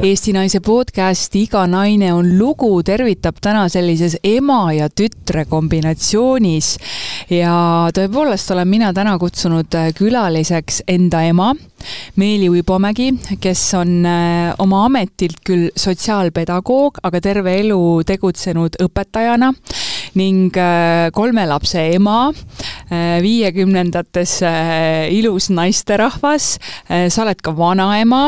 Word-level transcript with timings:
Eesti 0.00 0.32
Naise 0.32 0.62
podcast 0.64 1.34
Iga 1.36 1.66
naine 1.68 2.08
on 2.16 2.30
lugu 2.38 2.70
tervitab 2.88 3.36
täna 3.44 3.66
sellises 3.68 4.14
ema 4.24 4.70
ja 4.72 4.86
tütre 4.88 5.44
kombinatsioonis. 5.44 6.70
ja 7.28 7.52
tõepoolest 7.92 8.54
olen 8.54 8.68
mina 8.68 8.94
täna 8.96 9.18
kutsunud 9.20 9.76
külaliseks 9.98 10.80
enda 10.88 11.20
ema, 11.28 11.50
Meeli 12.16 12.48
Uibomägi, 12.48 13.10
kes 13.40 13.62
on 13.78 14.06
äh, 14.08 14.54
oma 14.58 14.84
ametilt 14.88 15.40
küll 15.44 15.68
sotsiaalpedagoog, 15.76 17.00
aga 17.04 17.20
terve 17.20 17.54
elu 17.60 17.80
tegutsenud 18.08 18.80
õpetajana 18.80 19.52
ning 20.18 20.56
äh, 20.58 21.10
kolme 21.14 21.44
lapse 21.48 21.84
ema, 21.94 22.18
äh, 22.30 22.79
viiekümnendates 22.90 24.36
ilus 25.14 25.50
naisterahvas, 25.54 26.46
sa 26.88 27.22
oled 27.24 27.42
ka 27.42 27.54
vanaema. 27.56 28.22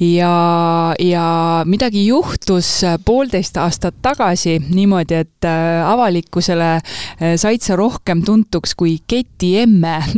Ja, 0.00 0.32
ja 1.02 1.26
midagi 1.68 2.06
juhtus 2.06 2.70
poolteist 3.04 3.58
aastat 3.60 3.98
tagasi 4.02 4.58
niimoodi, 4.68 5.22
et 5.24 5.48
avalikkusele 5.48 6.78
said 7.36 7.64
sa 7.64 7.76
rohkem 7.78 8.24
tuntuks 8.26 8.74
kui 8.78 8.98
ketiemme 9.06 9.98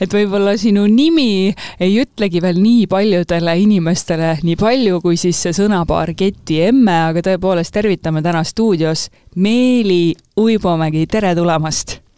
et 0.00 0.14
võib-olla 0.14 0.56
sinu 0.60 0.86
nimi 0.90 1.52
ei 1.80 1.96
ütlegi 2.02 2.42
veel 2.42 2.60
nii 2.62 2.86
paljudele 2.90 3.56
inimestele 3.64 4.34
nii 4.42 4.56
palju, 4.60 5.00
kui 5.04 5.18
siis 5.20 5.40
see 5.44 5.56
sõnapaar 5.56 6.14
Keti 6.16 6.60
emme, 6.68 6.96
aga 7.10 7.24
tõepoolest 7.30 7.74
tervitame 7.76 8.24
täna 8.24 8.42
stuudios 8.46 9.08
Meeli 9.36 10.14
Uibomägi, 10.40 11.06
tere 11.10 11.34
tulemast! 11.38 12.09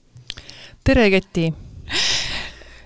Tere, 0.85 1.11
Keti! 1.13 1.51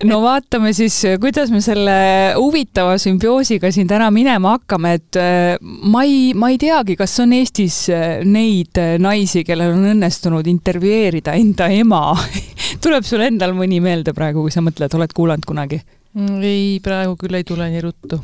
no 0.05 0.19
vaatame 0.21 0.69
siis, 0.77 0.99
kuidas 1.21 1.49
me 1.49 1.57
selle 1.65 1.95
huvitava 2.37 2.99
sümbioosiga 3.01 3.71
siin 3.73 3.87
täna 3.89 4.11
minema 4.13 4.53
hakkame, 4.53 4.91
et 4.99 5.17
äh, 5.17 5.55
ma 5.61 6.03
ei, 6.05 6.35
ma 6.37 6.51
ei 6.53 6.59
teagi, 6.61 6.93
kas 6.99 7.15
on 7.23 7.33
Eestis 7.33 7.79
äh, 7.89 8.19
neid 8.21 8.77
äh, 8.77 8.95
naisi, 9.01 9.41
kellel 9.47 9.73
on 9.73 9.87
õnnestunud 9.95 10.45
intervjueerida 10.53 11.33
enda 11.41 11.71
ema 11.73 12.11
tuleb 12.83 13.07
sul 13.07 13.25
endal 13.25 13.57
mõni 13.57 13.81
meelde 13.81 14.13
praegu, 14.17 14.45
kui 14.45 14.53
sa 14.53 14.61
mõtled, 14.65 14.93
oled 14.99 15.17
kuulanud 15.17 15.49
kunagi? 15.49 15.81
Mm, 16.17 16.37
ei, 16.45 16.77
praegu 16.85 17.17
küll 17.17 17.39
ei 17.39 17.45
tule 17.45 17.65
nii 17.73 17.81
ruttu 17.81 18.21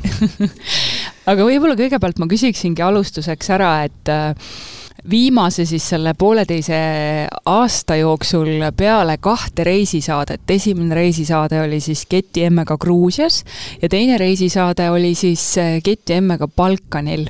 aga 1.31 1.49
võib-olla 1.49 1.77
kõigepealt 1.79 2.21
ma 2.21 2.29
küsiksingi 2.29 2.85
alustuseks 2.85 3.49
ära, 3.57 3.73
et 3.89 4.13
viimase 5.09 5.65
siis 5.65 5.89
selle 5.89 6.13
pooleteise 6.13 6.77
aasta 7.45 7.95
jooksul 7.95 8.47
peale 8.77 9.17
kahte 9.17 9.63
reisisaadet, 9.63 10.41
esimene 10.49 10.95
reisisaade 10.95 11.61
oli 11.61 11.79
siis 11.79 12.05
Keti 12.09 12.43
emmega 12.43 12.77
Gruusias 12.77 13.43
ja 13.81 13.89
teine 13.89 14.17
reisisaade 14.17 14.89
oli 14.89 15.15
siis 15.15 15.57
eh, 15.57 15.81
Keti 15.83 16.13
emmega 16.13 16.47
Balkanil. 16.47 17.27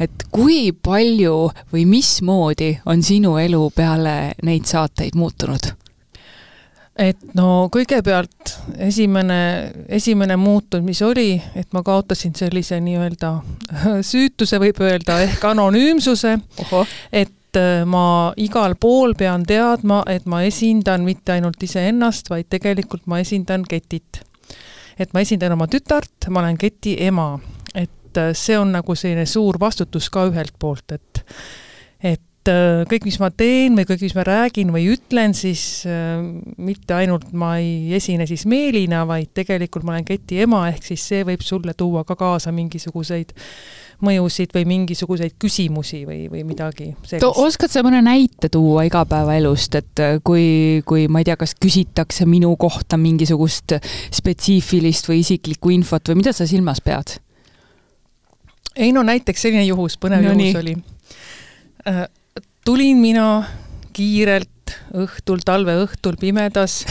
et 0.00 0.26
kui 0.30 0.72
palju 0.72 1.50
või 1.72 1.86
mismoodi 1.86 2.78
on 2.86 3.02
sinu 3.02 3.36
elu 3.38 3.70
peale 3.76 4.32
neid 4.42 4.64
saateid 4.66 5.14
muutunud? 5.14 5.72
Et 6.98 7.20
no 7.36 7.68
kõigepealt 7.72 8.56
esimene, 8.84 9.38
esimene 9.88 10.36
muutus, 10.36 10.82
mis 10.84 11.00
oli, 11.04 11.36
et 11.56 11.70
ma 11.72 11.82
kaotasin 11.86 12.34
sellise 12.36 12.80
nii-öelda 12.84 13.32
süütuse, 14.10 14.60
võib 14.62 14.80
öelda, 14.84 15.20
ehk 15.24 15.44
anonüümsuse, 15.52 16.34
et 17.12 17.60
äh, 17.60 17.84
ma 17.88 18.04
igal 18.36 18.76
pool 18.80 19.16
pean 19.18 19.46
teadma, 19.48 20.02
et 20.12 20.28
ma 20.28 20.42
esindan 20.44 21.06
mitte 21.08 21.36
ainult 21.36 21.62
iseennast, 21.62 22.30
vaid 22.32 22.50
tegelikult 22.52 23.08
ma 23.08 23.22
esindan 23.24 23.64
ketit. 23.68 24.22
et 24.98 25.14
ma 25.16 25.22
esindan 25.24 25.54
oma 25.56 25.66
tütart, 25.66 26.28
ma 26.28 26.42
olen 26.42 26.58
keti 26.60 26.98
ema, 27.06 27.38
et 27.74 28.20
äh, 28.20 28.34
see 28.36 28.58
on 28.58 28.74
nagu 28.76 28.94
selline 28.94 29.26
suur 29.26 29.56
vastutus 29.60 30.10
ka 30.12 30.26
ühelt 30.28 30.58
poolt, 30.60 30.92
et 30.92 31.24
et 32.42 32.50
äh, 32.50 32.82
kõik, 32.90 33.06
mis 33.06 33.18
ma 33.22 33.30
teen 33.30 33.76
või 33.78 33.86
kõik, 33.86 34.02
mis 34.02 34.16
ma 34.16 34.24
räägin 34.26 34.72
või 34.74 34.88
ütlen, 34.90 35.34
siis 35.36 35.84
äh, 35.86 36.18
mitte 36.58 36.96
ainult 36.96 37.30
ma 37.32 37.54
ei 37.62 37.94
esine 37.94 38.26
siis 38.26 38.44
Meelina, 38.50 39.04
vaid 39.06 39.30
tegelikult 39.34 39.86
ma 39.86 39.94
olen 39.94 40.06
keti 40.08 40.40
ema, 40.42 40.64
ehk 40.72 40.90
siis 40.90 41.04
see 41.06 41.22
võib 41.26 41.44
sulle 41.46 41.74
tuua 41.78 42.02
ka 42.08 42.16
kaasa 42.18 42.52
mingisuguseid 42.54 43.34
mõjusid 44.02 44.50
või 44.56 44.64
mingisuguseid 44.66 45.36
küsimusi 45.38 46.00
või, 46.08 46.24
või 46.30 46.42
midagi 46.46 46.88
sellist. 47.06 47.38
oskad 47.38 47.70
sa 47.70 47.84
mõne 47.86 48.00
näite 48.02 48.50
tuua 48.50 48.88
igapäevaelust, 48.88 49.78
et 49.78 50.02
äh, 50.02 50.16
kui, 50.26 50.82
kui 50.86 51.06
ma 51.06 51.22
ei 51.22 51.28
tea, 51.28 51.36
kas 51.38 51.54
küsitakse 51.54 52.26
minu 52.26 52.56
kohta 52.58 52.98
mingisugust 52.98 53.76
spetsiifilist 54.10 55.06
või 55.10 55.20
isiklikku 55.22 55.70
infot 55.76 56.10
või 56.10 56.24
mida 56.24 56.34
sa 56.34 56.48
silmas 56.50 56.82
pead? 56.82 57.20
ei 58.74 58.90
no 58.90 59.04
näiteks 59.06 59.46
selline 59.46 59.62
juhus, 59.68 59.94
põnev 60.00 60.24
no, 60.24 60.32
juhus 60.32 60.42
nii. 60.42 60.58
oli 60.58 60.76
tulin 62.64 62.96
mina 63.02 63.44
kiirelt 63.92 64.76
õhtul, 64.96 65.42
talveõhtul 65.44 66.16
pimedas 66.20 66.82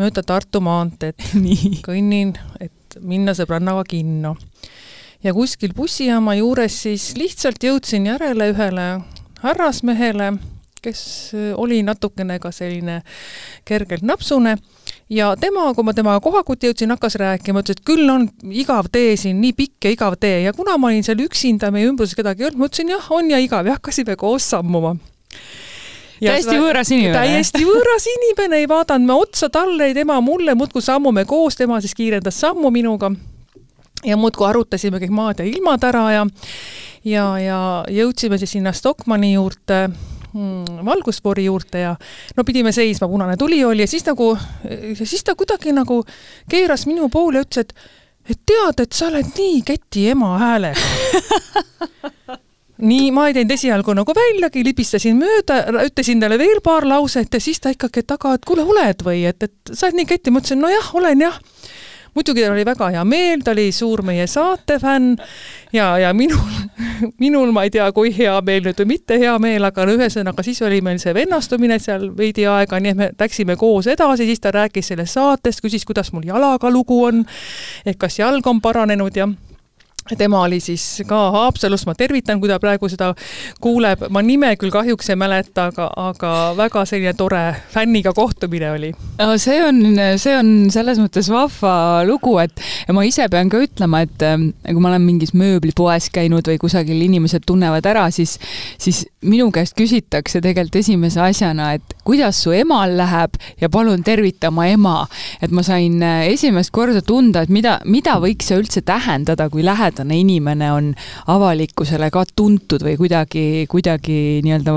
mööda 0.00 0.24
Tartu 0.26 0.62
maanteed. 0.64 1.18
kõnnin, 1.88 2.34
et 2.60 3.00
minna 3.00 3.34
sõbrannaga 3.36 3.84
kinno. 3.88 4.36
ja 5.22 5.34
kuskil 5.36 5.74
bussijaama 5.76 6.38
juures 6.38 6.82
siis 6.82 7.12
lihtsalt 7.16 7.62
jõudsin 7.62 8.06
järele 8.08 8.50
ühele 8.54 8.86
härrasmehele, 9.42 10.32
kes 10.80 11.02
oli 11.60 11.82
natukene 11.84 12.38
ka 12.40 12.50
selline 12.50 13.02
kergelt 13.68 14.02
napsune. 14.02 14.56
Ja 15.10 15.34
tema, 15.36 15.66
kui 15.74 15.84
ma 15.84 15.92
temaga 15.92 16.22
kohakuti 16.22 16.70
jõudsin, 16.70 16.92
hakkas 16.94 17.18
rääkima, 17.20 17.60
ütles, 17.60 17.76
et 17.76 17.84
küll 17.84 18.08
on 18.08 18.28
igav 18.54 18.88
tee 18.94 19.16
siin, 19.18 19.40
nii 19.42 19.52
pikk 19.58 19.88
ja 19.88 19.92
igav 19.92 20.16
tee. 20.22 20.44
Ja 20.46 20.54
kuna 20.56 20.78
ma 20.78 20.88
olin 20.88 21.04
seal 21.04 21.20
üksinda, 21.24 21.72
meie 21.74 21.90
ümbruses 21.90 22.14
kedagi 22.16 22.44
ei 22.44 22.48
olnud, 22.48 22.62
ma 22.62 22.70
ütlesin 22.70 22.94
jah, 22.94 23.08
on 23.12 23.32
ja 23.32 23.40
igav. 23.42 23.66
Ja 23.66 23.76
hakkasime 23.76 24.14
koos 24.16 24.46
sammuma 24.54 24.94
täiesti 26.20 26.58
võõras 26.60 26.92
inimene. 26.92 27.16
täiesti 27.16 27.64
võõras 27.64 28.06
inimene, 28.14 28.60
ei 28.62 28.68
vaadanud 28.68 29.06
me 29.06 29.16
otsa 29.16 29.50
talle, 29.52 29.90
ei 29.90 29.96
tema 29.96 30.20
mulle, 30.24 30.54
muudkui 30.54 30.82
sammume 30.84 31.24
koos, 31.24 31.56
tema 31.56 31.80
siis 31.80 31.94
kiirendas 31.94 32.40
sammu 32.40 32.70
minuga. 32.70 33.10
ja 34.04 34.16
muudkui 34.16 34.46
arutasime 34.48 34.98
kõik 34.98 35.12
maad 35.12 35.40
ja 35.40 35.44
ilmad 35.44 35.84
ära 35.84 36.06
ja 36.12 36.26
ja, 37.04 37.24
ja 37.38 37.60
jõudsime 37.88 38.38
siis 38.38 38.56
sinna 38.56 38.72
Stockmanni 38.72 39.32
juurde 39.34 39.88
hmm, 40.32 40.84
valgusfoori 40.84 41.44
juurde 41.44 41.84
ja 41.84 41.94
no 42.36 42.44
pidime 42.44 42.72
seisma, 42.72 43.08
punane 43.08 43.36
tuli 43.36 43.64
oli 43.64 43.84
ja 43.84 43.88
siis 43.88 44.06
nagu, 44.06 44.36
siis 44.94 45.24
ta 45.24 45.34
kuidagi 45.34 45.72
nagu 45.76 46.02
keeras 46.50 46.86
minu 46.86 47.08
poole 47.08 47.40
ja 47.40 47.48
ütles, 47.48 47.66
et 47.66 47.74
et 48.30 48.38
tead, 48.46 48.80
et 48.82 48.92
sa 48.92 49.08
oled 49.08 49.32
nii 49.36 49.62
keti 49.66 50.10
ema 50.12 50.34
häälega 50.38 52.10
nii, 52.80 53.10
ma 53.14 53.28
ei 53.28 53.36
teinud 53.36 53.54
esialgu 53.54 53.94
nagu 53.96 54.14
väljagi, 54.16 54.64
libistasin 54.64 55.18
mööda, 55.20 55.60
ütlesin 55.84 56.22
talle 56.22 56.38
veel 56.40 56.62
paar 56.64 56.86
lauset 56.88 57.32
ja 57.34 57.42
siis 57.42 57.60
ta 57.60 57.72
ikkagi 57.74 58.04
taga, 58.08 58.34
et 58.36 58.48
kuule, 58.48 58.64
oled 58.66 59.04
või, 59.06 59.24
et, 59.30 59.42
et 59.46 59.72
sa 59.74 59.88
oled 59.88 60.00
nii 60.00 60.10
keti, 60.10 60.32
ma 60.32 60.42
ütlesin, 60.42 60.62
nojah, 60.62 60.90
olen 60.98 61.28
jah. 61.28 61.40
Muidugi 62.10 62.42
tal 62.42 62.56
oli 62.56 62.64
väga 62.66 62.88
hea 62.90 63.02
meel, 63.06 63.42
ta 63.46 63.52
oli 63.52 63.68
suur 63.70 64.00
meie 64.02 64.24
saate 64.26 64.80
fänn 64.82 65.12
ja, 65.70 65.92
ja 66.02 66.08
minul, 66.10 66.56
minul 67.22 67.52
ma 67.54 67.62
ei 67.68 67.70
tea, 67.70 67.86
kui 67.94 68.10
hea 68.16 68.32
meel 68.42 68.64
nüüd 68.66 68.82
või 68.82 68.96
mitte 68.96 69.18
hea 69.22 69.36
meel, 69.38 69.62
aga 69.68 69.86
no 69.86 69.94
ühesõnaga 69.94 70.42
siis 70.42 70.58
oli 70.66 70.80
meil 70.82 70.98
see 70.98 71.14
vennastumine 71.14 71.78
seal 71.78 72.08
veidi 72.16 72.48
aega, 72.50 72.80
nii 72.82 72.94
et 72.96 72.98
me 72.98 73.08
läksime 73.14 73.54
koos 73.60 73.86
edasi, 73.94 74.26
siis 74.26 74.42
ta 74.42 74.50
rääkis 74.56 74.90
sellest 74.90 75.14
saatest, 75.20 75.62
küsis, 75.62 75.86
kuidas 75.86 76.10
mul 76.10 76.26
jalaga 76.26 76.72
lugu 76.74 76.98
on, 77.12 77.22
et 77.86 78.00
kas 78.00 78.18
jalg 78.18 78.50
on 78.50 78.58
paranenud 78.64 79.22
ja 79.22 79.30
tema 80.18 80.42
oli 80.46 80.60
siis 80.62 81.02
ka 81.08 81.18
Haapsalust, 81.34 81.86
ma 81.88 81.94
tervitan, 81.98 82.40
kui 82.40 82.50
ta 82.50 82.58
praegu 82.62 82.88
seda 82.90 83.12
kuuleb, 83.62 84.06
ma 84.12 84.22
nime 84.24 84.52
küll 84.60 84.72
kahjuks 84.74 85.12
ei 85.12 85.18
mäleta, 85.20 85.68
aga, 85.70 85.88
aga 86.10 86.32
väga 86.58 86.84
selline 86.88 87.14
tore 87.18 87.42
fänniga 87.72 88.12
kohtumine 88.16 88.70
oli. 88.74 88.92
see 89.36 89.60
on, 89.64 89.82
see 90.20 90.36
on 90.36 90.52
selles 90.72 91.00
mõttes 91.02 91.30
vahva 91.32 92.04
lugu, 92.08 92.36
et 92.42 92.54
ma 92.92 93.04
ise 93.06 93.26
pean 93.30 93.50
ka 93.52 93.60
ütlema, 93.62 94.02
et 94.06 94.26
ähm, 94.26 94.50
kui 94.66 94.82
ma 94.82 94.92
olen 94.92 95.04
mingis 95.06 95.34
mööblipoes 95.36 96.10
käinud 96.14 96.46
või 96.48 96.58
kusagil 96.60 97.00
inimesed 97.06 97.46
tunnevad 97.46 97.86
ära, 97.86 98.08
siis, 98.14 98.38
siis 98.80 99.04
minu 99.26 99.50
käest 99.54 99.76
küsitakse 99.78 100.40
tegelikult 100.40 100.80
esimese 100.80 101.20
asjana, 101.24 101.74
et 101.76 101.96
kuidas 102.06 102.40
su 102.42 102.54
emal 102.56 102.96
läheb 102.98 103.36
ja 103.60 103.68
palun 103.72 104.04
tervita 104.06 104.48
oma 104.48 104.66
ema. 104.70 104.96
et 105.42 105.50
ma 105.50 105.62
sain 105.62 106.02
äh, 106.02 106.26
esimest 106.32 106.70
korda 106.74 107.02
tunda, 107.02 107.42
et 107.42 107.52
mida, 107.52 107.78
mida 107.84 108.16
võiks 108.22 108.50
see 108.50 108.58
üldse 108.60 108.82
tähendada, 108.86 109.48
kui 109.50 109.64
lähedane 110.00 110.18
inimene 110.20 110.72
on 110.72 110.94
avalikkusele 111.30 112.10
ka 112.10 112.24
tuntud 112.36 112.82
või 112.84 112.96
kuidagi, 112.96 113.66
kuidagi 113.68 114.40
nii-öelda 114.44 114.72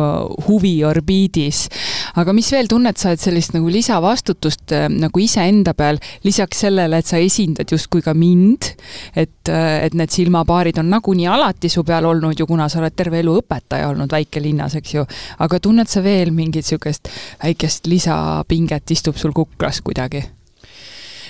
huviorbiidis. 0.47 1.69
aga 2.15 2.33
mis 2.33 2.51
veel, 2.51 2.67
tunned 2.67 2.97
sa, 2.97 3.11
et 3.11 3.19
sellist 3.19 3.53
nagu 3.53 3.69
lisavastutust 3.69 4.71
äh, 4.71 4.89
nagu 4.89 5.19
iseenda 5.19 5.73
peal, 5.73 5.99
lisaks 6.23 6.65
sellele, 6.65 6.97
et 6.99 7.05
sa 7.05 7.17
esindad 7.17 7.69
justkui 7.71 8.01
ka 8.01 8.13
mind, 8.13 8.73
et, 9.15 9.49
äh, 9.49 9.85
et 9.85 9.93
need 9.93 10.11
silmapaarid 10.11 10.77
on 10.79 10.89
nagunii 10.89 11.27
alati 11.27 11.69
su 11.69 11.83
peal 11.83 12.05
olnud 12.05 12.39
ju, 12.39 12.47
kuna 12.47 12.69
sa 12.69 12.81
oled 12.81 12.95
terve 12.95 13.19
elu 13.23 13.39
õpetaja 13.41 13.89
olnud 13.89 14.11
väikelinnas, 14.11 14.75
eks 14.75 14.93
ju, 14.93 15.07
aga 15.39 15.59
tunned 15.59 15.89
sa 15.89 16.03
veel 16.03 16.31
mingit 16.31 16.63
niisugust 16.63 17.09
väikest 17.41 17.87
lisapinget 17.91 18.91
istub 18.91 19.17
sul 19.19 19.33
kuklas 19.35 19.81
kuidagi? 19.83 20.23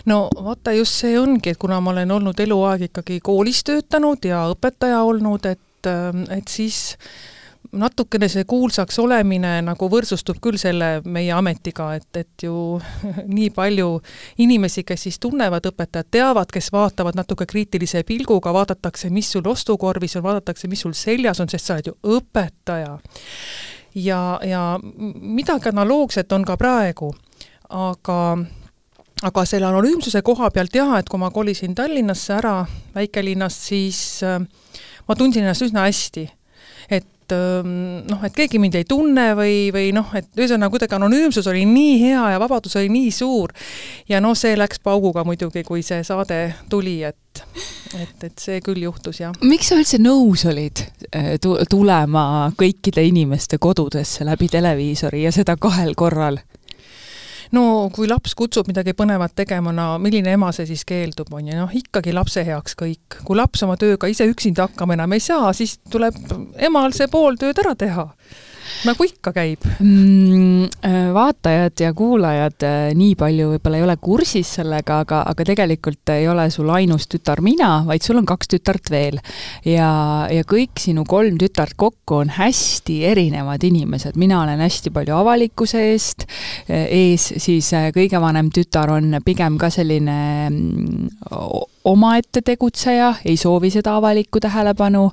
No 0.06 0.18
vaata, 0.36 0.74
just 0.78 1.00
see 1.04 1.20
ongi, 1.20 1.54
et 1.54 1.62
kuna 1.62 1.80
ma 1.82 1.94
olen 1.94 2.12
olnud 2.12 2.40
eluaeg 2.40 2.90
ikkagi 2.90 3.20
koolis 3.24 3.64
töötanud 3.68 4.26
ja 4.28 4.46
õpetaja 4.52 5.04
olnud, 5.04 5.46
et, 5.46 5.92
et 6.32 6.48
siis 6.52 6.96
natukene 7.74 8.28
see 8.30 8.44
kuulsaks 8.48 9.00
olemine 9.02 9.56
nagu 9.66 9.88
võrdsustub 9.90 10.38
küll 10.44 10.60
selle 10.62 11.02
meie 11.10 11.32
ametiga, 11.34 11.94
et, 11.98 12.10
et 12.20 12.46
ju 12.46 12.80
nii 13.38 13.50
palju 13.56 13.90
inimesi, 14.44 14.84
kes 14.88 15.08
siis 15.08 15.20
tunnevad 15.24 15.66
õpetajat, 15.72 16.12
teavad, 16.12 16.52
kes 16.54 16.70
vaatavad 16.74 17.18
natuke 17.18 17.48
kriitilise 17.50 18.04
pilguga, 18.08 18.54
vaadatakse, 18.54 19.10
mis 19.14 19.32
sul 19.34 19.48
ostukorvis 19.50 20.18
on, 20.20 20.26
vaadatakse, 20.28 20.70
mis 20.72 20.84
sul 20.86 20.96
seljas 20.98 21.42
on, 21.44 21.52
sest 21.52 21.70
sa 21.70 21.78
oled 21.78 21.92
ju 21.92 22.18
õpetaja. 22.18 22.98
ja, 23.96 24.20
ja 24.46 24.64
midagi 24.82 25.72
analoogset 25.72 26.32
on 26.32 26.46
ka 26.46 26.58
praegu, 26.58 27.14
aga 27.70 28.20
aga 29.24 29.46
selle 29.48 29.70
anonüümsuse 29.70 30.22
koha 30.22 30.50
pealt 30.52 30.76
jah, 30.76 30.98
et 31.00 31.10
kui 31.10 31.22
ma 31.22 31.32
kolisin 31.32 31.76
Tallinnasse 31.76 32.34
ära 32.38 32.56
väikelinnast, 32.96 33.68
siis 33.72 34.00
äh, 34.28 34.40
ma 35.08 35.16
tundsin 35.16 35.46
ennast 35.46 35.68
üsna 35.68 35.88
hästi 35.88 36.28
et 36.90 37.32
ähm, 37.32 38.04
noh, 38.10 38.24
et 38.26 38.36
keegi 38.36 38.60
mind 38.60 38.76
ei 38.78 38.86
tunne 38.88 39.30
või, 39.38 39.72
või 39.74 39.92
noh, 39.96 40.10
et 40.18 40.28
ühesõnaga 40.38 40.72
kuidagi 40.74 40.98
anonüümsus 40.98 41.48
oli 41.48 41.64
nii 41.70 41.96
hea 42.02 42.24
ja 42.34 42.40
vabadus 42.42 42.76
oli 42.80 42.90
nii 42.92 43.12
suur. 43.12 43.54
ja 44.10 44.22
noh, 44.22 44.36
see 44.38 44.58
läks 44.60 44.82
pauguga 44.84 45.24
muidugi, 45.24 45.64
kui 45.64 45.84
see 45.86 46.04
saade 46.04 46.40
tuli, 46.70 47.00
et, 47.08 47.44
et, 48.00 48.28
et 48.28 48.40
see 48.40 48.60
küll 48.66 48.84
juhtus, 48.84 49.22
jah. 49.24 49.36
miks 49.42 49.72
sa 49.72 49.80
üldse 49.80 50.02
nõus 50.04 50.46
olid 50.50 50.84
äh, 51.16 51.36
tulema 51.70 52.52
kõikide 52.60 53.06
inimeste 53.08 53.60
kodudesse 53.62 54.28
läbi 54.28 54.50
televiisori 54.52 55.24
ja 55.28 55.32
seda 55.36 55.58
kahel 55.58 55.96
korral? 55.96 56.42
No 57.54 57.64
kui 57.94 58.08
laps 58.10 58.36
kutsub 58.38 58.70
midagi 58.70 58.96
põnevat 58.98 59.36
tegema, 59.38 59.74
no 59.76 59.88
milline 60.02 60.34
ema 60.38 60.52
see 60.56 60.68
siis 60.70 60.86
keeldub, 60.90 61.32
on 61.34 61.52
ju, 61.52 61.58
noh 61.58 61.76
ikkagi 61.78 62.14
lapse 62.16 62.44
heaks 62.46 62.78
kõik. 62.80 63.20
kui 63.24 63.38
laps 63.38 63.64
oma 63.68 63.78
tööga 63.80 64.10
ise 64.12 64.28
üksinda 64.30 64.68
hakkama 64.68 64.98
enam 64.98 65.14
ei 65.14 65.24
saa, 65.24 65.54
siis 65.54 65.78
tuleb 65.90 66.18
emal 66.70 66.96
see 66.98 67.10
pool 67.12 67.38
tööd 67.40 67.62
ära 67.64 67.76
teha 67.76 68.10
nagu 68.88 69.08
ikka 69.08 69.34
käib 69.36 69.66
mm,? 69.80 70.70
Äh, 70.84 71.10
vaatajad 71.16 71.80
ja 71.84 71.92
kuulajad 71.96 72.66
äh, 72.68 72.92
nii 72.98 73.16
palju 73.20 73.52
võib-olla 73.54 73.80
ei 73.80 73.86
ole 73.86 73.96
kursis 74.02 74.54
sellega, 74.60 75.00
aga, 75.04 75.22
aga 75.32 75.46
tegelikult 75.48 76.14
ei 76.16 76.28
ole 76.32 76.50
sul 76.54 76.70
ainus 76.74 77.08
tütar 77.12 77.42
mina, 77.46 77.84
vaid 77.88 78.06
sul 78.06 78.20
on 78.22 78.28
kaks 78.30 78.52
tütart 78.56 78.92
veel. 78.94 79.20
ja, 79.68 79.90
ja 80.32 80.48
kõik 80.48 80.82
sinu 80.82 81.06
kolm 81.08 81.38
tütart 81.42 81.78
kokku 81.80 82.22
on 82.24 82.34
hästi 82.38 83.02
erinevad 83.12 83.64
inimesed, 83.64 84.18
mina 84.20 84.42
olen 84.44 84.64
hästi 84.64 84.94
palju 84.94 85.18
avalikkuse 85.20 85.86
eest 85.92 86.28
äh, 86.70 86.88
ees, 86.88 87.30
siis 87.44 87.72
kõige 87.96 88.22
vanem 88.22 88.52
tütar 88.54 88.92
on 88.94 89.20
pigem 89.26 89.60
ka 89.62 89.72
selline 89.74 90.20
mm, 90.50 91.73
omaette 91.84 92.42
tegutseja, 92.46 93.14
ei 93.26 93.38
soovi 93.38 93.70
seda 93.74 93.96
avalikku 93.98 94.40
tähelepanu, 94.40 95.06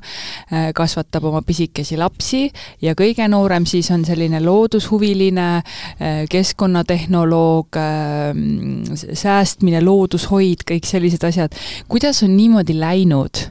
äh, 0.53 0.71
kasvatab 0.75 1.25
oma 1.25 1.43
pisikesi 1.43 1.99
lapsi 1.99 2.51
ja 2.83 2.95
kõige 2.99 3.27
noorem 3.29 3.67
siis 3.67 3.91
on 3.91 4.05
selline 4.07 4.41
loodushuviline, 4.45 5.49
äh, 5.57 6.25
keskkonnatehnoloog, 6.31 7.77
äh, 7.77 9.05
säästmine, 9.13 9.83
loodushoid, 9.85 10.67
kõik 10.71 10.87
sellised 10.87 11.25
asjad. 11.25 11.55
kuidas 11.89 12.23
on 12.23 12.37
niimoodi 12.37 12.79
läinud? 12.81 13.51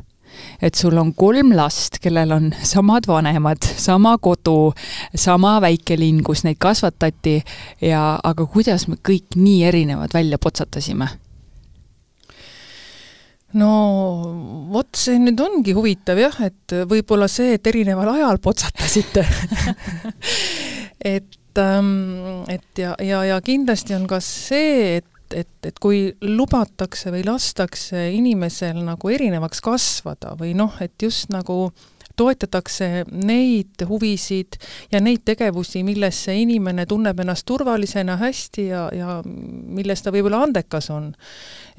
et 0.62 0.76
sul 0.76 0.98
on 0.98 1.14
kolm 1.14 1.52
last, 1.56 2.00
kellel 2.00 2.32
on 2.32 2.52
samad 2.64 3.08
vanemad, 3.08 3.64
sama 3.78 4.18
kodu, 4.18 4.74
sama 5.16 5.62
väikelinn, 5.62 6.24
kus 6.24 6.44
neid 6.44 6.60
kasvatati 6.60 7.42
ja 7.82 8.20
aga 8.24 8.46
kuidas 8.46 8.88
me 8.88 8.96
kõik 8.96 9.36
nii 9.36 9.64
erinevad 9.68 10.14
välja 10.14 10.40
potsatasime 10.40 11.10
no 13.58 13.72
vot, 14.70 14.90
see 14.98 15.18
nüüd 15.22 15.40
ongi 15.42 15.74
huvitav 15.78 16.20
jah, 16.22 16.36
et 16.46 16.76
võib-olla 16.90 17.30
see, 17.32 17.56
et 17.58 17.70
erineval 17.72 18.14
ajal 18.18 18.42
potsatasite. 18.44 19.26
Et, 21.00 21.56
ähm, 21.56 22.44
et 22.52 22.76
ja, 22.76 22.92
ja, 23.00 23.22
ja 23.24 23.38
kindlasti 23.40 23.96
on 23.96 24.04
ka 24.04 24.18
see, 24.20 24.98
et, 24.98 25.32
et, 25.32 25.54
et 25.64 25.78
kui 25.80 26.10
lubatakse 26.20 27.14
või 27.14 27.24
lastakse 27.24 28.02
inimesel 28.12 28.82
nagu 28.84 29.08
erinevaks 29.08 29.64
kasvada 29.64 30.34
või 30.36 30.52
noh, 30.60 30.76
et 30.84 30.92
just 31.00 31.32
nagu 31.32 31.70
toetatakse 32.20 33.06
neid 33.12 33.86
huvisid 33.88 34.58
ja 34.92 35.02
neid 35.04 35.24
tegevusi, 35.28 35.84
milles 35.88 36.20
see 36.28 36.42
inimene 36.44 36.86
tunneb 36.90 37.20
ennast 37.24 37.48
turvalisena 37.50 38.18
hästi 38.20 38.66
ja, 38.68 38.84
ja 38.96 39.20
milles 39.26 40.04
ta 40.04 40.14
võib-olla 40.14 40.44
andekas 40.48 40.90
on. 40.94 41.12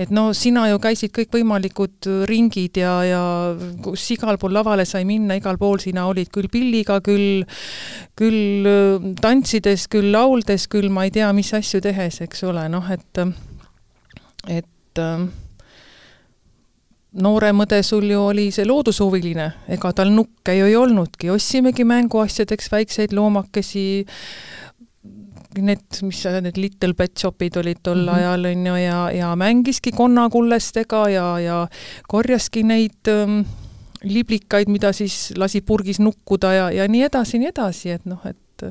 Et 0.01 0.13
no 0.15 0.31
sina 0.37 0.67
ju 0.71 0.81
käisid 0.81 1.13
kõikvõimalikud 1.17 2.09
ringid 2.31 2.81
ja, 2.81 2.95
ja 3.05 3.23
kus 3.85 4.07
igal 4.15 4.41
pool 4.41 4.55
lavale 4.57 4.87
sai 4.89 5.05
minna, 5.09 5.37
igal 5.37 5.61
pool 5.61 5.81
sina 5.83 6.07
olid 6.09 6.33
küll 6.33 6.49
pilliga, 6.53 7.01
küll, 7.05 7.45
küll 8.19 8.71
äh, 8.71 9.11
tantsides, 9.21 9.87
küll 9.93 10.13
lauldes, 10.15 10.67
küll 10.73 10.89
ma 10.93 11.07
ei 11.07 11.15
tea, 11.15 11.29
mis 11.37 11.53
asju 11.57 11.83
tehes, 11.85 12.23
eks 12.25 12.45
ole, 12.49 12.65
noh 12.73 12.89
et, 12.95 13.23
et 14.49 15.05
äh, 15.05 15.29
noorem 17.19 17.65
õde 17.65 17.81
sul 17.87 18.07
ju 18.11 18.21
oli 18.31 18.49
see 18.55 18.67
loodushuviline, 18.69 19.47
ega 19.75 19.93
tal 19.97 20.13
nukke 20.15 20.55
ju 20.55 20.69
ei 20.69 20.77
olnudki, 20.79 21.31
ostsimegi 21.35 21.87
mänguasjadeks 21.89 22.71
väikseid 22.71 23.15
loomakesi, 23.17 23.85
need, 25.59 25.83
mis 26.07 26.23
need 26.45 26.61
Little 26.61 26.95
Pet 26.95 27.19
Shopid 27.19 27.57
olid 27.59 27.81
tol 27.83 27.99
mm 27.99 28.09
-hmm. 28.09 28.19
ajal, 28.19 28.45
on 28.53 28.67
ju, 28.67 28.77
ja, 28.77 29.11
ja 29.11 29.37
mängiski 29.37 29.93
konnakullestega 29.93 31.09
ja, 31.09 31.39
ja 31.41 31.69
korjaski 32.09 32.63
neid 32.63 33.09
ähm, 33.09 33.41
liblikaid, 34.03 34.69
mida 34.69 34.93
siis 34.93 35.33
lasi 35.37 35.61
purgis 35.61 35.99
nukkuda 36.01 36.53
ja, 36.53 36.71
ja 36.71 36.89
nii 36.89 37.03
edasi, 37.03 37.39
nii 37.39 37.49
edasi, 37.49 37.91
et 37.91 38.07
noh, 38.07 38.21
et 38.25 38.65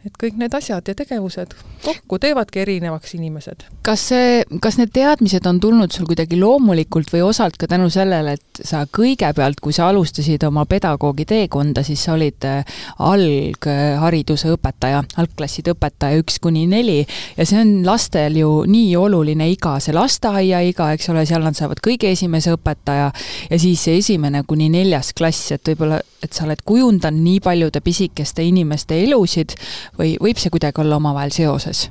et 0.00 0.14
kõik 0.16 0.38
need 0.40 0.54
asjad 0.56 0.86
ja 0.88 0.94
tegevused 0.96 1.52
kokku 1.84 2.18
teevadki 2.20 2.62
erinevaks 2.62 3.12
inimesed. 3.18 3.66
kas 3.84 4.02
see, 4.10 4.44
kas 4.64 4.78
need 4.80 4.92
teadmised 4.96 5.44
on 5.48 5.60
tulnud 5.60 5.92
sul 5.92 6.06
kuidagi 6.08 6.38
loomulikult 6.40 7.12
või 7.12 7.20
osalt 7.26 7.58
ka 7.60 7.68
tänu 7.68 7.90
sellele, 7.92 8.36
et 8.38 8.62
sa 8.64 8.86
kõigepealt, 8.88 9.60
kui 9.60 9.76
sa 9.76 9.90
alustasid 9.90 10.44
oma 10.48 10.64
pedagoogi 10.68 11.26
teekonda, 11.28 11.84
siis 11.84 12.04
sa 12.06 12.14
olid 12.16 12.46
äh, 12.48 12.80
alghariduse 13.04 14.54
õpetaja, 14.54 15.02
algklasside 15.20 15.74
õpetaja 15.76 16.20
üks 16.22 16.40
kuni 16.40 16.64
neli 16.70 17.02
ja 17.36 17.48
see 17.48 17.60
on 17.60 17.74
lastel 17.84 18.40
ju 18.40 18.50
nii 18.70 18.96
oluline 18.96 19.50
iga, 19.52 19.76
see 19.84 19.96
lasteaiaiga, 19.96 20.94
eks 20.96 21.12
ole, 21.12 21.26
seal 21.28 21.44
nad 21.44 21.58
saavad 21.58 21.82
kõige 21.84 22.12
esimese 22.14 22.56
õpetaja 22.56 23.12
ja 23.50 23.60
siis 23.60 23.84
see 23.84 24.00
esimene 24.00 24.46
kuni 24.48 24.70
neljas 24.72 25.12
klass, 25.16 25.52
et 25.56 25.72
võib-olla, 25.72 26.00
et 26.24 26.32
sa 26.32 26.48
oled 26.48 26.64
kujundanud 26.64 27.20
nii 27.20 27.40
paljude 27.44 27.84
pisikeste 27.84 28.44
inimeste 28.48 28.96
elusid 29.04 29.56
või 30.00 30.16
võib 30.20 30.40
see 30.40 30.52
kuidagi 30.52 30.80
olla 30.82 30.96
omavahel 31.00 31.32
seoses? 31.34 31.88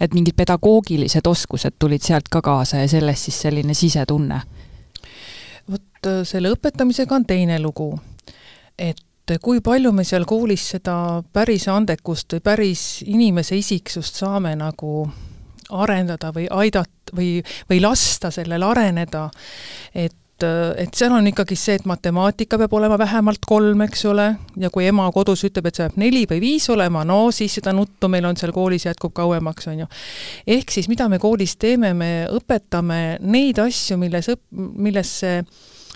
et 0.00 0.14
mingid 0.14 0.34
pedagoogilised 0.34 1.26
oskused 1.30 1.76
tulid 1.78 2.02
sealt 2.02 2.26
ka 2.30 2.40
kaasa 2.42 2.80
ja 2.82 2.88
sellest 2.90 3.28
siis 3.28 3.40
selline 3.46 3.74
sisetunne? 3.74 4.40
vot 5.70 6.08
äh, 6.10 6.22
selle 6.26 6.50
õpetamisega 6.54 7.14
on 7.14 7.26
teine 7.26 7.60
lugu. 7.62 7.92
et 8.78 9.36
kui 9.42 9.60
palju 9.64 9.92
me 9.92 10.04
seal 10.04 10.26
koolis 10.28 10.66
seda 10.74 11.22
päris 11.32 11.68
andekust 11.72 12.34
või 12.34 12.42
päris 12.44 12.82
inimese 13.06 13.56
isiksust 13.56 14.20
saame 14.20 14.56
nagu 14.56 15.06
arendada 15.70 16.32
või 16.34 16.48
aidata 16.50 17.16
või, 17.16 17.38
või 17.70 17.80
lasta 17.80 18.30
sellel 18.34 18.62
areneda, 18.62 19.30
et 19.94 20.16
et, 20.34 20.44
et 20.84 20.94
seal 20.96 21.12
on 21.14 21.26
ikkagi 21.26 21.56
see, 21.58 21.76
et 21.78 21.86
matemaatika 21.86 22.58
peab 22.58 22.72
olema 22.74 22.98
vähemalt 22.98 23.44
kolm, 23.46 23.84
eks 23.86 24.04
ole, 24.10 24.26
ja 24.60 24.70
kui 24.74 24.86
ema 24.88 25.06
kodus 25.14 25.44
ütleb, 25.46 25.68
et 25.68 25.78
see 25.78 25.86
peab 25.86 25.98
neli 26.00 26.24
või 26.30 26.40
viis 26.42 26.68
olema, 26.72 27.04
no 27.06 27.30
siis 27.34 27.54
seda 27.60 27.74
nuttu 27.76 28.10
meil 28.10 28.26
on 28.28 28.38
seal 28.40 28.52
koolis 28.54 28.86
jätkub 28.88 29.14
kauemaks, 29.14 29.68
on 29.70 29.84
ju. 29.84 29.90
ehk 30.56 30.74
siis 30.74 30.88
mida 30.90 31.08
me 31.08 31.20
koolis 31.22 31.56
teeme, 31.56 31.94
me 31.94 32.12
õpetame 32.34 33.18
neid 33.22 33.60
asju, 33.62 33.98
milles 34.00 34.30
õp-, 34.34 34.46
milles 34.54 35.18
see 35.22 35.42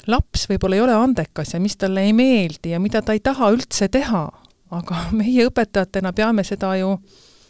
laps 0.08 0.46
võib-olla 0.48 0.78
ei 0.78 0.84
ole 0.86 0.94
andekas 0.96 1.54
ja 1.54 1.60
mis 1.60 1.76
talle 1.76 2.06
ei 2.06 2.14
meeldi 2.16 2.72
ja 2.72 2.80
mida 2.80 3.02
ta 3.02 3.16
ei 3.16 3.20
taha 3.24 3.50
üldse 3.52 3.90
teha, 3.92 4.26
aga 4.70 5.08
meie 5.18 5.48
õpetajatena 5.50 6.14
peame 6.16 6.46
seda 6.46 6.76
ju 6.80 6.94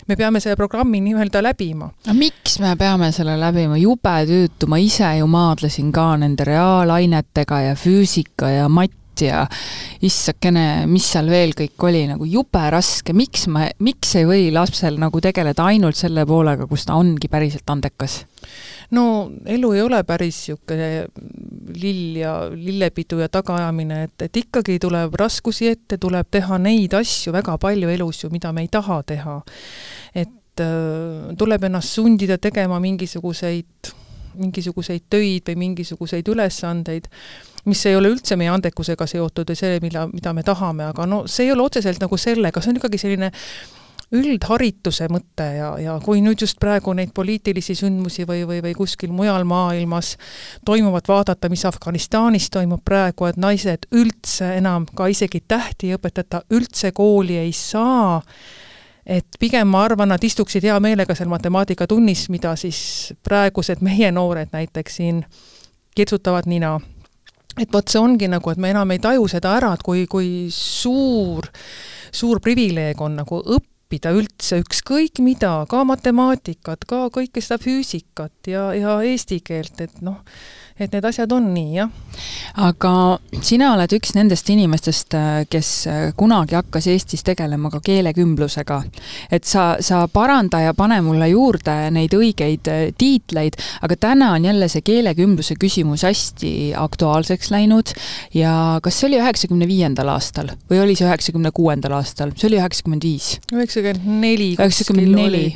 me 0.08 0.16
peame 0.16 0.40
selle 0.40 0.56
programmi 0.56 1.00
nii-öelda 1.04 1.42
läbima. 1.44 1.90
aga 2.06 2.14
miks 2.16 2.58
me 2.64 2.74
peame 2.76 3.10
selle 3.12 3.36
läbima, 3.40 3.76
jube 3.80 4.14
tüütu, 4.30 4.68
ma 4.70 4.80
ise 4.80 5.10
ju 5.18 5.26
maadlesin 5.28 5.92
ka 5.92 6.10
nende 6.16 6.46
reaalainetega 6.48 7.60
ja 7.68 7.74
füüsika 7.76 8.50
ja 8.50 8.68
matt 8.68 8.96
ja 9.24 9.44
issakene, 10.04 10.86
mis 10.90 11.06
seal 11.12 11.30
veel 11.30 11.54
kõik 11.58 11.88
oli, 11.88 12.04
nagu 12.10 12.26
jube 12.28 12.64
raske, 12.72 13.14
miks 13.16 13.46
ma, 13.52 13.66
miks 13.84 14.14
ei 14.18 14.26
või 14.28 14.48
lapsel 14.54 14.98
nagu 15.00 15.20
tegeleda 15.24 15.68
ainult 15.70 15.98
selle 15.98 16.26
poolega, 16.28 16.68
kus 16.70 16.86
ta 16.88 16.98
ongi 16.98 17.30
päriselt 17.30 17.68
andekas? 17.70 18.22
no 18.94 19.28
elu 19.44 19.72
ei 19.76 19.82
ole 19.84 20.00
päris 20.08 20.38
niisugune 20.48 20.88
lill 21.76 22.16
ja 22.22 22.32
lillepidu 22.52 23.20
ja 23.20 23.28
tagaajamine, 23.32 24.02
et, 24.08 24.26
et 24.28 24.40
ikkagi 24.40 24.78
tuleb 24.80 25.14
raskusi 25.20 25.68
ette, 25.68 25.98
tuleb 26.00 26.30
teha 26.30 26.58
neid 26.62 26.96
asju 26.96 27.34
väga 27.34 27.58
palju 27.60 27.90
elus 27.92 28.24
ju, 28.24 28.32
mida 28.32 28.52
me 28.52 28.64
ei 28.64 28.72
taha 28.72 29.02
teha. 29.06 29.38
et 30.14 30.64
äh, 30.64 31.34
tuleb 31.38 31.68
ennast 31.68 31.98
sundida 31.98 32.38
tegema 32.38 32.80
mingisuguseid, 32.80 33.92
mingisuguseid 34.40 35.08
töid 35.10 35.48
või 35.48 35.56
mingisuguseid 35.64 36.28
ülesandeid, 36.28 37.08
mis 37.68 37.86
ei 37.86 37.96
ole 37.96 38.12
üldse 38.14 38.36
meie 38.38 38.52
andekusega 38.52 39.06
seotud 39.06 39.50
või 39.50 39.58
see, 39.58 39.80
mille, 39.84 40.06
mida 40.12 40.32
me 40.32 40.46
tahame, 40.46 40.88
aga 40.92 41.06
no 41.06 41.24
see 41.26 41.48
ei 41.48 41.52
ole 41.54 41.66
otseselt 41.66 42.00
nagu 42.02 42.16
sellega, 42.20 42.62
see 42.62 42.72
on 42.72 42.80
ikkagi 42.80 43.02
selline 43.02 43.32
üldharituse 44.14 45.08
mõte 45.12 45.44
ja, 45.58 45.72
ja 45.82 45.96
kui 46.00 46.22
nüüd 46.24 46.40
just 46.40 46.56
praegu 46.60 46.94
neid 46.96 47.10
poliitilisi 47.16 47.76
sündmusi 47.76 48.24
või, 48.28 48.46
või, 48.48 48.62
või 48.64 48.72
kuskil 48.76 49.12
mujal 49.12 49.44
maailmas 49.48 50.14
toimuvat 50.64 51.10
vaadata, 51.10 51.50
mis 51.52 51.66
Afganistanis 51.68 52.48
toimub 52.54 52.80
praegu, 52.84 53.28
et 53.28 53.36
naised 53.40 53.84
üldse 53.92 54.54
enam 54.56 54.88
ka 54.96 55.10
isegi 55.12 55.42
tähti 55.44 55.90
ei 55.90 55.98
õpetata, 55.98 56.40
üldse 56.56 56.94
kooli 56.96 57.36
ei 57.42 57.52
saa, 57.52 58.22
et 59.08 59.38
pigem 59.40 59.70
ma 59.72 59.86
arvan, 59.88 60.12
nad 60.12 60.24
istuksid 60.24 60.66
hea 60.68 60.76
meelega 60.84 61.16
seal 61.16 61.30
matemaatikatunnis, 61.32 62.26
mida 62.32 62.52
siis 62.60 63.14
praegused 63.24 63.80
meie 63.84 64.10
noored 64.12 64.52
näiteks 64.52 65.00
siin 65.00 65.24
kirtsutavad 65.96 66.46
nina. 66.46 66.78
et 67.58 67.72
vot 67.72 67.88
see 67.90 67.98
ongi 67.98 68.28
nagu, 68.30 68.50
et 68.52 68.60
me 68.62 68.70
enam 68.70 68.90
ei 68.94 69.00
taju 69.02 69.24
seda 69.26 69.56
ära, 69.58 69.72
et 69.74 69.82
kui, 69.82 70.04
kui 70.06 70.28
suur, 70.54 71.48
suur 72.14 72.38
privileeg 72.44 73.00
on 73.02 73.16
nagu 73.18 73.40
õppida 73.56 74.12
üldse 74.14 74.60
ükskõik 74.62 75.18
mida, 75.24 75.64
ka 75.66 75.82
matemaatikat, 75.88 76.86
ka 76.86 77.08
kõike 77.10 77.42
seda 77.42 77.58
füüsikat 77.58 78.52
ja, 78.52 78.68
ja 78.78 79.00
eesti 79.02 79.40
keelt, 79.42 79.80
et 79.82 79.98
noh, 80.06 80.20
et 80.78 80.92
need 80.94 81.06
asjad 81.08 81.32
on 81.34 81.48
nii, 81.54 81.72
jah. 81.74 81.90
aga 82.62 82.92
sina 83.44 83.72
oled 83.74 83.92
üks 83.96 84.14
nendest 84.16 84.48
inimestest, 84.52 85.14
äh, 85.18 85.40
kes 85.50 85.70
äh, 85.90 85.98
kunagi 86.18 86.56
hakkas 86.58 86.88
Eestis 86.92 87.24
tegelema 87.26 87.70
ka 87.72 87.80
keelekümblusega. 87.84 88.78
et 89.34 89.48
sa, 89.48 89.76
sa 89.84 90.04
paranda 90.12 90.62
ja 90.62 90.74
pane 90.78 91.00
mulle 91.04 91.30
juurde 91.32 91.76
neid 91.94 92.14
õigeid 92.14 92.70
äh, 92.72 92.84
tiitleid, 92.98 93.58
aga 93.82 93.98
täna 94.08 94.32
on 94.36 94.48
jälle 94.48 94.70
see 94.70 94.86
keelekümbluse 94.86 95.58
küsimus 95.60 96.06
hästi 96.06 96.72
aktuaalseks 96.78 97.52
läinud 97.54 97.94
ja 98.34 98.78
kas 98.82 99.00
see 99.00 99.10
oli 99.10 99.22
üheksakümne 99.22 99.68
viiendal 99.70 100.14
aastal 100.14 100.54
või 100.70 100.82
oli 100.84 100.98
see 100.98 101.08
üheksakümne 101.08 101.52
kuuendal 101.54 101.98
aastal, 101.98 102.34
see 102.38 102.50
oli 102.50 102.62
üheksakümmend 102.62 103.06
viis? 103.08 103.36
üheksakümmend 103.52 104.20
neli. 104.22 104.52
üheksakümmend 104.58 105.18
neli 105.18 105.46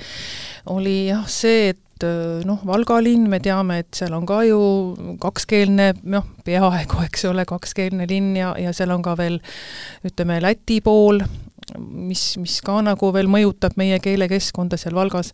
oli 0.71 1.09
jah 1.09 1.25
see, 1.31 1.73
et 1.73 1.81
et 2.03 2.47
noh, 2.49 2.61
Valga 2.67 2.99
linn, 3.03 3.29
me 3.31 3.39
teame, 3.43 3.79
et 3.83 3.91
seal 3.97 4.15
on 4.17 4.27
ka 4.29 4.43
ju 4.47 4.59
kakskeelne, 5.23 5.93
noh, 6.13 6.27
peaaegu, 6.47 7.03
eks 7.07 7.27
ole, 7.31 7.47
kakskeelne 7.49 8.09
linn 8.11 8.35
ja, 8.39 8.53
ja 8.61 8.75
seal 8.77 8.95
on 8.95 9.05
ka 9.05 9.17
veel 9.19 9.39
ütleme, 10.09 10.41
Läti 10.43 10.81
pool, 10.85 11.23
mis, 11.79 12.25
mis 12.43 12.59
ka 12.65 12.81
nagu 12.85 13.13
veel 13.15 13.31
mõjutab 13.33 13.79
meie 13.81 14.01
keelekeskkonda 14.03 14.81
seal 14.81 14.99
Valgas. 14.99 15.33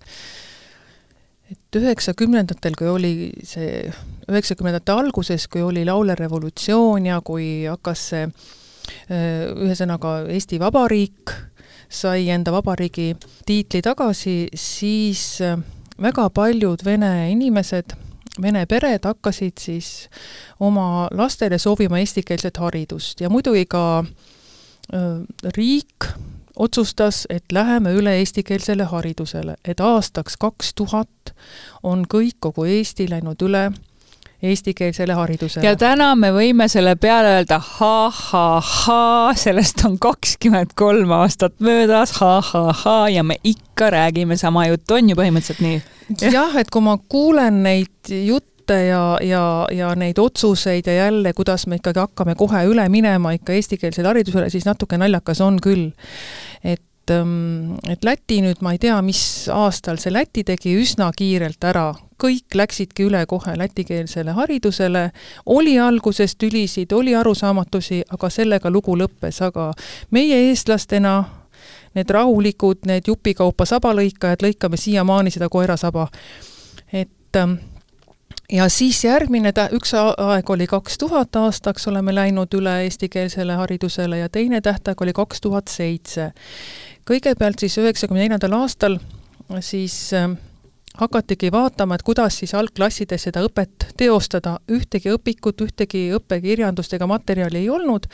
Et 1.48 1.80
üheksakümnendatel, 1.80 2.76
kui 2.76 2.90
oli 2.92 3.12
see, 3.46 3.86
üheksakümnendate 4.28 4.92
alguses, 4.92 5.48
kui 5.48 5.64
oli 5.64 5.86
laulev 5.88 6.20
revolutsioon 6.20 7.08
ja 7.08 7.22
kui 7.24 7.64
hakkas 7.68 8.08
see 8.12 8.26
ühesõnaga 9.08 10.22
Eesti 10.32 10.58
Vabariik 10.60 11.32
sai 11.88 12.28
enda 12.32 12.52
vabariigi 12.52 13.14
tiitli 13.48 13.80
tagasi, 13.84 14.48
siis 14.54 15.40
väga 16.02 16.28
paljud 16.30 16.84
vene 16.84 17.30
inimesed, 17.32 17.94
vene 18.42 18.66
pered 18.66 19.04
hakkasid 19.04 19.58
siis 19.58 20.08
oma 20.60 21.08
lastele 21.10 21.58
soovima 21.58 21.98
eestikeelset 21.98 22.56
haridust 22.56 23.20
ja 23.20 23.30
muidugi 23.30 23.66
ka 23.66 24.04
riik 25.56 26.08
otsustas, 26.58 27.26
et 27.30 27.52
läheme 27.52 27.92
üle 27.94 28.16
eestikeelsele 28.18 28.84
haridusele, 28.90 29.56
et 29.64 29.80
aastaks 29.80 30.36
kaks 30.40 30.72
tuhat 30.74 31.34
on 31.82 32.02
kõik, 32.08 32.38
kogu 32.40 32.64
Eesti 32.64 33.06
läinud 33.10 33.42
üle 33.46 33.68
eestikeelsele 34.42 35.12
haridusele. 35.12 35.66
ja 35.66 35.76
täna 35.76 36.12
me 36.18 36.30
võime 36.34 36.68
selle 36.70 36.94
peale 36.96 37.38
öelda 37.38 37.58
ha-ha-ha, 37.58 38.98
sellest 39.38 39.82
on 39.88 39.98
kakskümmend 40.02 40.76
kolm 40.78 41.10
aastat 41.16 41.56
möödas 41.64 42.14
ha,, 42.20 42.38
ha-ha-ha 42.52 43.08
ja 43.10 43.24
me 43.26 43.38
ikka 43.44 43.90
räägime 43.94 44.36
sama 44.36 44.68
juttu, 44.68 44.94
on 44.94 45.10
ju 45.10 45.18
põhimõtteliselt 45.18 45.64
nii? 45.64 45.80
jah, 46.32 46.54
et 46.60 46.70
kui 46.70 46.84
ma 46.86 46.96
kuulen 47.08 47.62
neid 47.66 48.12
jutte 48.14 48.78
ja, 48.86 49.02
ja, 49.24 49.44
ja 49.74 49.92
neid 49.98 50.18
otsuseid 50.22 50.86
ja 50.86 50.94
jälle, 50.94 51.32
kuidas 51.34 51.66
me 51.66 51.80
ikkagi 51.80 52.04
hakkame 52.04 52.36
kohe 52.38 52.62
üle 52.70 52.86
minema 52.92 53.34
ikka 53.34 53.56
eestikeelsele 53.58 54.12
haridusele, 54.12 54.50
siis 54.54 54.68
natuke 54.68 55.00
naljakas 55.00 55.40
on 55.42 55.58
küll. 55.62 55.90
et 56.62 57.10
ähm, 57.10 57.74
et 57.90 58.04
Läti 58.06 58.38
nüüd, 58.44 58.62
ma 58.62 58.76
ei 58.76 58.78
tea, 58.78 59.00
mis 59.02 59.48
aastal 59.50 59.98
see 59.98 60.14
Läti 60.14 60.46
tegi 60.46 60.78
üsna 60.78 61.10
kiirelt 61.16 61.64
ära 61.64 61.90
kõik 62.18 62.54
läksidki 62.54 63.06
üle 63.06 63.24
kohe 63.26 63.54
lätikeelsele 63.58 64.34
haridusele, 64.34 65.10
oli 65.46 65.78
alguses 65.78 66.36
tülisid, 66.36 66.92
oli 66.92 67.14
arusaamatusi, 67.16 68.02
aga 68.10 68.30
sellega 68.30 68.70
lugu 68.70 68.96
lõppes, 68.98 69.42
aga 69.44 69.70
meie 70.10 70.48
eestlastena 70.48 71.24
need 71.94 72.10
rahulikud, 72.10 72.84
need 72.86 73.08
jupikaupa 73.08 73.66
sabalõikajad, 73.66 74.42
lõikame 74.44 74.76
siiamaani 74.76 75.30
seda 75.30 75.48
koerasaba. 75.48 76.08
et 76.92 77.36
ähm, 77.36 77.58
ja 78.52 78.68
siis 78.68 79.04
järgmine 79.04 79.52
tä-, 79.52 79.68
üks 79.72 79.94
aeg 79.94 80.50
oli 80.50 80.66
kaks 80.66 80.98
tuhat 80.98 81.36
aastaks, 81.36 81.88
oleme 81.88 82.14
läinud 82.14 82.54
üle 82.54 82.82
eestikeelsele 82.84 83.54
haridusele 83.54 84.18
ja 84.18 84.28
teine 84.28 84.60
tähtaeg 84.60 85.02
oli 85.02 85.12
kaks 85.12 85.40
tuhat 85.40 85.68
seitse. 85.68 86.32
kõigepealt 87.10 87.58
siis 87.58 87.78
üheksakümne 87.78 88.22
neljandal 88.22 88.52
aastal 88.60 88.98
siis 89.60 90.12
äh, 90.12 90.30
hakatigi 90.98 91.52
vaatama, 91.52 91.94
et 91.94 92.02
kuidas 92.02 92.40
siis 92.40 92.54
algklassides 92.58 93.28
seda 93.28 93.42
õpet 93.46 93.92
teostada, 93.98 94.56
ühtegi 94.72 95.12
õpikut, 95.14 95.62
ühtegi 95.66 96.08
õppekirjandust 96.16 96.96
ega 96.98 97.06
materjali 97.06 97.62
ei 97.62 97.70
olnud. 97.70 98.08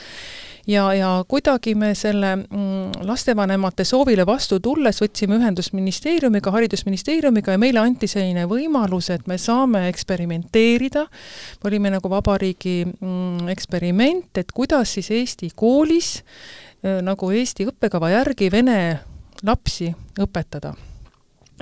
Ja, 0.69 0.87
ja 0.97 1.09
kuidagi 1.29 1.75
me 1.77 1.91
selle 1.97 2.31
mm, 2.37 3.05
lastevanemate 3.05 3.85
soovile 3.85 4.25
vastu 4.27 4.61
tulles 4.65 5.01
võtsime 5.03 5.37
ühendust 5.37 5.75
ministeeriumiga, 5.77 6.53
haridusministeeriumiga 6.55 7.53
ja 7.53 7.61
meile 7.61 7.83
anti 7.83 8.09
selline 8.09 8.47
võimalus, 8.49 9.11
et 9.13 9.27
me 9.29 9.37
saame 9.41 9.87
eksperimenteerida, 9.91 11.05
me 11.61 11.71
olime 11.73 11.93
nagu 11.97 12.13
vabariigi 12.13 12.79
mm, 12.87 13.53
eksperiment, 13.53 14.41
et 14.41 14.57
kuidas 14.57 14.97
siis 14.97 15.13
Eesti 15.13 15.53
koolis 15.57 16.17
nagu 16.85 17.31
Eesti 17.33 17.65
õppekava 17.69 18.11
järgi 18.13 18.51
vene 18.53 18.81
lapsi 19.45 19.89
õpetada 20.21 20.75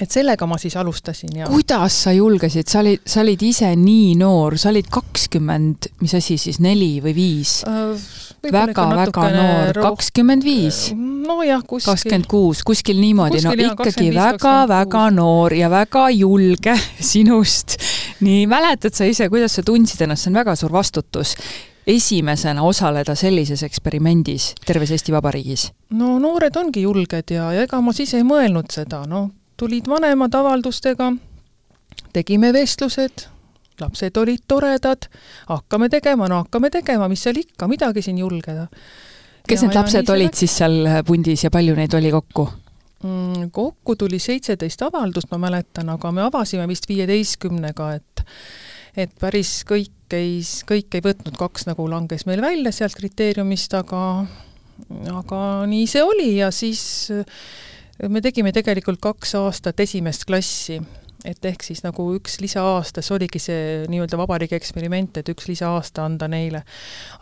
et 0.01 0.11
sellega 0.11 0.47
ma 0.49 0.57
siis 0.61 0.77
alustasin 0.81 1.37
ja 1.43 1.49
kuidas 1.51 1.99
sa 2.07 2.13
julgesid, 2.17 2.69
sa 2.71 2.81
olid, 2.81 3.03
sa 3.07 3.21
olid 3.21 3.43
ise 3.45 3.69
nii 3.77 4.15
noor, 4.21 4.57
sa 4.61 4.71
olid 4.73 4.89
kakskümmend, 4.93 5.91
mis 6.01 6.15
asi 6.17 6.39
siis, 6.41 6.61
neli 6.65 6.97
või 7.05 7.17
viis? 7.17 7.61
Uh,? 7.69 7.97
väga-väga 8.43 9.27
noor, 9.37 9.77
kakskümmend 9.85 10.43
viis? 10.43 10.79
Äh, 10.91 11.03
nojah, 11.29 11.61
kuskil 11.63 11.93
kakskümmend 11.93 12.29
kuus, 12.31 12.63
kuskil 12.67 12.99
niimoodi, 12.99 13.43
no 13.45 13.53
ikkagi 13.55 14.09
väga-väga 14.17 15.05
noor 15.15 15.55
ja 15.55 15.71
väga 15.71 16.09
julge 16.17 16.75
sinust. 17.13 17.77
nii, 18.21 18.47
mäletad 18.51 18.97
sa 18.97 19.07
ise, 19.07 19.29
kuidas 19.31 19.55
sa 19.59 19.63
tundsid 19.67 20.03
ennast, 20.03 20.27
see 20.27 20.33
on 20.33 20.41
väga 20.41 20.57
suur 20.59 20.75
vastutus. 20.75 21.37
Esimesena 21.87 22.63
osaleda 22.63 23.17
sellises 23.19 23.65
eksperimendis 23.67 24.53
terves 24.67 24.93
Eesti 24.95 25.13
Vabariigis? 25.15 25.73
no 25.99 26.15
noored 26.23 26.55
ongi 26.57 26.85
julged 26.85 27.33
ja, 27.35 27.49
ja 27.53 27.65
ega 27.67 27.81
ma 27.83 27.91
siis 27.93 28.15
ei 28.15 28.23
mõelnud 28.23 28.71
seda, 28.71 29.03
noh, 29.11 29.27
tulid 29.63 29.87
vanemad 29.87 30.35
avaldustega, 30.35 31.13
tegime 32.13 32.51
vestlused, 32.55 33.29
lapsed 33.81 34.19
olid 34.19 34.43
toredad, 34.51 35.07
hakkame 35.47 35.89
tegema, 35.93 36.27
no 36.31 36.43
hakkame 36.43 36.71
tegema, 36.75 37.07
mis 37.11 37.23
seal 37.23 37.39
ikka, 37.39 37.69
midagi 37.71 38.03
siin 38.03 38.19
julgeda. 38.19 38.67
kes 39.47 39.63
ja, 39.63 39.69
need 39.69 39.79
lapsed 39.79 40.11
olid 40.15 40.35
siis 40.39 40.57
seal 40.59 40.87
pundis 41.07 41.47
ja 41.47 41.51
palju 41.55 41.79
neid 41.79 41.95
oli 41.99 42.11
kokku? 42.15 42.49
Mm, 43.03 43.49
kokku 43.55 43.97
tuli 43.99 44.19
seitseteist 44.23 44.83
avaldust, 44.87 45.31
ma 45.31 45.39
mäletan, 45.47 45.89
aga 45.91 46.13
me 46.15 46.23
avasime 46.27 46.67
vist 46.71 46.87
viieteistkümnega, 46.91 47.91
et 47.99 48.27
et 48.93 49.13
päris 49.19 49.63
kõik 49.65 50.13
ei, 50.13 50.41
kõik 50.69 50.99
ei 50.99 51.03
võtnud, 51.07 51.37
kaks 51.39 51.65
nagu 51.71 51.87
langes 51.89 52.27
meil 52.29 52.43
välja 52.45 52.75
sealt 52.75 52.99
kriteeriumist, 52.99 53.75
aga 53.79 54.03
aga 55.15 55.43
nii 55.71 55.87
see 55.89 56.03
oli 56.03 56.33
ja 56.37 56.51
siis 56.55 56.83
me 58.09 58.21
tegime 58.21 58.51
tegelikult 58.55 58.99
kaks 59.03 59.37
aastat 59.39 59.81
esimest 59.85 60.25
klassi 60.27 60.81
et 61.29 61.45
ehk 61.47 61.63
siis 61.63 61.83
nagu 61.85 62.05
üks 62.17 62.39
lisaaasta, 62.43 63.03
see 63.03 63.15
oligi 63.15 63.41
see 63.43 63.63
nii-öelda 63.91 64.19
vabariigi 64.19 64.57
eksperiment, 64.59 65.21
et 65.21 65.29
üks 65.31 65.47
lisaaasta 65.51 66.07
anda 66.09 66.27
neile. 66.31 66.63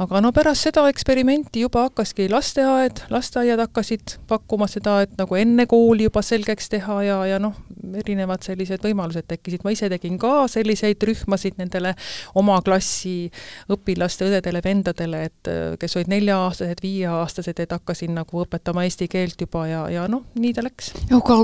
aga 0.01 0.23
no 0.25 0.33
pärast 0.37 0.69
seda 0.69 0.87
eksperimenti 0.89 1.65
juba 1.67 1.85
hakkaski 1.89 2.29
lasteaed, 2.33 3.05
lasteaiad 3.13 3.61
hakkasid 3.61 4.17
pakkuma 4.31 4.69
seda, 4.71 5.01
et 5.05 5.13
nagu 5.21 5.37
enne 5.37 5.67
kooli 5.71 6.09
juba 6.09 6.23
selgeks 6.25 6.73
teha 6.73 7.01
ja, 7.05 7.19
ja 7.29 7.41
noh, 7.43 7.59
erinevad 8.01 8.45
sellised 8.47 8.85
võimalused 8.85 9.29
tekkisid, 9.29 9.65
ma 9.65 9.75
ise 9.77 9.91
tegin 9.93 10.17
ka 10.21 10.47
selliseid 10.51 11.03
rühmasid 11.11 11.61
nendele 11.61 11.93
oma 12.41 12.61
klassi 12.65 13.29
õpilaste, 13.73 14.31
õdedele-vendadele, 14.31 15.23
et 15.29 15.53
kes 15.81 15.99
olid 15.99 16.13
nelja-aastased, 16.13 16.81
viieaastased, 16.85 17.61
et 17.61 17.77
hakkasin 17.77 18.17
nagu 18.17 18.45
õpetama 18.47 18.87
eesti 18.89 19.11
keelt 19.13 19.41
juba 19.45 19.67
ja, 19.69 19.85
ja 19.93 20.09
noh, 20.09 20.25
nii 20.41 20.57
ta 20.57 20.65
läks. 20.65 20.95
aga 21.21 21.43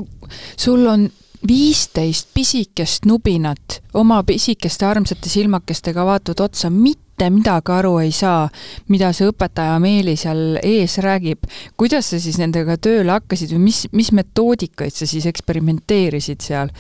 sul 0.57 0.87
on 0.89 1.09
viisteist 1.49 2.29
pisikest 2.35 3.07
nubinat 3.07 3.81
oma 3.95 4.23
pisikeste 4.27 4.87
armsate 4.87 5.31
silmakestega 5.31 6.05
vaatavad 6.07 6.41
otsa, 6.49 6.71
mitte 6.71 7.31
midagi 7.33 7.73
aru 7.73 7.97
ei 8.03 8.13
saa, 8.13 8.47
mida 8.93 9.13
see 9.17 9.29
õpetaja 9.31 9.79
Meeli 9.83 10.17
seal 10.21 10.59
ees 10.63 10.99
räägib. 11.05 11.47
kuidas 11.77 12.11
sa 12.11 12.21
siis 12.21 12.39
nendega 12.41 12.77
tööle 12.77 13.13
hakkasid 13.13 13.53
või 13.55 13.67
mis, 13.69 13.85
mis 13.93 14.13
metoodikaid 14.13 14.95
sa 14.95 15.07
siis 15.07 15.27
eksperimenteerisid 15.27 16.41
seal? 16.45 16.73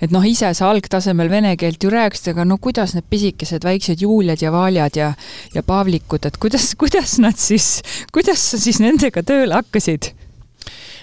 et 0.00 0.12
noh, 0.12 0.24
ise 0.28 0.52
sa 0.54 0.70
algtasemel 0.70 1.30
vene 1.32 1.54
keelt 1.56 1.82
ju 1.82 1.90
rääkisid, 1.92 2.34
aga 2.34 2.44
no 2.44 2.58
kuidas 2.60 2.94
need 2.94 3.08
pisikesed 3.10 3.64
väiksed 3.64 4.02
Juuliad 4.04 4.42
ja 4.42 4.52
Valjad 4.52 4.96
ja, 4.96 5.12
ja 5.54 5.62
Pavlikud, 5.62 6.28
et 6.28 6.36
kuidas, 6.36 6.74
kuidas 6.78 7.18
nad 7.22 7.36
siis, 7.40 7.80
kuidas 8.12 8.50
sa 8.52 8.60
siis 8.60 8.80
nendega 8.80 9.24
tööle 9.26 9.56
hakkasid? 9.56 10.12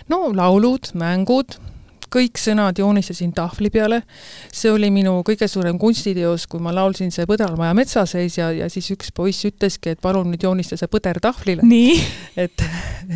no 0.10 0.28
laulud, 0.36 0.92
mängud 1.00 1.58
kõik 2.14 2.40
sõnad 2.42 2.78
joonistasin 2.78 3.34
tahvli 3.34 3.70
peale. 3.74 4.02
see 4.54 4.72
oli 4.72 4.90
minu 4.94 5.16
kõige 5.26 5.48
suurem 5.50 5.80
kunstiteos, 5.80 6.46
kui 6.48 6.62
ma 6.64 6.74
laulsin 6.76 7.12
see 7.12 7.26
Põdralmaja 7.30 7.74
metsaseis 7.78 8.38
ja, 8.38 8.52
ja 8.54 8.70
siis 8.70 8.92
üks 8.94 9.12
poiss 9.16 9.46
ütleski, 9.50 9.94
et 9.94 10.02
palun 10.02 10.30
nüüd 10.32 10.44
joonista 10.44 10.78
see 10.80 10.90
põder 10.92 11.20
tahvlile. 11.24 11.66
et, 12.38 12.66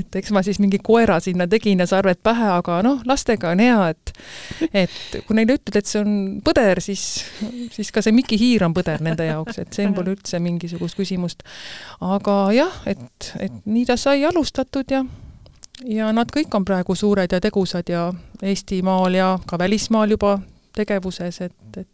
et 0.01 0.20
eks 0.22 0.34
ma 0.36 0.44
siis 0.46 0.62
mingi 0.63 0.80
koera 0.84 1.20
sinna 1.24 1.48
tegin 1.50 1.84
ja 1.84 1.89
sarved 1.89 2.22
pähe, 2.24 2.50
aga 2.58 2.80
noh, 2.86 3.04
lastega 3.10 3.54
on 3.54 3.63
hea, 3.63 3.77
et 3.94 4.13
et 4.86 5.20
kui 5.27 5.38
neile 5.38 5.58
ütled, 5.58 5.77
et 5.77 5.89
see 5.89 6.01
on 6.01 6.18
põder, 6.46 6.82
siis, 6.84 7.04
siis 7.75 7.92
ka 7.94 8.01
see 8.06 8.16
Miki 8.16 8.39
Hiir 8.39 8.66
on 8.68 8.75
põder 8.77 9.04
nende 9.06 9.27
jaoks, 9.30 9.62
et 9.62 9.77
siin 9.77 9.94
pole 9.98 10.16
üldse 10.16 10.42
mingisugust 10.44 10.98
küsimust. 10.98 11.46
aga 12.01 12.39
jah, 12.56 12.82
et, 12.89 13.32
et 13.44 13.63
nii 13.66 13.86
ta 13.89 13.98
sai 14.00 14.25
alustatud 14.27 14.92
ja 14.92 15.06
ja 15.86 16.12
nad 16.14 16.32
kõik 16.34 16.56
on 16.56 16.66
praegu 16.66 16.96
suured 16.96 17.32
ja 17.32 17.40
tegusad 17.42 17.90
ja 17.90 18.14
Eestimaal 18.42 19.14
ja 19.14 19.40
ka 19.46 19.58
välismaal 19.60 20.10
juba 20.10 20.40
tegevuses, 20.76 21.42
et, 21.42 21.78
et 21.78 21.88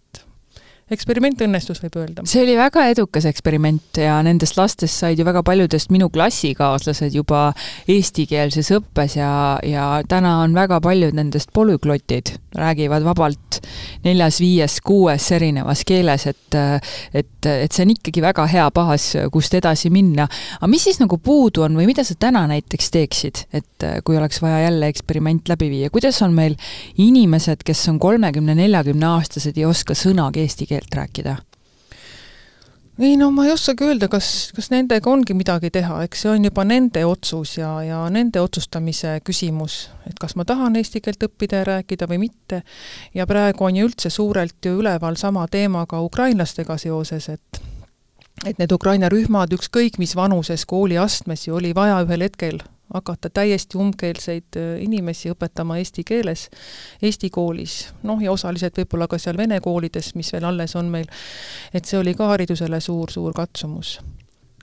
eksperiment 0.92 1.40
õnnestus, 1.46 1.80
võib 1.84 1.96
öelda. 2.02 2.26
see 2.28 2.44
oli 2.44 2.56
väga 2.60 2.86
edukas 2.92 3.26
eksperiment 3.30 4.00
ja 4.02 4.18
nendest 4.26 4.58
lastest 4.60 5.00
said 5.00 5.20
ju 5.20 5.26
väga 5.26 5.44
paljudest 5.46 5.94
minu 5.96 6.10
klassikaaslased 6.14 7.16
juba 7.16 7.46
eestikeelses 7.88 8.72
õppes 8.76 9.16
ja, 9.18 9.32
ja 9.64 9.88
täna 10.10 10.40
on 10.44 10.56
väga 10.58 10.82
paljud 10.84 11.16
nendest 11.16 11.54
polüglotid, 11.56 12.36
räägivad 12.58 13.06
vabalt 13.08 13.62
neljas, 14.04 14.42
viies, 14.44 14.80
kuues 14.84 15.30
erinevas 15.32 15.86
keeles, 15.88 16.28
et 16.28 16.42
et, 16.54 17.48
et 17.48 17.72
see 17.72 17.86
on 17.86 17.94
ikkagi 17.96 18.22
väga 18.24 18.46
hea 18.52 18.66
baas, 18.76 19.08
kust 19.34 19.56
edasi 19.58 19.90
minna. 19.94 20.28
aga 20.60 20.70
mis 20.70 20.84
siis 20.90 21.00
nagu 21.02 21.18
puudu 21.18 21.64
on 21.66 21.80
või 21.80 21.88
mida 21.90 22.04
sa 22.06 22.16
täna 22.20 22.44
näiteks 22.52 22.92
teeksid, 22.94 23.44
et 23.56 23.88
kui 24.04 24.18
oleks 24.20 24.42
vaja 24.44 24.66
jälle 24.68 24.92
eksperiment 24.92 25.50
läbi 25.50 25.72
viia, 25.72 25.90
kuidas 25.94 26.20
on 26.26 26.36
meil 26.36 26.58
inimesed, 27.00 27.64
kes 27.66 27.88
on 27.90 28.00
kolmekümne, 28.04 28.56
neljakümne 28.60 29.10
aastased, 29.16 29.58
ei 29.58 29.66
oska 29.70 29.96
sõnagi 29.98 30.44
eesti 30.44 30.68
keelt 30.68 30.73
keelt 30.74 31.02
rääkida? 31.02 31.38
ei 33.00 33.18
no 33.18 33.32
ma 33.32 33.46
ei 33.46 33.52
oskagi 33.52 33.88
öelda, 33.88 34.08
kas, 34.12 34.52
kas 34.56 34.70
nendega 34.70 35.10
ongi 35.10 35.34
midagi 35.34 35.72
teha, 35.74 36.04
eks 36.06 36.26
see 36.26 36.32
on 36.34 36.46
juba 36.46 36.66
nende 36.68 37.02
otsus 37.10 37.56
ja, 37.58 37.72
ja 37.82 38.02
nende 38.14 38.42
otsustamise 38.42 39.16
küsimus, 39.26 39.88
et 40.10 40.20
kas 40.22 40.38
ma 40.38 40.46
tahan 40.46 40.78
eesti 40.78 41.02
keelt 41.02 41.26
õppida 41.26 41.64
ja 41.64 41.70
rääkida 41.72 42.08
või 42.10 42.22
mitte. 42.28 42.62
ja 43.14 43.26
praegu 43.30 43.66
on 43.66 43.80
ju 43.80 43.88
üldse 43.90 44.14
suurelt 44.14 44.66
ju 44.66 44.78
üleval 44.84 45.18
sama 45.18 45.48
teema 45.48 45.88
ka 45.90 46.02
ukrainlastega 46.06 46.78
seoses, 46.78 47.30
et 47.30 47.64
et 48.46 48.58
need 48.60 48.72
Ukraina 48.76 49.10
rühmad, 49.10 49.54
ükskõik 49.56 49.98
mis 50.02 50.16
vanuses 50.16 50.66
kooliastmes 50.66 51.48
ju 51.48 51.56
oli 51.56 51.74
vaja 51.76 52.02
ühel 52.04 52.26
hetkel 52.26 52.60
hakata 52.94 53.30
täiesti 53.30 53.78
umbkeelseid 53.78 54.58
äh, 54.60 54.74
inimesi 54.84 55.32
õpetama 55.34 55.80
eesti 55.82 56.04
keeles 56.08 56.48
Eesti 57.02 57.30
koolis, 57.34 57.88
noh 58.04 58.22
ja 58.22 58.32
osaliselt 58.32 58.78
võib-olla 58.78 59.08
ka 59.12 59.20
seal 59.22 59.38
vene 59.38 59.60
koolides, 59.64 60.14
mis 60.16 60.32
veel 60.34 60.46
alles 60.48 60.76
on 60.80 60.92
meil, 60.94 61.10
et 61.74 61.86
see 61.86 62.00
oli 62.00 62.14
ka 62.18 62.30
haridusele 62.34 62.80
suur-suur 62.82 63.34
katsumus. 63.36 64.00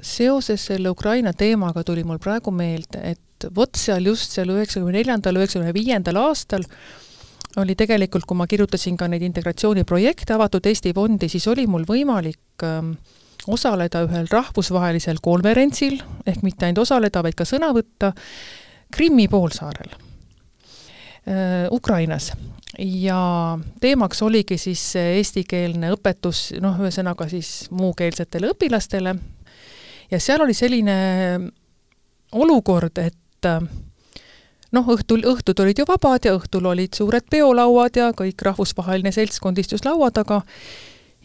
seoses 0.02 0.66
selle 0.66 0.88
Ukraina 0.88 1.32
teemaga 1.32 1.84
tuli 1.84 2.04
mul 2.04 2.19
praegu 2.19 2.50
meelde, 2.50 3.02
et 3.02 3.50
vot 3.56 3.76
seal 3.76 4.06
just 4.06 4.32
seal 4.32 4.49
üheksakümne 4.49 4.97
neljandal, 4.97 5.36
üheksakümne 5.36 5.75
viiendal 5.75 6.16
aastal 6.16 6.64
oli 7.56 7.75
tegelikult, 7.75 8.25
kui 8.25 8.36
ma 8.38 8.47
kirjutasin 8.47 8.97
ka 8.97 9.08
neid 9.10 9.23
integratsiooniprojekte 9.26 10.34
Avatud 10.34 10.66
Eesti 10.66 10.93
Fondi, 10.95 11.28
siis 11.28 11.49
oli 11.50 11.66
mul 11.66 11.84
võimalik 11.88 12.64
äh, 12.64 12.95
osaleda 13.52 14.04
ühel 14.06 14.28
rahvusvahelisel 14.30 15.21
konverentsil, 15.23 15.99
ehk 16.26 16.45
mitte 16.47 16.67
ainult 16.67 16.84
osaleda, 16.86 17.23
vaid 17.26 17.39
ka 17.39 17.49
sõna 17.49 17.73
võtta, 17.76 18.15
Krimmi 18.91 19.28
poolsaarel 19.30 19.93
äh,, 19.95 21.69
Ukrainas. 21.71 22.32
ja 22.78 23.58
teemaks 23.80 24.23
oligi 24.23 24.58
siis 24.58 24.82
eestikeelne 24.97 25.93
õpetus, 25.95 26.49
noh, 26.63 26.78
ühesõnaga 26.80 27.28
siis 27.30 27.69
muukeelsetele 27.71 28.50
õpilastele, 28.54 29.15
ja 30.10 30.21
seal 30.21 30.43
oli 30.43 30.54
selline 30.54 30.97
olukord, 32.32 32.99
et 32.99 33.47
äh, 33.47 33.63
noh, 34.75 34.91
õhtul, 34.95 35.25
õhtud 35.26 35.63
olid 35.63 35.82
ju 35.82 35.86
vabad 35.89 36.26
ja 36.26 36.34
õhtul 36.39 36.69
olid 36.71 36.95
suured 36.97 37.26
peolauad 37.30 37.97
ja 37.99 38.10
kõik 38.17 38.43
rahvusvaheline 38.47 39.13
seltskond 39.15 39.58
istus 39.58 39.84
laua 39.86 40.10
taga 40.15 40.43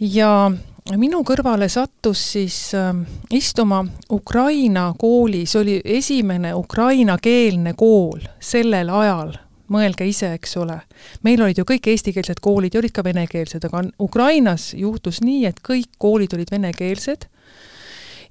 ja 0.01 0.51
minu 0.93 1.23
kõrvale 1.25 1.65
sattus 1.69 2.21
siis 2.35 2.57
äh, 2.77 2.91
istuma 3.33 3.81
Ukraina 4.11 4.91
kooli, 4.97 5.45
see 5.49 5.61
oli 5.61 5.79
esimene 5.97 6.53
ukrainakeelne 6.53 7.73
kool 7.77 8.21
sellel 8.39 8.91
ajal, 8.93 9.33
mõelge 9.73 10.05
ise, 10.05 10.29
eks 10.37 10.57
ole. 10.61 10.77
meil 11.23 11.41
olid 11.41 11.57
ju 11.57 11.65
kõik 11.65 11.89
eestikeelsed 11.89 12.41
koolid 12.41 12.75
ja 12.75 12.83
olid 12.83 12.93
ka 12.93 13.03
venekeelsed, 13.03 13.65
aga 13.65 13.81
Ukrainas 13.99 14.73
juhtus 14.77 15.23
nii, 15.25 15.45
et 15.49 15.63
kõik 15.65 15.97
koolid 15.97 16.37
olid 16.37 16.53
venekeelsed 16.53 17.25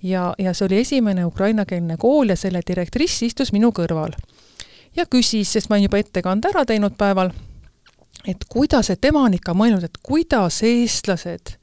ja, 0.02 0.34
ja 0.38 0.54
see 0.54 0.68
oli 0.68 0.78
esimene 0.84 1.26
ukrainakeelne 1.26 1.98
kool 1.98 2.30
ja 2.30 2.38
selle 2.38 2.62
direktriss 2.66 3.22
istus 3.26 3.50
minu 3.52 3.72
kõrval. 3.74 4.14
ja 4.94 5.10
küsis, 5.10 5.50
sest 5.50 5.68
ma 5.68 5.74
olin 5.74 5.88
juba 5.88 5.98
ettekande 5.98 6.54
ära 6.54 6.62
teinud 6.64 6.94
päeval, 6.94 7.34
et 8.30 8.46
kuidas, 8.48 8.94
et 8.94 9.00
tema 9.00 9.26
on 9.26 9.34
ikka 9.34 9.58
mõelnud, 9.58 9.82
et 9.82 9.98
kuidas 10.06 10.62
eestlased 10.62 11.58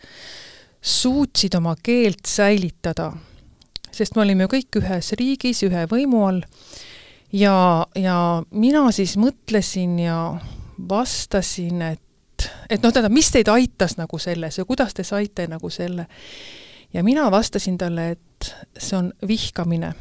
suutsid 0.82 1.54
oma 1.56 1.76
keelt 1.84 2.26
säilitada, 2.26 3.12
sest 3.92 4.16
me 4.16 4.24
olime 4.26 4.48
ju 4.48 4.56
kõik 4.56 4.80
ühes 4.82 5.12
riigis, 5.20 5.62
ühe 5.68 5.86
võimu 5.90 6.24
all, 6.26 6.42
ja, 7.34 7.86
ja 7.96 8.18
mina 8.52 8.88
siis 8.96 9.18
mõtlesin 9.22 10.00
ja 10.02 10.18
vastasin, 10.90 11.82
et, 11.94 12.48
et 12.70 12.82
noh, 12.82 12.94
tähendab, 12.94 13.14
mis 13.14 13.30
teid 13.32 13.52
aitas 13.52 13.98
nagu 14.00 14.20
selles 14.20 14.58
ja 14.58 14.66
kuidas 14.66 14.96
te 14.98 15.06
saite 15.06 15.48
nagu 15.48 15.70
selle. 15.70 16.08
ja 16.94 17.04
mina 17.04 17.32
vastasin 17.32 17.78
talle, 17.78 18.10
et 18.12 18.56
see 18.78 18.98
on 18.98 19.14
vihkamine. 19.28 19.94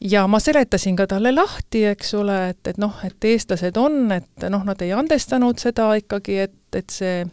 ja 0.00 0.26
ma 0.26 0.40
seletasin 0.40 0.96
ka 0.96 1.06
talle 1.06 1.32
lahti, 1.32 1.86
eks 1.86 2.14
ole, 2.14 2.48
et, 2.50 2.66
et 2.66 2.78
noh, 2.78 3.00
et 3.04 3.24
eestlased 3.24 3.76
on, 3.76 4.12
et 4.12 4.48
noh, 4.50 4.64
nad 4.64 4.82
ei 4.82 4.92
andestanud 4.92 5.58
seda 5.58 5.94
ikkagi, 5.94 6.38
et, 6.38 6.60
et 6.76 6.90
see 6.90 7.24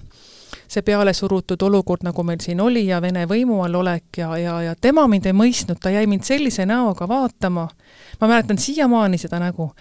see 0.74 0.86
pealesurutud 0.86 1.62
olukord, 1.68 2.04
nagu 2.08 2.26
meil 2.28 2.42
siin 2.44 2.62
oli 2.62 2.88
ja 2.88 3.02
Vene 3.02 3.26
võimu 3.30 3.62
all 3.66 3.76
olek 3.80 4.22
ja, 4.24 4.32
ja, 4.42 4.60
ja 4.70 4.76
tema 4.76 5.06
mind 5.12 5.30
ei 5.30 5.38
mõistnud, 5.38 5.80
ta 5.82 5.94
jäi 5.94 6.06
mind 6.10 6.26
sellise 6.28 6.66
näoga 6.70 7.08
vaatama, 7.10 7.68
ma 8.22 8.30
mäletan 8.30 8.62
siiamaani 8.62 9.22
seda 9.22 9.42
nägu, 9.44 9.72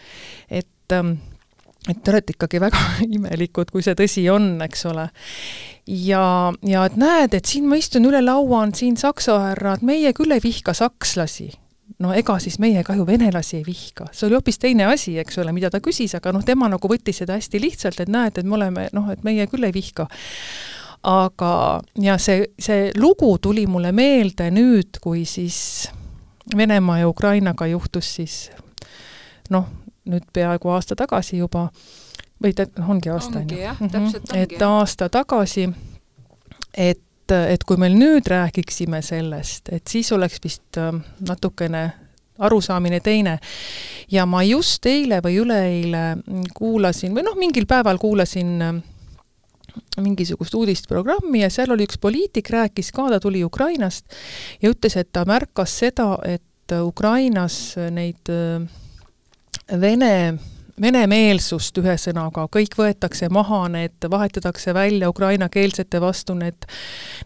et 0.51 0.97
ähm, 0.97 1.17
et 1.91 1.99
te 2.03 2.13
olete 2.13 2.37
ikkagi 2.37 2.61
väga 2.63 2.83
imelikud, 3.17 3.73
kui 3.73 3.83
see 3.85 3.97
tõsi 3.99 4.27
on, 4.31 4.55
eks 4.63 4.87
ole. 4.91 5.09
ja, 5.89 6.25
ja 6.67 6.85
et 6.87 6.99
näed, 7.01 7.35
et 7.35 7.49
siin 7.49 7.67
ma 7.71 7.79
istun 7.81 8.07
üle 8.09 8.23
laua, 8.23 8.63
on 8.63 8.75
siin 8.77 8.99
saksa 9.01 9.39
härrad, 9.49 9.83
meie 9.87 10.15
küll 10.17 10.35
ei 10.35 10.43
vihka 10.43 10.77
sakslasi. 10.77 11.51
No 12.03 12.15
ega 12.17 12.39
siis 12.41 12.57
meie 12.63 12.81
ka 12.87 12.95
ju 12.97 13.05
venelasi 13.07 13.59
ei 13.59 13.65
vihka, 13.67 14.07
see 14.15 14.27
oli 14.27 14.39
hoopis 14.39 14.59
teine 14.63 14.87
asi, 14.91 15.17
eks 15.21 15.37
ole, 15.43 15.53
mida 15.55 15.69
ta 15.71 15.79
küsis, 15.83 16.15
aga 16.17 16.33
noh, 16.35 16.43
tema 16.47 16.71
nagu 16.71 16.89
võttis 16.89 17.21
seda 17.21 17.37
hästi 17.37 17.61
lihtsalt, 17.63 18.01
et 18.03 18.11
näed, 18.11 18.39
et 18.39 18.49
me 18.49 18.57
oleme 18.57 18.89
noh, 18.97 19.11
et 19.13 19.23
meie 19.27 19.47
küll 19.51 19.67
ei 19.69 19.75
vihka 19.75 20.09
aga 21.03 21.81
ja 21.99 22.19
see, 22.19 22.47
see 22.59 22.91
lugu 22.99 23.39
tuli 23.43 23.67
mulle 23.67 23.93
meelde 23.93 24.51
nüüd, 24.51 25.01
kui 25.03 25.25
siis 25.25 25.91
Venemaa 26.57 26.99
ja 26.99 27.09
Ukrainaga 27.09 27.67
juhtus 27.67 28.15
siis 28.15 28.51
noh, 29.51 29.67
nüüd 30.05 30.27
peaaegu 30.33 30.73
aasta 30.75 30.97
tagasi 30.99 31.39
juba, 31.39 31.69
või 32.43 32.55
ta, 32.57 32.67
ongi 32.89 33.11
aasta, 33.13 33.43
ongi 33.43 33.61
ju. 33.61 33.75
ongi. 33.81 34.21
et 34.35 34.63
aasta 34.67 35.09
tagasi, 35.13 35.69
et, 36.75 37.35
et 37.49 37.65
kui 37.65 37.79
me 37.81 37.91
nüüd 37.93 38.27
räägiksime 38.31 39.03
sellest, 39.03 39.73
et 39.73 39.87
siis 39.87 40.13
oleks 40.13 40.43
vist 40.45 40.79
äh, 40.79 40.93
natukene 41.29 41.85
arusaamine 42.43 43.01
teine. 43.01 43.39
ja 44.11 44.27
ma 44.27 44.43
just 44.43 44.87
eile 44.87 45.21
või 45.23 45.39
üleeile 45.45 46.05
kuulasin 46.55 47.15
või 47.15 47.27
noh, 47.27 47.39
mingil 47.39 47.67
päeval 47.71 47.99
kuulasin 48.03 48.63
äh, 48.63 48.83
mingisugust 50.01 50.55
uudisprogrammi 50.55 51.43
ja 51.43 51.51
seal 51.53 51.73
oli 51.73 51.87
üks 51.89 52.01
poliitik, 52.01 52.51
rääkis 52.53 52.93
ka, 52.93 53.09
ta 53.13 53.21
tuli 53.21 53.45
Ukrainast 53.45 54.07
ja 54.63 54.73
ütles, 54.73 54.97
et 55.01 55.13
ta 55.13 55.25
märkas 55.29 55.79
seda, 55.85 56.15
et 56.25 56.77
Ukrainas 56.83 57.77
neid 57.93 58.33
äh, 58.33 58.65
Vene 59.81 60.15
venemeelsust 60.81 61.77
ühesõnaga, 61.83 62.47
kõik 62.53 62.77
võetakse 62.79 63.29
maha, 63.33 63.67
need 63.73 64.07
vahetatakse 64.11 64.75
välja 64.75 65.11
ukrainakeelsete 65.13 66.01
vastu, 66.01 66.35
need, 66.39 66.67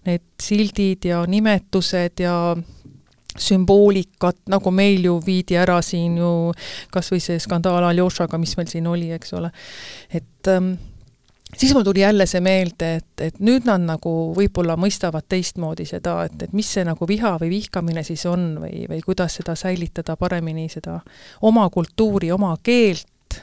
need 0.07 0.25
sildid 0.43 1.07
ja 1.09 1.23
nimetused 1.31 2.23
ja 2.23 2.57
sümboolikat, 3.37 4.39
nagu 4.51 4.73
meil 4.73 5.05
ju 5.05 5.19
viidi 5.25 5.59
ära 5.61 5.79
siin 5.85 6.17
ju 6.21 6.33
kas 6.93 7.13
või 7.13 7.23
see 7.23 7.39
skandaal 7.43 7.85
Aljošaga, 7.91 8.41
mis 8.41 8.57
meil 8.59 8.71
siin 8.73 8.89
oli, 8.89 9.11
eks 9.15 9.35
ole. 9.37 9.53
et 10.11 10.53
ähm, 10.53 10.75
siis 11.55 11.75
mul 11.75 11.83
tuli 11.83 12.01
jälle 12.01 12.27
see 12.27 12.41
meelde, 12.41 12.95
et, 13.01 13.21
et 13.21 13.39
nüüd 13.41 13.67
nad 13.69 13.83
nagu 13.87 14.15
võib-olla 14.37 14.77
mõistavad 14.81 15.27
teistmoodi 15.29 15.87
seda, 15.89 16.19
et, 16.27 16.43
et 16.49 16.57
mis 16.57 16.69
see 16.75 16.85
nagu 16.87 17.09
viha 17.09 17.37
või 17.41 17.51
vihkamine 17.55 18.03
siis 18.07 18.27
on 18.27 18.49
või, 18.65 18.87
või 18.91 19.01
kuidas 19.05 19.39
seda 19.41 19.55
säilitada 19.59 20.17
paremini, 20.17 20.69
seda 20.73 20.99
oma 21.43 21.69
kultuuri, 21.71 22.33
oma 22.33 22.55
keelt, 22.63 23.41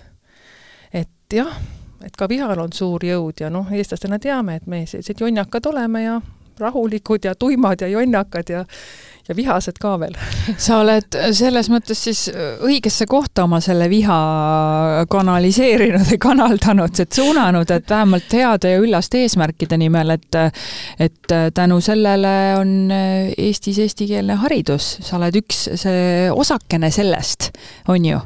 et 0.93 1.37
jah, 1.37 1.57
et 2.03 2.15
ka 2.19 2.27
vihal 2.29 2.59
on 2.59 2.73
suur 2.75 3.05
jõud 3.05 3.43
ja 3.45 3.49
noh, 3.53 3.71
eestlastena 3.71 4.19
teame, 4.19 4.59
et 4.59 4.67
me 4.67 4.85
sellised 4.85 5.23
jonjakad 5.23 5.71
oleme 5.71 6.03
ja 6.03 6.21
rahulikud 6.59 7.25
ja 7.25 7.35
tuimad 7.35 7.81
ja 7.81 7.87
jonnakad 7.87 8.49
ja 8.49 8.65
ja 9.27 9.35
vihased 9.35 9.77
ka 9.81 9.95
veel. 10.01 10.15
sa 10.65 10.81
oled 10.83 11.17
selles 11.35 11.69
mõttes 11.71 12.03
siis 12.07 12.25
õigesse 12.63 13.07
kohta 13.09 13.45
oma 13.47 13.59
selle 13.63 13.87
viha 13.91 14.17
kanaliseerinud 15.11 16.07
või 16.11 16.19
kanaldanud, 16.21 16.99
et 16.99 17.19
suunanud, 17.19 17.71
et 17.71 17.89
vähemalt 17.89 18.35
heade 18.35 18.73
ja 18.75 18.81
üllaste 18.83 19.23
eesmärkide 19.23 19.79
nimel, 19.79 20.15
et 20.17 20.39
et 20.99 21.33
tänu 21.53 21.79
sellele 21.83 22.31
on 22.57 22.91
Eestis 22.91 23.77
eestikeelne 23.83 24.35
haridus, 24.41 24.87
sa 25.05 25.17
oled 25.17 25.35
üks 25.37 25.63
see 25.79 26.29
osakene 26.31 26.89
sellest, 26.93 27.51
on 27.91 28.05
ju, 28.07 28.19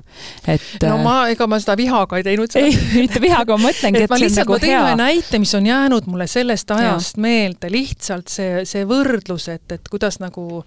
et 0.49 0.85
no 0.87 0.97
ma, 1.03 1.17
ega 1.31 1.47
ma 1.49 1.59
seda 1.61 1.77
vihaga 1.79 2.19
ei 2.19 2.25
teinud. 2.25 2.55
ei, 2.61 2.73
mitte 2.95 3.21
vihaga, 3.23 3.57
ma 3.57 3.69
mõtlengi, 3.69 3.99
et, 4.03 4.07
et 4.07 4.13
ma 4.13 4.21
lihtsalt, 4.21 4.43
nagu 4.43 4.55
ma 4.55 4.61
tõin 4.63 4.75
ühe 4.77 4.95
näite, 5.03 5.41
mis 5.43 5.53
on 5.57 5.69
jäänud 5.69 6.09
mulle 6.09 6.27
sellest 6.31 6.73
ajast 6.77 7.17
ja. 7.17 7.25
meelde, 7.27 7.71
lihtsalt 7.73 8.33
see, 8.33 8.63
see 8.69 8.87
võrdlus, 8.89 9.49
et, 9.53 9.77
et 9.77 9.91
kuidas 9.91 10.21
nagu 10.23 10.63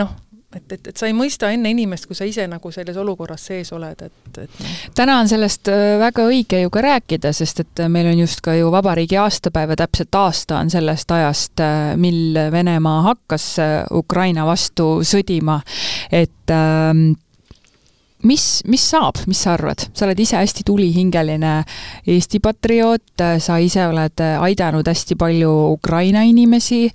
noh, 0.00 0.16
et, 0.56 0.72
et, 0.72 0.88
et 0.90 0.96
sa 0.96 1.06
ei 1.06 1.14
mõista 1.14 1.50
enne 1.54 1.70
inimest, 1.70 2.08
kui 2.10 2.18
sa 2.18 2.26
ise 2.26 2.46
nagu 2.50 2.72
selles 2.74 2.98
olukorras 2.98 3.44
sees 3.50 3.70
oled, 3.76 4.02
et, 4.06 4.40
et 4.42 4.58
noh. 4.62 4.74
täna 4.98 5.20
on 5.22 5.30
sellest 5.30 5.70
äh, 5.70 5.94
väga 6.00 6.26
õige 6.30 6.62
ju 6.64 6.72
ka 6.74 6.82
rääkida, 6.84 7.32
sest 7.36 7.64
et 7.64 7.84
äh, 7.84 7.90
meil 7.92 8.10
on 8.10 8.24
just 8.24 8.42
ka 8.44 8.56
ju 8.58 8.72
vabariigi 8.74 9.18
aastapäev 9.20 9.74
ja 9.74 9.80
täpselt 9.84 10.20
aasta 10.20 10.58
on 10.58 10.72
sellest 10.72 11.14
ajast, 11.14 11.62
äh, 11.62 11.94
mil 12.00 12.38
Venemaa 12.50 13.02
hakkas 13.10 13.48
Ukraina 13.94 14.46
vastu 14.48 15.00
sõdima, 15.06 15.60
et 16.10 16.54
ähm, 16.54 17.12
mis, 18.26 18.46
mis 18.66 18.90
saab, 18.90 19.22
mis 19.30 19.46
sa 19.46 19.54
arvad, 19.54 19.86
sa 19.94 20.08
oled 20.08 20.18
ise 20.20 20.40
hästi 20.40 20.66
tulihingeline 20.66 21.60
Eesti 22.10 22.40
patrioot, 22.42 23.22
sa 23.38 23.58
ise 23.62 23.86
oled 23.86 24.22
aidanud 24.40 24.88
hästi 24.88 25.16
palju 25.20 25.52
Ukraina 25.76 26.26
inimesi 26.26 26.88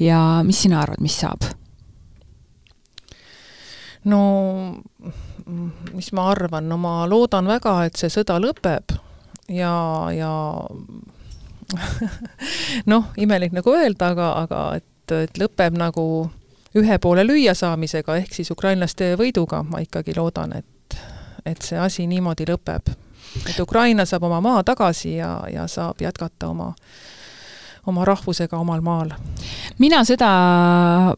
ja 0.00 0.40
mis 0.46 0.64
sina 0.64 0.80
arvad, 0.82 1.02
mis 1.04 1.20
saab? 1.20 1.52
No 4.04 4.22
mis 5.92 6.12
ma 6.12 6.30
arvan, 6.30 6.68
no 6.68 6.78
ma 6.78 7.02
loodan 7.10 7.48
väga, 7.50 7.76
et 7.86 7.98
see 7.98 8.10
sõda 8.12 8.38
lõpeb 8.40 8.94
ja, 9.52 9.74
ja 10.14 10.32
noh, 12.92 13.10
imelik 13.16 13.54
nagu 13.56 13.74
öelda, 13.74 14.12
aga, 14.14 14.28
aga 14.44 14.62
et, 14.78 15.14
et 15.24 15.40
lõpeb 15.40 15.76
nagu 15.78 16.06
ühe 16.78 16.98
poole 17.02 17.24
lüüasaamisega, 17.26 18.16
ehk 18.22 18.34
siis 18.34 18.50
ukrainlaste 18.54 19.12
võiduga, 19.20 19.62
ma 19.66 19.82
ikkagi 19.84 20.14
loodan, 20.16 20.54
et, 20.56 20.98
et 21.44 21.64
see 21.64 21.78
asi 21.78 22.06
niimoodi 22.08 22.46
lõpeb. 22.48 22.92
et 23.48 23.58
Ukraina 23.60 24.04
saab 24.04 24.28
oma 24.28 24.40
maa 24.40 24.62
tagasi 24.64 25.16
ja, 25.16 25.40
ja 25.52 25.66
saab 25.66 26.00
jätkata 26.00 26.48
oma 26.48 26.72
oma 27.90 28.04
rahvusega 28.06 28.58
omal 28.58 28.80
maal. 28.80 29.10
mina 29.82 30.04
seda 30.06 30.28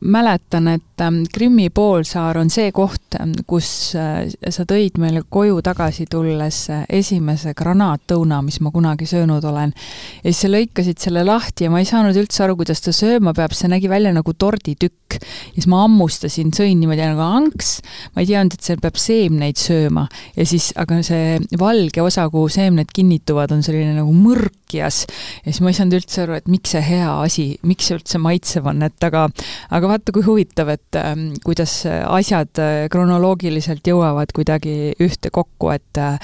mäletan, 0.00 0.68
et 0.72 1.02
ähm, 1.04 1.22
Krimmi 1.32 1.68
poolsaar 1.74 2.38
on 2.40 2.48
see 2.52 2.70
koht, 2.72 3.18
ähm, 3.20 3.34
kus 3.46 3.68
äh, 3.98 4.30
sa 4.48 4.64
tõid 4.68 4.96
meile 5.02 5.24
koju 5.28 5.60
tagasi 5.64 6.06
tulles 6.10 6.60
äh, 6.72 6.86
esimese 6.88 7.52
granaatõuna, 7.58 8.40
mis 8.46 8.60
ma 8.64 8.72
kunagi 8.72 9.08
söönud 9.08 9.44
olen. 9.44 9.74
ja 10.22 10.32
siis 10.32 10.40
sa 10.46 10.52
lõikasid 10.54 11.04
selle 11.04 11.24
lahti 11.26 11.66
ja 11.66 11.72
ma 11.74 11.82
ei 11.82 11.88
saanud 11.88 12.16
üldse 12.16 12.46
aru, 12.46 12.56
kuidas 12.60 12.80
ta 12.84 12.94
sööma 12.96 13.34
peab, 13.36 13.52
see 13.52 13.68
nägi 13.68 13.90
välja 13.92 14.14
nagu 14.16 14.32
torditükk. 14.32 15.18
ja 15.18 15.58
siis 15.58 15.68
ma 15.68 15.82
hammustasin, 15.84 16.54
sõin 16.56 16.80
niimoodi 16.80 17.04
nagu 17.04 17.26
anks, 17.26 17.74
ma 18.14 18.24
ei 18.24 18.30
teadnud, 18.32 18.56
et 18.56 18.64
seal 18.64 18.80
peab 18.80 18.96
seemneid 19.00 19.60
sööma 19.60 20.06
ja 20.38 20.48
siis, 20.48 20.72
aga 20.80 21.02
see 21.04 21.36
valge 21.60 22.00
osa, 22.00 22.24
kuhu 22.32 22.48
seemned 22.48 22.88
kinnituvad, 22.94 23.52
on 23.52 23.60
selline 23.66 23.92
nagu 23.98 24.16
mõrkjas 24.16 25.04
ja 25.44 25.50
siis 25.50 25.60
ma 25.60 25.74
ei 25.74 25.76
saanud 25.76 26.00
üldse 26.00 26.24
aru, 26.24 26.40
et 26.40 26.52
miks 26.54 26.74
see 26.74 26.84
hea 26.84 27.10
asi, 27.26 27.46
miks 27.66 27.90
see 27.90 27.98
üldse 27.98 28.20
maitsev 28.22 28.70
on, 28.70 28.82
et 28.86 29.06
aga, 29.06 29.26
aga 29.74 29.90
vaata, 29.90 30.14
kui 30.14 30.24
huvitav, 30.26 30.70
et 30.74 30.98
äh, 31.00 31.12
kuidas 31.44 31.80
asjad 31.90 32.62
äh, 32.62 32.86
kronoloogiliselt 32.92 33.86
jõuavad 33.90 34.32
kuidagi 34.36 34.94
ühte 35.02 35.32
kokku, 35.34 35.72
et 35.74 36.00
äh, 36.00 36.18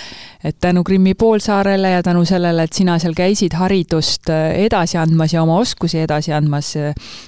et 0.45 0.57
tänu 0.61 0.85
Krimmi 0.87 1.15
poolsaarele 1.15 1.91
ja 1.91 2.03
tänu 2.03 2.25
sellele, 2.25 2.65
et 2.65 2.77
sina 2.77 2.97
seal 3.03 3.15
käisid 3.17 3.57
haridust 3.59 4.31
äh, 4.33 4.55
edasi 4.65 4.99
andmas 5.01 5.35
ja 5.35 5.43
oma 5.43 5.59
oskusi 5.61 6.01
edasi 6.05 6.33
andmas, 6.37 6.73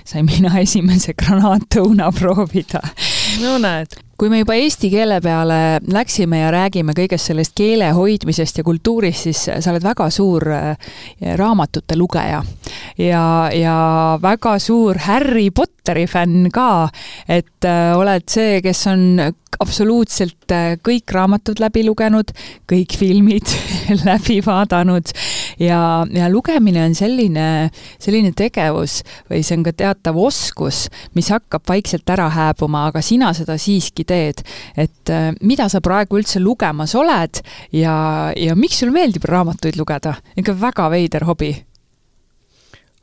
sain 0.04 0.28
mina 0.28 0.54
esimese 0.64 1.14
granaatõuna 1.18 2.12
proovida. 2.16 2.82
No 3.40 3.58
näed. 3.62 3.94
Kui 4.18 4.30
me 4.30 4.38
juba 4.38 4.54
eesti 4.54 4.86
keele 4.92 5.16
peale 5.24 5.56
läksime 5.90 6.42
ja 6.44 6.50
räägime 6.54 6.94
kõigest 6.94 7.30
sellest 7.30 7.56
keele 7.58 7.88
hoidmisest 7.96 8.60
ja 8.60 8.64
kultuurist, 8.66 9.26
siis 9.26 9.40
sa 9.50 9.72
oled 9.72 9.82
väga 9.82 10.06
suur 10.14 10.46
äh, 10.54 10.92
raamatute 11.40 11.98
lugeja. 11.98 12.42
Ja, 13.00 13.24
ja 13.50 13.76
väga 14.22 14.58
suur 14.62 15.00
Harry 15.08 15.48
Potteri 15.50 16.06
fänn 16.06 16.52
ka, 16.54 16.86
et 17.26 17.66
äh, 17.66 17.96
oled 17.98 18.28
see, 18.30 18.60
kes 18.62 18.84
on 18.92 19.08
absoluutselt 19.62 20.54
äh, 20.54 20.76
kõik 20.84 21.10
raamatud 21.14 21.58
läbi 21.62 21.82
lugenud, 21.86 22.30
kõik 22.70 22.94
filmid 22.98 23.50
läbi 24.06 24.38
vaadanud 24.44 25.10
ja, 25.62 25.80
ja 26.10 26.28
lugemine 26.32 26.84
on 26.84 26.96
selline, 26.98 27.46
selline 28.02 28.32
tegevus 28.36 29.00
või 29.30 29.42
see 29.46 29.58
on 29.58 29.66
ka 29.66 29.74
teatav 29.76 30.18
oskus, 30.18 30.84
mis 31.16 31.30
hakkab 31.32 31.66
vaikselt 31.68 32.08
ära 32.12 32.28
hääbuma, 32.32 32.86
aga 32.90 33.02
sina 33.04 33.32
seda 33.36 33.58
siiski 33.60 34.06
teed. 34.08 34.42
et 34.76 35.10
äh, 35.12 35.30
mida 35.40 35.68
sa 35.72 35.80
praegu 35.84 36.20
üldse 36.20 36.42
lugemas 36.42 36.94
oled 36.98 37.42
ja, 37.72 37.96
ja 38.36 38.56
miks 38.58 38.82
sul 38.82 38.94
meeldib 38.94 39.24
raamatuid 39.28 39.78
lugeda? 39.80 40.16
ikka 40.36 40.56
väga 40.60 40.90
veider 40.92 41.28
hobi 41.28 41.54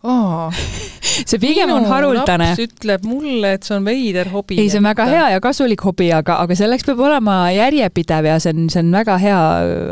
aa 0.04 0.52
see 1.30 1.39
pigem 1.39 1.72
on 1.74 1.86
haruldane. 1.89 2.54
ütleb 2.63 3.06
mulle, 3.08 3.56
et 3.58 3.67
see 3.67 3.76
on 3.76 3.88
veider 3.88 4.30
hobi. 4.32 4.60
ei, 4.62 4.69
see 4.72 4.80
on 4.80 4.88
väga 4.88 5.08
hea 5.10 5.26
ja 5.36 5.41
kasulik 5.43 5.84
hobi, 5.84 6.12
aga, 6.15 6.39
aga 6.45 6.56
selleks 6.56 6.88
peab 6.88 7.02
olema 7.04 7.41
järjepidev 7.52 8.30
ja 8.32 8.38
see 8.39 8.56
on, 8.56 8.69
see 8.72 8.84
on 8.86 8.93
väga 8.95 9.17
hea, 9.19 9.41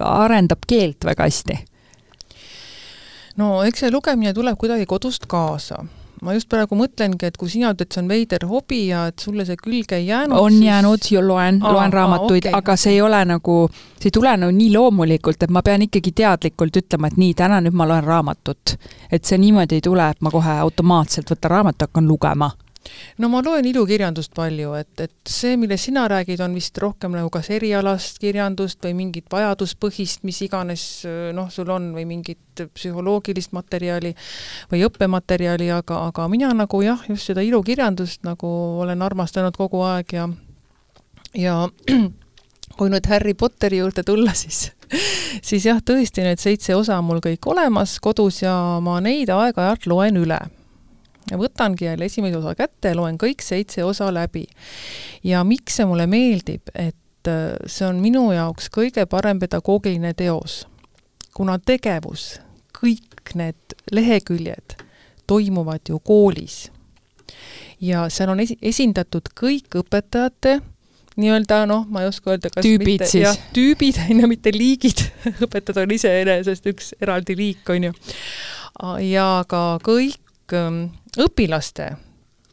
arendab 0.08 0.64
keelt 0.68 1.08
väga 1.08 1.28
hästi. 1.28 1.60
No 3.38 3.62
eks 3.68 3.86
see 3.86 3.94
lugemine 3.94 4.34
tuleb 4.34 4.58
kuidagi 4.60 4.86
kodust 4.90 5.26
kaasa 5.30 5.84
ma 6.22 6.34
just 6.34 6.50
praegu 6.50 6.78
mõtlengi, 6.78 7.28
et 7.30 7.38
kui 7.38 7.50
sina 7.52 7.72
ütled, 7.74 7.92
see 7.94 8.02
on 8.02 8.10
veider 8.10 8.46
hobi 8.50 8.80
ja 8.90 9.04
et 9.12 9.22
sulle 9.22 9.46
see 9.46 9.58
külge 9.60 10.00
ei 10.00 10.08
jäänud. 10.08 10.38
on 10.38 10.56
siis... 10.56 10.66
jäänud 10.66 11.10
loen, 11.22 11.60
loen 11.62 11.94
raamatuid, 11.94 12.48
okay. 12.48 12.58
aga 12.58 12.76
see 12.76 12.96
ei 12.96 13.02
ole 13.06 13.24
nagu, 13.30 13.58
see 14.00 14.10
ei 14.10 14.16
tule 14.18 14.34
nagu 14.38 14.56
nii 14.58 14.72
loomulikult, 14.74 15.44
et 15.44 15.54
ma 15.54 15.62
pean 15.62 15.86
ikkagi 15.86 16.16
teadlikult 16.18 16.82
ütlema, 16.82 17.12
et 17.12 17.20
nii, 17.22 17.34
täna 17.38 17.62
nüüd 17.62 17.78
ma 17.78 17.88
loen 17.90 18.04
raamatut. 18.04 18.78
et 19.12 19.26
see 19.26 19.38
niimoodi 19.38 19.78
ei 19.78 19.86
tule, 19.86 20.10
et 20.10 20.22
ma 20.22 20.34
kohe 20.34 20.58
automaatselt 20.64 21.30
võtan 21.36 21.54
raamatu, 21.54 21.86
hakkan 21.86 22.08
lugema 22.08 22.52
no 23.22 23.30
ma 23.32 23.42
loen 23.46 23.66
ilukirjandust 23.70 24.34
palju, 24.38 24.74
et, 24.80 24.94
et 25.06 25.32
see, 25.32 25.58
millest 25.60 25.90
sina 25.90 26.08
räägid, 26.12 26.42
on 26.44 26.56
vist 26.58 26.78
rohkem 26.82 27.16
nagu 27.18 27.32
kas 27.34 27.50
erialast 27.54 28.20
kirjandust 28.24 28.84
või 28.86 28.96
mingit 29.02 29.30
vajaduspõhist, 29.32 30.24
mis 30.28 30.42
iganes 30.46 30.84
noh, 31.36 31.52
sul 31.54 31.72
on, 31.74 31.92
või 31.96 32.08
mingit 32.10 32.66
psühholoogilist 32.74 33.54
materjali 33.54 34.14
või 34.72 34.84
õppematerjali, 34.88 35.72
aga, 35.76 36.04
aga 36.10 36.28
mina 36.32 36.52
nagu 36.58 36.82
jah, 36.86 37.04
just 37.10 37.30
seda 37.30 37.46
ilukirjandust 37.46 38.26
nagu 38.28 38.50
olen 38.82 39.02
armastanud 39.06 39.58
kogu 39.58 39.84
aeg 39.88 40.18
ja 40.18 40.30
ja 41.38 41.68
kui 42.78 42.92
nüüd 42.92 43.08
Harry 43.10 43.34
Potteri 43.34 43.82
juurde 43.82 44.04
tulla, 44.06 44.34
siis, 44.38 44.68
siis 45.42 45.66
jah, 45.66 45.80
tõesti 45.84 46.26
need 46.26 46.42
seitse 46.42 46.76
osa 46.78 47.00
on 47.00 47.08
mul 47.10 47.22
kõik 47.24 47.50
olemas 47.50 47.98
kodus 48.04 48.44
ja 48.44 48.54
ma 48.84 49.00
neid 49.04 49.32
aeg-ajalt 49.34 49.90
loen 49.90 50.22
üle. 50.22 50.40
Ja 51.32 51.38
võtangi 51.40 51.86
jälle 51.86 52.06
esimese 52.06 52.38
osa 52.38 52.56
kätte 52.56 52.94
ja 52.94 52.98
loen 52.98 53.18
kõik 53.22 53.44
seitse 53.44 53.84
osa 53.84 54.12
läbi. 54.14 54.46
ja 55.24 55.44
miks 55.44 55.80
see 55.80 55.86
mulle 55.86 56.08
meeldib, 56.08 56.72
et 56.76 57.28
äh, 57.28 57.56
see 57.66 57.88
on 57.88 58.02
minu 58.04 58.32
jaoks 58.32 58.72
kõige 58.74 59.06
parem 59.06 59.40
pedagoogiline 59.40 60.14
teos, 60.14 60.66
kuna 61.34 61.60
tegevus, 61.60 62.40
kõik 62.78 63.36
need 63.36 63.78
leheküljed 63.92 64.78
toimuvad 65.28 65.90
ju 65.90 66.00
koolis. 66.00 66.72
ja 67.82 68.08
seal 68.10 68.30
on 68.30 68.40
esi-, 68.40 68.60
esindatud 68.62 69.30
kõik 69.36 69.82
õpetajate 69.84 70.60
nii-öelda 71.18 71.64
noh, 71.70 71.86
ma 71.90 72.04
ei 72.04 72.12
oska 72.12 72.32
öelda, 72.34 72.52
kas 72.54 72.66
tüübid 72.66 73.02
mitte, 73.02 73.10
siis? 73.10 73.40
tüübid 73.54 74.00
on 74.06 74.22
ju, 74.22 74.30
mitte 74.30 74.54
liigid 74.54 75.04
õpetajad 75.46 75.84
on 75.84 75.98
iseenesest 75.98 76.72
üks 76.72 76.94
eraldi 77.02 77.38
liik, 77.38 77.66
on 77.74 77.90
ju. 77.90 77.98
ja 79.10 79.28
ka 79.50 79.64
kõik 79.86 80.22
ähm, 80.56 80.84
õpilaste 81.18 81.92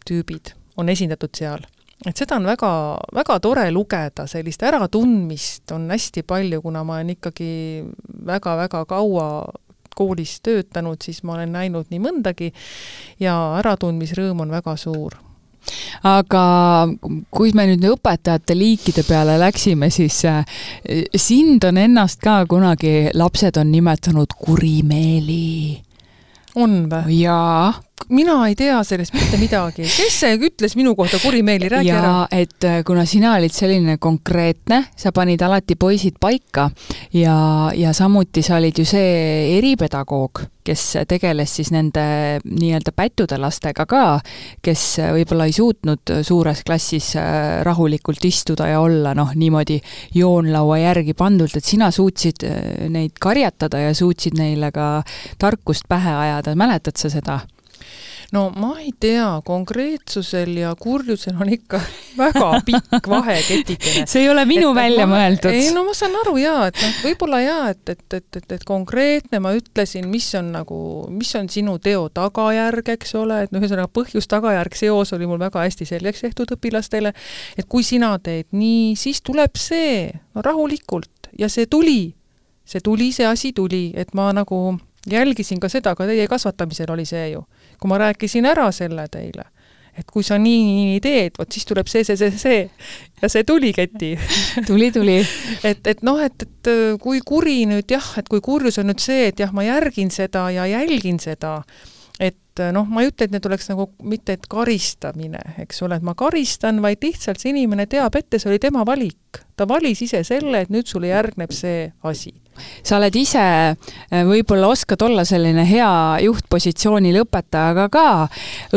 tüübid 0.08 0.54
on 0.76 0.88
esindatud 0.88 1.32
seal. 1.36 1.62
et 2.06 2.16
seda 2.16 2.36
on 2.36 2.46
väga, 2.48 2.70
väga 3.14 3.38
tore 3.40 3.70
lugeda, 3.72 4.26
sellist 4.28 4.62
äratundmist 4.62 5.72
on 5.72 5.88
hästi 5.90 6.24
palju, 6.26 6.62
kuna 6.62 6.84
ma 6.84 6.98
olen 6.98 7.14
ikkagi 7.14 7.50
väga-väga 8.26 8.84
kaua 8.84 9.28
koolis 9.94 10.40
töötanud, 10.42 10.98
siis 11.02 11.22
ma 11.22 11.38
olen 11.38 11.54
näinud 11.54 11.86
nii 11.90 12.02
mõndagi 12.02 12.50
ja 13.22 13.36
äratundmisrõõm 13.60 14.42
on 14.44 14.52
väga 14.52 14.76
suur 14.80 15.16
aga 16.04 16.44
kui 17.32 17.54
me 17.56 17.66
nüüd 17.70 17.86
õpetajate 17.94 18.56
liikide 18.56 19.04
peale 19.06 19.38
läksime, 19.40 19.88
siis 19.94 20.20
äh, 20.28 20.44
sind 21.16 21.64
on 21.64 21.80
ennast 21.80 22.20
ka 22.24 22.42
kunagi 22.50 23.14
lapsed 23.16 23.56
on 23.60 23.72
nimetanud 23.72 24.36
kurimeeli. 24.36 25.80
on 26.60 26.84
või? 26.90 27.22
jaa 27.22 27.72
mina 28.08 28.36
ei 28.48 28.54
tea 28.54 28.82
sellest 28.84 29.14
mitte 29.16 29.38
midagi. 29.40 29.86
kes 29.88 30.18
see 30.24 30.36
ütles 30.36 30.76
minu 30.76 30.94
kohta 30.96 31.18
kurimeeli, 31.22 31.68
räägi 31.72 31.88
ja, 31.88 32.00
ära. 32.00 32.16
et 32.30 32.64
äh, 32.64 32.82
kuna 32.86 33.04
sina 33.08 33.34
olid 33.38 33.52
selline 33.54 33.96
konkreetne, 33.98 34.84
sa 34.96 35.12
panid 35.12 35.42
alati 35.42 35.76
poisid 35.80 36.18
paika 36.20 36.68
ja, 37.14 37.36
ja 37.74 37.92
samuti 37.96 38.42
sa 38.44 38.58
olid 38.58 38.78
ju 38.78 38.84
see 38.88 39.56
eripedagoog, 39.56 40.42
kes 40.64 40.84
tegeles 41.08 41.56
siis 41.56 41.70
nende 41.72 42.04
nii-öelda 42.44 42.92
pättude 42.96 43.38
lastega 43.40 43.86
ka, 43.88 44.04
kes 44.64 44.84
võib-olla 45.16 45.48
ei 45.48 45.56
suutnud 45.56 46.14
suures 46.26 46.64
klassis 46.66 47.14
äh, 47.20 47.62
rahulikult 47.64 48.24
istuda 48.28 48.68
ja 48.74 48.84
olla 48.84 49.14
noh, 49.16 49.32
niimoodi 49.34 49.80
joonlaua 50.14 50.78
järgi 50.82 51.16
pandult, 51.16 51.56
et 51.56 51.64
sina 51.64 51.90
suutsid 51.94 52.44
äh, 52.44 52.60
neid 52.92 53.16
karjatada 53.20 53.80
ja 53.86 53.96
suutsid 53.96 54.36
neile 54.36 54.72
ka 54.74 55.00
tarkust 55.40 55.88
pähe 55.88 56.16
ajada, 56.26 56.56
mäletad 56.58 57.00
sa 57.00 57.12
seda? 57.12 57.40
No 58.34 58.50
ma 58.56 58.72
ei 58.80 58.90
tea, 59.00 59.40
konkreetsusel 59.46 60.56
ja 60.58 60.72
kurjusel 60.78 61.36
on 61.40 61.50
ikka 61.54 61.80
väga 62.20 62.48
pikk 62.66 63.08
vahe 63.10 63.36
ketikene. 63.46 64.06
see 64.10 64.24
ei 64.24 64.30
ole 64.32 64.44
minu 64.48 64.70
et, 64.72 64.78
välja 64.78 65.06
ma, 65.06 65.20
mõeldud. 65.20 65.50
ei 65.54 65.70
no 65.74 65.84
ma 65.86 65.94
saan 65.96 66.16
aru 66.22 66.34
jaa, 66.42 66.68
et 66.70 66.80
noh, 66.82 66.96
võib-olla 67.04 67.40
jaa, 67.44 67.68
et, 67.74 67.94
et, 67.94 68.04
et, 68.18 68.40
et, 68.40 68.56
et 68.58 68.66
konkreetne 68.66 69.40
ma 69.44 69.54
ütlesin, 69.56 70.08
mis 70.10 70.26
on 70.38 70.50
nagu, 70.56 70.78
mis 71.14 71.30
on 71.38 71.50
sinu 71.52 71.76
teo 71.84 72.08
tagajärg, 72.14 72.90
eks 72.96 73.14
ole, 73.20 73.42
et 73.46 73.54
noh, 73.54 73.62
ühesõnaga 73.62 73.92
põhjus-tagajärg 73.94 74.78
seos 74.78 75.14
oli 75.16 75.28
mul 75.30 75.42
väga 75.42 75.66
hästi 75.66 75.88
selgeks 75.94 76.26
tehtud 76.26 76.56
õpilastele, 76.56 77.14
et 77.58 77.68
kui 77.70 77.86
sina 77.86 78.16
teed 78.22 78.50
nii, 78.56 78.94
siis 78.98 79.22
tuleb 79.24 79.54
see, 79.60 80.08
no 80.34 80.42
rahulikult 80.44 81.30
ja 81.38 81.50
see 81.52 81.70
tuli, 81.70 82.14
see 82.66 82.82
tuli, 82.82 83.12
see 83.14 83.28
asi 83.28 83.52
tuli, 83.54 83.86
et 83.94 84.14
ma 84.16 84.32
nagu 84.34 84.64
jälgisin 85.10 85.60
ka 85.60 85.68
seda, 85.68 85.94
ka 85.94 86.06
teie 86.08 86.26
kasvatamisel 86.30 86.90
oli 86.94 87.04
see 87.08 87.28
ju 87.34 87.44
kui 87.84 87.92
ma 87.92 87.98
rääkisin 88.00 88.46
ära 88.48 88.70
selle 88.72 89.04
teile, 89.12 89.44
et 89.92 90.06
kui 90.08 90.24
sa 90.24 90.38
nii, 90.40 90.60
nii, 90.64 90.84
nii 90.88 91.00
teed, 91.04 91.34
vot 91.36 91.52
siis 91.52 91.66
tuleb 91.68 91.90
see, 91.90 92.00
see, 92.08 92.16
see, 92.16 92.32
see 92.40 92.62
ja 93.20 93.28
see 93.28 93.44
tuli, 93.44 93.74
Keti 93.76 94.14
tuli, 94.68 94.88
tuli. 94.94 95.18
et, 95.60 95.84
et 95.84 96.00
noh, 96.06 96.16
et, 96.24 96.46
et 96.46 96.70
kui 97.02 97.20
kuri 97.20 97.66
nüüd 97.68 97.92
jah, 97.92 98.06
et 98.16 98.30
kui 98.32 98.40
kurjus 98.40 98.80
on 98.80 98.88
nüüd 98.88 99.04
see, 99.04 99.26
et 99.28 99.42
jah, 99.44 99.52
ma 99.52 99.66
järgin 99.66 100.08
seda 100.14 100.46
ja 100.54 100.64
jälgin 100.70 101.20
seda, 101.20 101.58
et 102.16 102.64
noh, 102.72 102.88
ma 102.88 103.04
ei 103.04 103.12
ütle, 103.12 103.28
et 103.28 103.36
need 103.36 103.50
oleks 103.50 103.68
nagu 103.68 103.90
mitte 104.08 104.38
et 104.38 104.48
karistamine, 104.48 105.44
eks 105.60 105.84
ole, 105.84 106.00
et 106.00 106.08
ma 106.08 106.16
karistan, 106.16 106.80
vaid 106.80 107.04
lihtsalt 107.04 107.42
see 107.42 107.52
inimene 107.52 107.84
teab 107.84 108.16
ette, 108.16 108.40
see 108.40 108.48
oli 108.48 108.62
tema 108.64 108.86
valik. 108.88 109.44
ta 109.60 109.68
valis 109.68 110.00
ise 110.08 110.24
selle, 110.24 110.64
et 110.64 110.72
nüüd 110.72 110.88
sulle 110.88 111.12
järgneb 111.12 111.52
see 111.52 111.90
asi 112.08 112.32
sa 112.82 112.98
oled 112.98 113.16
ise, 113.16 113.44
äh, 113.74 114.24
võib-olla 114.28 114.70
oskad 114.72 115.02
olla 115.02 115.24
selline 115.28 115.66
hea 115.68 115.90
juhtpositsioonil 116.24 117.22
õpetajaga 117.24 117.88
ka, 117.92 118.08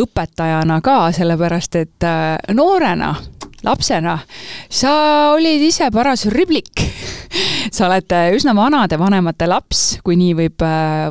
õpetajana 0.01 0.81
ka, 0.85 0.99
sellepärast 1.15 1.79
et 1.81 2.07
äh, 2.07 2.35
noorena, 2.53 3.15
lapsena, 3.65 4.19
sa 4.69 4.91
olid 5.33 5.63
ise 5.65 5.89
paras 5.93 6.27
riblik 6.29 6.83
sa 7.75 7.87
oled 7.87 8.13
äh, 8.13 8.29
üsna 8.37 8.53
vanadevanemate 8.57 9.47
laps, 9.49 9.81
kui 10.05 10.17
nii 10.19 10.35
võib, 10.37 10.65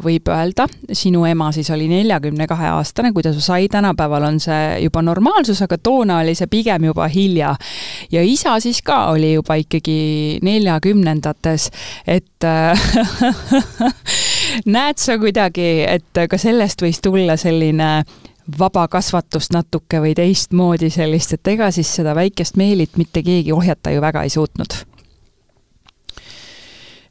võib 0.05 0.31
öelda. 0.31 0.69
sinu 0.93 1.25
ema 1.27 1.51
siis 1.55 1.71
oli 1.75 1.89
neljakümne 1.91 2.47
kahe 2.47 2.71
aastane, 2.77 3.13
kui 3.13 3.25
ta 3.27 3.33
su 3.35 3.43
sai, 3.45 3.67
tänapäeval 3.73 4.29
on 4.29 4.39
see 4.43 4.85
juba 4.85 5.03
normaalsus, 5.03 5.63
aga 5.67 5.79
toona 5.79 6.21
oli 6.23 6.37
see 6.39 6.47
pigem 6.51 6.87
juba 6.89 7.09
hilja. 7.13 7.55
ja 8.13 8.23
isa 8.23 8.57
siis 8.61 8.83
ka 8.83 9.07
oli 9.13 9.35
juba 9.35 9.59
ikkagi 9.61 10.39
neljakümnendates, 10.47 11.71
et 12.07 12.47
näed 14.77 15.03
sa 15.03 15.19
kuidagi, 15.19 15.69
et 15.89 16.25
ka 16.31 16.39
sellest 16.39 16.83
võis 16.87 17.03
tulla 17.03 17.37
selline 17.41 17.91
vaba 18.59 18.87
kasvatust 18.89 19.55
natuke 19.55 20.01
või 20.03 20.15
teistmoodi 20.17 20.91
sellist, 20.91 21.37
et 21.37 21.55
ega 21.55 21.71
siis 21.75 21.91
seda 21.99 22.15
väikest 22.17 22.57
Meelit 22.57 22.97
mitte 22.97 23.23
keegi 23.27 23.53
ohjata 23.53 23.95
ju 23.95 24.05
väga 24.05 24.23
ei 24.27 24.31
suutnud? 24.31 24.83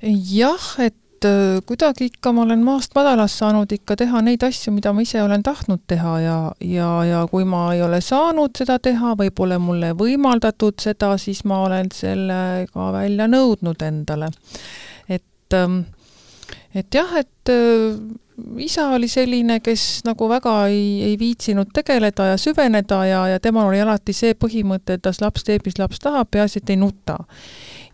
jah, 0.06 0.66
et 0.80 1.26
äh, 1.26 1.62
kuidagi 1.66 2.10
ikka 2.12 2.32
ma 2.36 2.44
olen 2.46 2.62
maast 2.64 2.94
madalast 2.96 3.40
saanud 3.42 3.72
ikka 3.72 3.96
teha 3.98 4.22
neid 4.22 4.44
asju, 4.46 4.74
mida 4.76 4.94
ma 4.94 5.02
ise 5.02 5.22
olen 5.24 5.44
tahtnud 5.44 5.82
teha 5.88 6.20
ja, 6.22 6.38
ja, 6.62 6.90
ja 7.08 7.24
kui 7.32 7.46
ma 7.48 7.68
ei 7.74 7.82
ole 7.82 8.02
saanud 8.06 8.54
seda 8.58 8.78
teha 8.80 9.16
või 9.18 9.32
pole 9.36 9.58
mulle 9.58 9.94
võimaldatud 9.98 10.78
seda, 10.82 11.16
siis 11.18 11.44
ma 11.46 11.64
olen 11.66 11.90
selle 11.96 12.68
ka 12.72 12.92
välja 12.94 13.28
nõudnud 13.32 13.82
endale. 13.88 14.30
et 15.10 15.54
ähm, 15.54 15.82
et 16.76 16.96
jah, 16.96 17.12
et 17.20 17.52
äh, 17.52 17.98
isa 18.58 18.90
oli 18.96 19.08
selline, 19.08 19.60
kes 19.64 20.04
nagu 20.06 20.28
väga 20.30 20.56
ei, 20.72 21.04
ei 21.08 21.16
viitsinud 21.20 21.72
tegeleda 21.74 22.32
ja 22.34 22.40
süveneda 22.40 23.00
ja, 23.08 23.22
ja 23.32 23.40
temal 23.40 23.70
oli 23.70 23.80
alati 23.82 24.14
see 24.16 24.36
põhimõte, 24.40 24.98
et 24.98 25.08
las 25.08 25.22
laps 25.24 25.48
teeb, 25.48 25.64
mis 25.66 25.80
laps 25.80 26.04
tahab, 26.04 26.30
peaasi, 26.32 26.62
et 26.62 26.74
ei 26.76 26.80
nuta. 26.80 27.18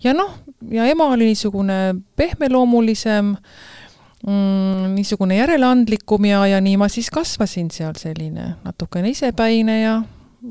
ja 0.04 0.16
noh, 0.18 0.34
ja 0.72 0.88
ema 0.90 1.12
oli 1.14 1.30
niisugune 1.32 1.78
pehmeloomulisem 2.18 3.36
mm,, 3.36 4.92
niisugune 4.96 5.38
järeleandlikum 5.38 6.26
ja, 6.26 6.46
ja 6.56 6.62
nii 6.62 6.78
ma 6.82 6.90
siis 6.90 7.12
kasvasin 7.14 7.72
seal 7.72 7.94
selline 8.00 8.56
natukene 8.66 9.14
isepäine 9.14 9.82
ja, 9.82 9.98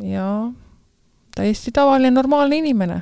ja 0.07 0.31
täiesti 1.35 1.73
tavaline 1.75 2.11
normaalne 2.11 2.61
inimene 2.61 3.01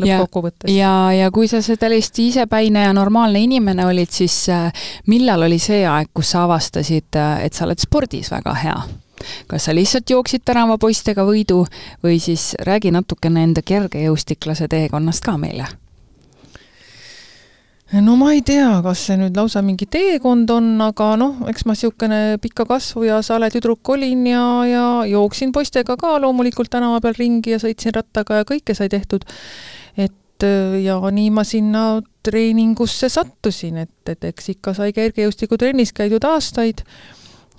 lõppkokkuvõttes. 0.00 0.70
ja, 0.70 1.12
ja, 1.12 1.24
ja 1.24 1.30
kui 1.34 1.48
sa 1.48 1.62
sellist 1.62 2.18
isepäine 2.18 2.84
ja 2.86 2.92
normaalne 2.96 3.42
inimene 3.44 3.86
olid, 3.86 4.10
siis 4.10 4.48
äh, 4.48 4.72
millal 5.06 5.46
oli 5.48 5.58
see 5.58 5.84
aeg, 5.88 6.10
kus 6.14 6.34
sa 6.34 6.44
avastasid, 6.48 7.10
äh, 7.16 7.44
et 7.46 7.54
sa 7.54 7.66
oled 7.68 7.80
spordis 7.82 8.30
väga 8.34 8.54
hea? 8.64 8.76
kas 9.48 9.64
sa 9.68 9.72
lihtsalt 9.74 10.10
jooksid 10.10 10.42
tänavapoistega 10.44 11.24
võidu 11.24 11.62
või 12.04 12.18
siis 12.20 12.52
räägi 12.60 12.90
natukene 12.92 13.46
enda 13.46 13.62
kergejõustiklase 13.64 14.68
teekonnast 14.68 15.24
ka 15.24 15.38
meile 15.40 15.70
no 17.92 18.16
ma 18.16 18.32
ei 18.32 18.40
tea, 18.42 18.80
kas 18.84 19.02
see 19.08 19.18
nüüd 19.20 19.36
lausa 19.36 19.60
mingi 19.62 19.86
teekond 19.90 20.50
on, 20.54 20.72
aga 20.82 21.10
noh, 21.20 21.44
eks 21.50 21.66
ma 21.68 21.76
niisugune 21.76 22.20
pika 22.42 22.64
kasvu 22.68 23.04
ja 23.06 23.20
sale 23.22 23.50
tüdruk 23.52 23.92
olin 23.92 24.24
ja, 24.30 24.44
ja 24.68 24.86
jooksin 25.10 25.52
poistega 25.52 25.98
ka 26.00 26.16
loomulikult 26.22 26.72
tänava 26.72 27.02
peal 27.04 27.18
ringi 27.18 27.54
ja 27.54 27.60
sõitsin 27.62 27.94
rattaga 27.94 28.40
ja 28.40 28.48
kõike 28.48 28.76
sai 28.76 28.88
tehtud. 28.92 29.26
et 29.96 30.46
ja 30.82 30.96
nii 30.98 31.30
ma 31.30 31.44
sinna 31.46 32.02
treeningusse 32.24 33.08
sattusin, 33.12 33.84
et, 33.84 34.08
et 34.08 34.24
eks 34.32 34.48
ikka 34.56 34.74
sai 34.74 34.92
kergejõustikutrennis 34.96 35.92
käidud 35.94 36.24
aastaid 36.26 36.82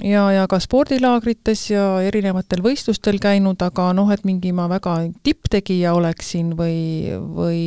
ja, 0.04 0.26
ja 0.34 0.46
ka 0.50 0.60
spordilaagrites 0.60 1.70
ja 1.72 1.86
erinevatel 2.04 2.64
võistlustel 2.66 3.22
käinud, 3.22 3.62
aga 3.62 3.92
noh, 3.96 4.12
et 4.12 4.26
mingi 4.28 4.52
ma 4.56 4.68
väga 4.72 4.98
tipptegija 5.24 5.94
oleksin 5.96 6.54
või, 6.58 7.14
või 7.14 7.60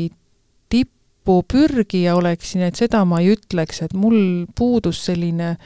tipupürgija 1.29 2.17
oleksin, 2.17 2.63
et 2.63 2.79
seda 2.79 3.05
ma 3.05 3.21
ei 3.21 3.35
ütleks, 3.35 3.83
et 3.85 3.95
mul 3.95 4.47
puudus 4.57 5.03
selline 5.05 5.57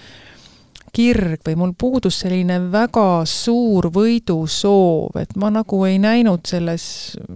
kirg 0.93 1.41
või 1.47 1.55
mul 1.57 1.71
puudus 1.79 2.19
selline 2.21 2.59
väga 2.73 3.23
suur 3.31 3.87
võidusoov, 3.95 5.15
et 5.23 5.31
ma 5.41 5.49
nagu 5.55 5.79
ei 5.89 5.97
näinud 6.03 6.45
selles, 6.51 6.85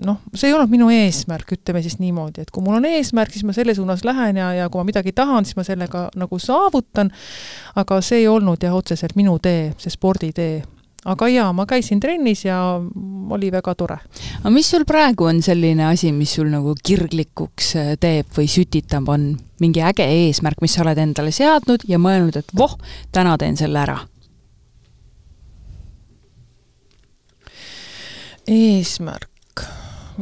noh, 0.04 0.18
see 0.34 0.50
ei 0.50 0.56
olnud 0.56 0.74
minu 0.74 0.90
eesmärk, 0.92 1.54
ütleme 1.56 1.80
siis 1.86 1.96
niimoodi, 2.02 2.42
et 2.42 2.52
kui 2.52 2.66
mul 2.66 2.76
on 2.80 2.90
eesmärk, 2.90 3.32
siis 3.32 3.46
ma 3.48 3.54
selle 3.56 3.76
suunas 3.78 4.04
lähen 4.04 4.42
ja, 4.42 4.50
ja 4.58 4.68
kui 4.68 4.82
ma 4.82 4.90
midagi 4.90 5.14
tahan, 5.16 5.46
siis 5.46 5.56
ma 5.56 5.64
sellega 5.64 6.08
nagu 6.18 6.40
saavutan, 6.42 7.14
aga 7.78 8.02
see 8.04 8.24
ei 8.24 8.28
olnud 8.28 8.66
jah, 8.66 8.76
otseselt 8.76 9.16
minu 9.16 9.38
tee, 9.40 9.70
see 9.80 9.94
sporditee 9.94 10.64
aga 11.06 11.28
jaa, 11.30 11.50
ma 11.54 11.66
käisin 11.68 12.00
trennis 12.02 12.44
ja 12.46 12.58
oli 13.30 13.50
väga 13.52 13.74
tore. 13.78 13.98
aga 14.40 14.52
mis 14.54 14.70
sul 14.70 14.86
praegu 14.88 15.28
on 15.30 15.42
selline 15.42 15.86
asi, 15.86 16.12
mis 16.12 16.34
sul 16.38 16.50
nagu 16.52 16.74
kirglikuks 16.82 17.70
äh, 17.76 17.92
teeb 18.00 18.32
või 18.36 18.48
sütitab, 18.50 19.08
on 19.12 19.30
mingi 19.62 19.84
äge 19.84 20.06
eesmärk, 20.26 20.60
mis 20.64 20.76
sa 20.76 20.84
oled 20.84 20.98
endale 20.98 21.32
seadnud 21.34 21.86
ja 21.88 22.00
mõelnud, 22.02 22.36
et 22.36 22.52
voh, 22.56 22.76
täna 23.12 23.38
teen 23.38 23.56
selle 23.56 23.82
ära? 23.86 24.00
eesmärk 28.46 29.35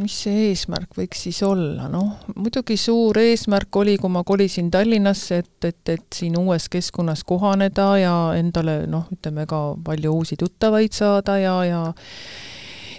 mis 0.01 0.15
see 0.25 0.49
eesmärk 0.51 0.97
võiks 0.99 1.25
siis 1.27 1.41
olla, 1.47 1.89
noh, 1.93 2.25
muidugi 2.37 2.77
suur 2.81 3.19
eesmärk 3.21 3.77
oli, 3.81 3.97
kui 4.01 4.11
ma 4.13 4.25
kolisin 4.27 4.71
Tallinnasse, 4.73 5.43
et, 5.45 5.69
et, 5.69 5.93
et 5.95 6.07
siin 6.15 6.39
uues 6.41 6.69
keskkonnas 6.73 7.25
kohaneda 7.29 7.89
ja 8.01 8.15
endale 8.39 8.83
noh, 8.91 9.07
ütleme 9.15 9.47
ka 9.51 9.61
palju 9.85 10.17
uusi 10.19 10.39
tuttavaid 10.41 10.97
saada 10.97 11.39
ja, 11.43 11.55
ja 11.69 11.85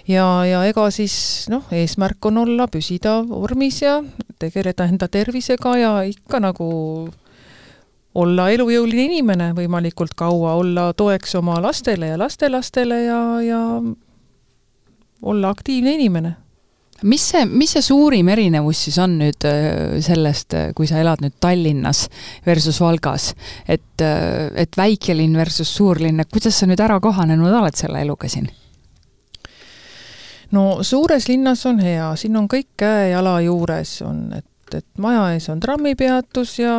ja, 0.08 0.26
ja 0.46 0.62
ega 0.68 0.86
siis 0.94 1.46
noh, 1.52 1.66
eesmärk 1.74 2.30
on 2.30 2.42
olla, 2.44 2.68
püsida 2.70 3.18
vormis 3.26 3.82
ja 3.82 3.98
tegeleda 4.38 4.86
enda 4.86 5.08
tervisega 5.10 5.76
ja 5.80 5.92
ikka 6.06 6.40
nagu 6.42 6.70
olla 8.16 8.48
elujõuline 8.54 9.10
inimene 9.10 9.50
võimalikult 9.56 10.16
kaua, 10.16 10.54
olla 10.56 10.92
toeks 10.96 11.36
oma 11.40 11.58
lastele 11.60 12.14
ja 12.14 12.18
lastelastele 12.20 13.02
ja, 13.04 13.20
ja 13.44 13.60
olla 15.22 15.52
aktiivne 15.52 15.96
inimene 15.98 16.36
mis 17.02 17.24
see, 17.32 17.44
mis 17.46 17.74
see 17.76 17.84
suurim 17.84 18.28
erinevus 18.32 18.86
siis 18.86 18.98
on 19.02 19.18
nüüd 19.20 19.46
äh, 19.48 19.96
sellest, 20.04 20.54
äh, 20.56 20.68
kui 20.76 20.88
sa 20.88 21.00
elad 21.02 21.22
nüüd 21.24 21.36
Tallinnas 21.40 22.06
versus 22.46 22.80
Valgas, 22.80 23.32
et, 23.68 24.00
äh, 24.04 24.48
et 24.56 24.76
väikelinn 24.78 25.36
versus 25.36 25.72
suurlinn, 25.76 26.20
et 26.20 26.32
kuidas 26.32 26.60
sa 26.60 26.68
nüüd 26.68 26.80
ära 26.80 27.00
kohanenud 27.00 27.52
oled 27.52 27.76
selle 27.76 28.02
eluga 28.04 28.30
siin? 28.32 28.48
no 30.54 30.82
suures 30.86 31.28
linnas 31.28 31.64
on 31.66 31.80
hea, 31.82 32.12
siin 32.16 32.36
on 32.38 32.46
kõik 32.48 32.76
käe-jala 32.78 33.40
juures, 33.44 33.98
on, 34.06 34.28
et 34.38 34.46
et, 34.66 34.74
et 34.80 34.98
maja 35.02 35.28
ees 35.34 35.48
on 35.52 35.60
trammipeatus 35.62 36.58
ja, 36.58 36.74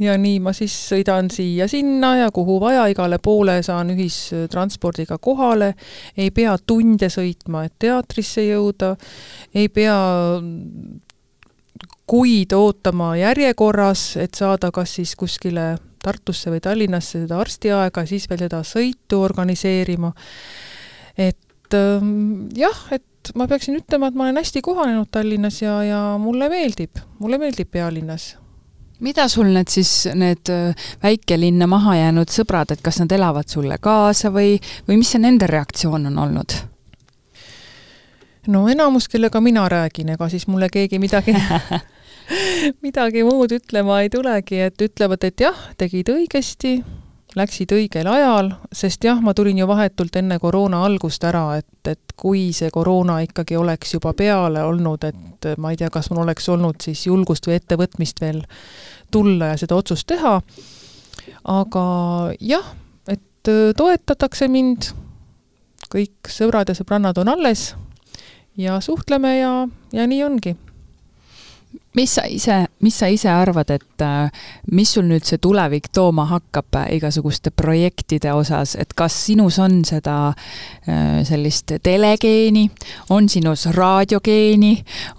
ja 0.00 0.14
nii 0.18 0.38
ma 0.44 0.52
siis 0.56 0.74
sõidan 0.92 1.30
siia-sinna 1.32 2.14
ja 2.22 2.30
kuhu 2.34 2.58
vaja, 2.62 2.86
igale 2.90 3.18
poole 3.22 3.58
saan 3.66 3.90
ühistranspordiga 3.94 5.18
kohale, 5.18 5.74
ei 6.16 6.30
pea 6.30 6.56
tunde 6.58 7.10
sõitma, 7.12 7.64
et 7.66 7.74
teatrisse 7.78 8.46
jõuda, 8.46 8.94
ei 9.54 9.68
pea 9.68 9.98
kuid 12.08 12.54
ootama 12.56 13.12
järjekorras, 13.20 14.14
et 14.16 14.34
saada 14.38 14.72
kas 14.72 14.96
siis 15.00 15.14
kuskile 15.18 15.74
Tartusse 15.98 16.52
või 16.52 16.60
Tallinnasse 16.62 17.24
seda 17.24 17.40
arstiaega, 17.42 18.04
siis 18.06 18.28
veel 18.30 18.44
seda 18.46 18.62
sõitu 18.64 19.18
organiseerima. 19.20 20.12
et 21.18 21.74
ähm, 21.74 22.46
jah, 22.56 22.86
et 22.94 23.04
et 23.30 23.38
ma 23.38 23.46
peaksin 23.50 23.78
ütlema, 23.78 24.08
et 24.08 24.18
ma 24.18 24.26
olen 24.26 24.40
hästi 24.40 24.62
kohanenud 24.64 25.08
Tallinnas 25.10 25.62
ja, 25.62 25.78
ja 25.84 26.02
mulle 26.20 26.48
meeldib, 26.52 27.00
mulle 27.18 27.38
meeldib 27.38 27.70
pealinnas 27.70 28.34
mida 29.04 29.28
sul 29.30 29.52
need 29.54 29.70
siis, 29.70 30.08
need 30.18 30.50
äh, 30.50 30.88
väikelinna 31.02 31.68
maha 31.70 31.94
jäänud 32.00 32.32
sõbrad, 32.34 32.72
et 32.74 32.82
kas 32.82 32.98
nad 33.02 33.12
elavad 33.14 33.46
sulle 33.48 33.78
kaasa 33.80 34.32
või, 34.34 34.56
või 34.88 34.98
mis 35.02 35.14
see 35.14 35.22
nende 35.22 35.46
reaktsioon 35.46 36.10
on 36.10 36.18
olnud? 36.24 36.56
no 38.48 38.64
enamus, 38.68 39.06
kellega 39.12 39.40
mina 39.44 39.68
räägin, 39.68 40.14
ega 40.16 40.28
siis 40.32 40.48
mulle 40.48 40.70
keegi 40.72 40.98
midagi 40.98 41.36
midagi 42.84 43.24
muud 43.26 43.52
ütlema 43.56 44.02
ei 44.04 44.10
tulegi, 44.12 44.60
et 44.68 44.82
ütlevad, 44.84 45.24
et 45.28 45.46
jah, 45.46 45.58
tegid 45.80 46.10
õigesti, 46.12 46.78
läksid 47.38 47.72
õigel 47.74 48.08
ajal, 48.10 48.50
sest 48.74 49.04
jah, 49.06 49.20
ma 49.24 49.34
tulin 49.36 49.58
ju 49.60 49.66
vahetult 49.68 50.16
enne 50.20 50.38
koroona 50.42 50.82
algust 50.86 51.24
ära, 51.24 51.58
et, 51.60 51.90
et 51.90 52.14
kui 52.18 52.48
see 52.56 52.70
koroona 52.74 53.20
ikkagi 53.24 53.56
oleks 53.56 53.94
juba 53.94 54.12
peale 54.18 54.64
olnud, 54.66 55.06
et 55.08 55.48
ma 55.58 55.72
ei 55.72 55.80
tea, 55.80 55.90
kas 55.94 56.10
mul 56.10 56.24
oleks 56.26 56.48
olnud 56.52 56.82
siis 56.84 57.06
julgust 57.06 57.46
või 57.48 57.58
ettevõtmist 57.58 58.20
veel 58.20 58.42
tulla 59.14 59.52
ja 59.52 59.58
seda 59.60 59.78
otsust 59.78 60.08
teha, 60.10 60.38
aga 61.54 61.84
jah, 62.40 62.72
et 63.08 63.52
toetatakse 63.76 64.50
mind, 64.52 64.90
kõik 65.92 66.30
sõbrad 66.32 66.68
ja 66.68 66.76
sõbrannad 66.76 67.18
on 67.22 67.32
alles. 67.32 67.70
Ja 68.58 68.80
suhtleme 68.82 69.36
ja, 69.38 69.52
ja 69.94 70.04
nii 70.10 70.24
ongi 70.26 70.56
mis 71.98 72.14
sa 72.14 72.24
ise, 72.30 72.56
mis 72.84 72.94
sa 72.94 73.08
ise 73.10 73.30
arvad, 73.32 73.70
et 73.74 74.02
äh, 74.04 74.30
mis 74.74 74.92
sul 74.94 75.08
nüüd 75.08 75.26
see 75.26 75.40
tulevik 75.42 75.88
tooma 75.94 76.28
hakkab 76.30 76.78
äh, 76.78 76.92
igasuguste 76.98 77.50
projektide 77.50 78.30
osas, 78.36 78.76
et 78.78 78.94
kas 78.98 79.16
sinus 79.26 79.58
on 79.62 79.80
seda 79.88 80.18
äh, 80.30 81.24
sellist 81.26 81.74
telegeeni, 81.82 82.68
on 83.14 83.28
sinus 83.32 83.66
raadiogeeni, 83.74 84.72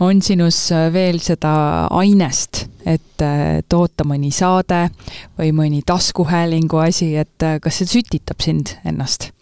on 0.05 0.23
sinus 0.23 0.61
veel 0.93 1.19
seda 1.23 1.53
ainest, 1.99 2.65
et 2.87 3.19
toota 3.69 4.05
mõni 4.07 4.31
saade 4.31 4.85
või 5.37 5.51
mõni 5.55 5.81
taskuhäälingu 5.85 6.79
asi, 6.79 7.11
et 7.19 7.43
kas 7.61 7.81
see 7.81 7.91
sütitab 7.97 8.39
sind 8.45 8.77
ennast? 8.87 9.33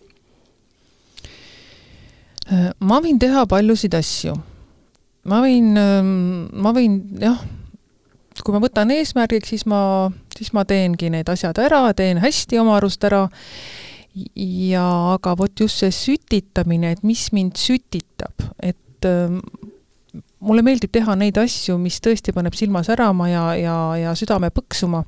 ma 2.79 3.01
võin 3.03 3.17
teha 3.19 3.41
paljusid 3.51 3.91
asju 3.97 4.33
ma 5.27 5.41
võin, 5.43 5.73
ähm, 5.79 6.11
ma 6.55 6.73
võin 6.75 6.99
jah, 7.21 7.41
kui 8.43 8.55
ma 8.55 8.61
võtan 8.63 8.91
eesmärgiks, 8.93 9.51
siis 9.53 9.65
ma, 9.69 9.81
siis 10.35 10.53
ma 10.55 10.63
teengi 10.67 11.09
need 11.13 11.29
asjad 11.31 11.57
ära, 11.61 11.85
teen 11.97 12.21
hästi 12.23 12.59
oma 12.61 12.77
arust 12.77 13.03
ära 13.07 13.25
ja 14.35 14.83
aga 15.13 15.35
vot 15.37 15.59
just 15.59 15.83
see 15.83 15.93
sütitamine, 15.93 16.93
et 16.95 17.03
mis 17.05 17.27
mind 17.35 17.57
sütitab, 17.59 18.45
et 18.63 19.07
ähm, 19.09 19.41
mulle 20.43 20.63
meeldib 20.65 20.93
teha 20.93 21.15
neid 21.19 21.37
asju, 21.41 21.77
mis 21.81 21.99
tõesti 22.03 22.33
paneb 22.35 22.55
silma 22.57 22.83
särama 22.85 23.29
ja, 23.31 23.47
ja, 23.59 23.77
ja 24.01 24.15
südame 24.17 24.51
põksuma. 24.53 25.03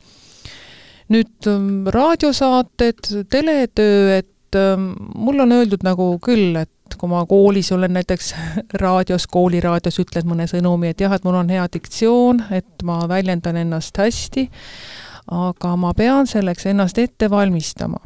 nüüd 1.10 1.48
ähm, 1.50 1.88
raadiosaated, 1.90 3.00
teletöö, 3.34 4.20
et 4.20 4.30
ähm, 4.56 4.92
mulle 5.16 5.44
on 5.44 5.52
öeldud 5.52 5.84
nagu 5.86 6.12
küll, 6.24 6.56
et 6.60 6.98
kui 6.98 7.10
ma 7.12 7.22
koolis 7.30 7.72
olen 7.72 7.94
näiteks 7.98 8.34
raadios, 8.84 9.28
kooliraadios 9.28 10.00
ütled 10.02 10.30
mõne 10.30 10.48
sõnumi, 10.50 10.94
et 10.94 11.02
jah, 11.02 11.14
et 11.16 11.26
mul 11.28 11.40
on 11.42 11.50
hea 11.54 11.66
diktsioon, 11.74 12.44
et 12.56 12.86
ma 12.88 13.02
väljendan 13.10 13.60
ennast 13.62 13.98
hästi, 13.98 14.50
aga 15.36 15.76
ma 15.78 15.94
pean 15.94 16.28
selleks 16.28 16.70
ennast 16.72 16.98
ette 16.98 17.30
valmistama. 17.30 18.00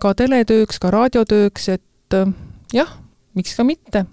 ka 0.00 0.14
teletööks, 0.14 0.78
ka 0.78 0.90
raadiotööks, 0.90 1.68
et 1.68 2.18
jah, 2.74 2.96
miks 3.34 3.54
ka 3.56 3.64
mitte 3.64 4.06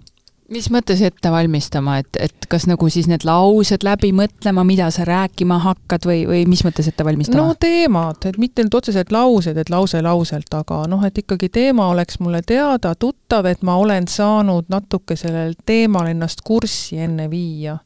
mis 0.52 0.68
mõttes 0.70 1.00
ette 1.02 1.30
valmistama, 1.32 1.98
et, 2.02 2.18
et 2.20 2.46
kas 2.50 2.66
nagu 2.70 2.88
siis 2.92 3.08
need 3.10 3.24
laused 3.26 3.82
läbi 3.86 4.12
mõtlema, 4.16 4.62
mida 4.66 4.88
sa 4.94 5.06
rääkima 5.08 5.58
hakkad 5.64 6.06
või, 6.06 6.22
või 6.28 6.44
mis 6.48 6.62
mõttes 6.66 6.88
ette 6.90 7.04
valmistama? 7.06 7.42
no 7.42 7.56
teemad, 7.60 8.22
et 8.28 8.38
mitte 8.40 8.64
nüüd 8.64 8.76
otseselt 8.78 9.12
laused, 9.14 9.58
et 9.58 9.72
lause 9.72 10.02
lauselt, 10.04 10.52
aga 10.54 10.84
noh, 10.90 11.02
et 11.06 11.18
ikkagi 11.22 11.50
teema 11.52 11.88
oleks 11.92 12.20
mulle 12.22 12.42
teada, 12.46 12.94
tuttav, 12.94 13.48
et 13.50 13.66
ma 13.66 13.76
olen 13.82 14.06
saanud 14.10 14.70
natuke 14.72 15.18
sellel 15.18 15.56
teemal 15.66 16.10
ennast 16.12 16.44
kurssi 16.46 17.00
enne 17.02 17.30
viia. 17.30 17.78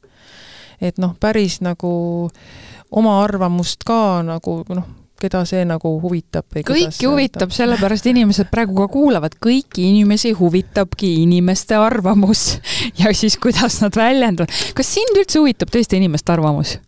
et 0.81 0.99
noh, 0.99 1.13
päris 1.21 1.61
nagu 1.61 2.31
oma 2.91 3.21
arvamust 3.23 3.85
ka 3.85 4.23
nagu 4.25 4.63
noh, 4.69 4.87
keda 5.21 5.43
see 5.49 5.65
nagu 5.69 5.93
huvitab 6.03 6.47
või 6.55 6.65
kõiki 6.67 7.09
huvitab, 7.09 7.53
sellepärast 7.55 8.09
inimesed 8.11 8.51
praegu 8.53 8.77
ka 8.79 8.89
kuulavad, 8.93 9.37
kõiki 9.43 9.89
inimesi 9.91 10.33
huvitabki 10.39 11.13
inimeste 11.25 11.79
arvamus 11.79 12.59
ja 13.01 13.13
siis, 13.17 13.39
kuidas 13.41 13.81
nad 13.85 13.97
väljenduvad. 13.97 14.53
kas 14.75 14.95
sind 14.97 15.19
üldse 15.19 15.43
huvitab 15.43 15.73
tõesti 15.73 16.01
inimeste 16.01 16.35
arvamus? 16.35 16.79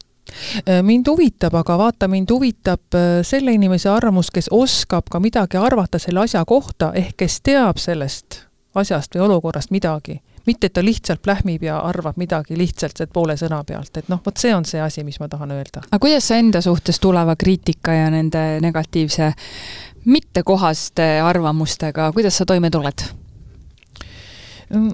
Äh, 0.64 0.81
mind 0.83 1.09
huvitab, 1.12 1.55
aga 1.61 1.77
vaata, 1.79 2.09
mind 2.09 2.31
huvitab 2.33 2.97
äh, 2.97 3.21
selle 3.27 3.53
inimese 3.53 3.90
arvamus, 3.92 4.33
kes 4.33 4.49
oskab 4.51 5.11
ka 5.12 5.21
midagi 5.21 5.61
arvata 5.61 6.01
selle 6.01 6.25
asja 6.25 6.45
kohta, 6.49 6.92
ehk 6.97 7.18
kes 7.25 7.40
teab 7.45 7.81
sellest 7.83 8.47
asjast 8.75 9.14
või 9.14 9.27
olukorrast 9.29 9.75
midagi 9.75 10.23
mitte, 10.46 10.66
et 10.66 10.72
ta 10.72 10.85
lihtsalt 10.85 11.22
plähmib 11.22 11.62
ja 11.62 11.78
arvab 11.87 12.16
midagi 12.20 12.59
lihtsalt 12.59 12.96
sealt 12.96 13.12
poole 13.12 13.37
sõna 13.40 13.62
pealt, 13.66 13.96
et 13.96 14.11
noh, 14.12 14.20
vot 14.24 14.38
see 14.38 14.55
on 14.55 14.66
see 14.68 14.81
asi, 14.83 15.05
mis 15.05 15.20
ma 15.20 15.28
tahan 15.33 15.55
öelda. 15.55 15.85
aga 15.88 16.02
kuidas 16.02 16.28
sa 16.28 16.38
enda 16.40 16.61
suhtes 16.64 17.00
tuleva 17.00 17.37
kriitika 17.37 17.94
ja 17.94 18.11
nende 18.11 18.61
negatiivse 18.61 19.33
mittekohaste 20.05 21.09
arvamustega, 21.22 22.12
kuidas 22.12 22.38
sa 22.38 22.46
toime 22.46 22.70
tuled? 22.70 23.07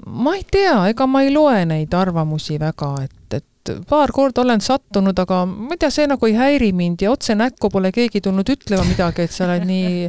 ma 0.07 0.35
ei 0.35 0.45
tea, 0.51 0.89
ega 0.91 1.07
ma 1.07 1.23
ei 1.23 1.31
loe 1.33 1.63
neid 1.69 1.95
arvamusi 1.95 2.59
väga, 2.59 2.91
et, 3.05 3.37
et 3.39 3.75
paar 3.89 4.11
korda 4.15 4.43
olen 4.43 4.63
sattunud, 4.65 5.19
aga 5.23 5.45
ma 5.47 5.77
ei 5.77 5.83
tea, 5.85 5.91
see 5.95 6.09
nagu 6.11 6.27
ei 6.27 6.35
häiri 6.35 6.73
mind 6.75 7.05
ja 7.05 7.13
otse 7.15 7.37
näkku 7.39 7.71
pole 7.71 7.93
keegi 7.95 8.21
tulnud 8.25 8.49
ütlema 8.57 8.87
midagi, 8.89 9.29
et 9.29 9.35
sa 9.35 9.47
oled 9.47 9.67
nii 9.69 10.09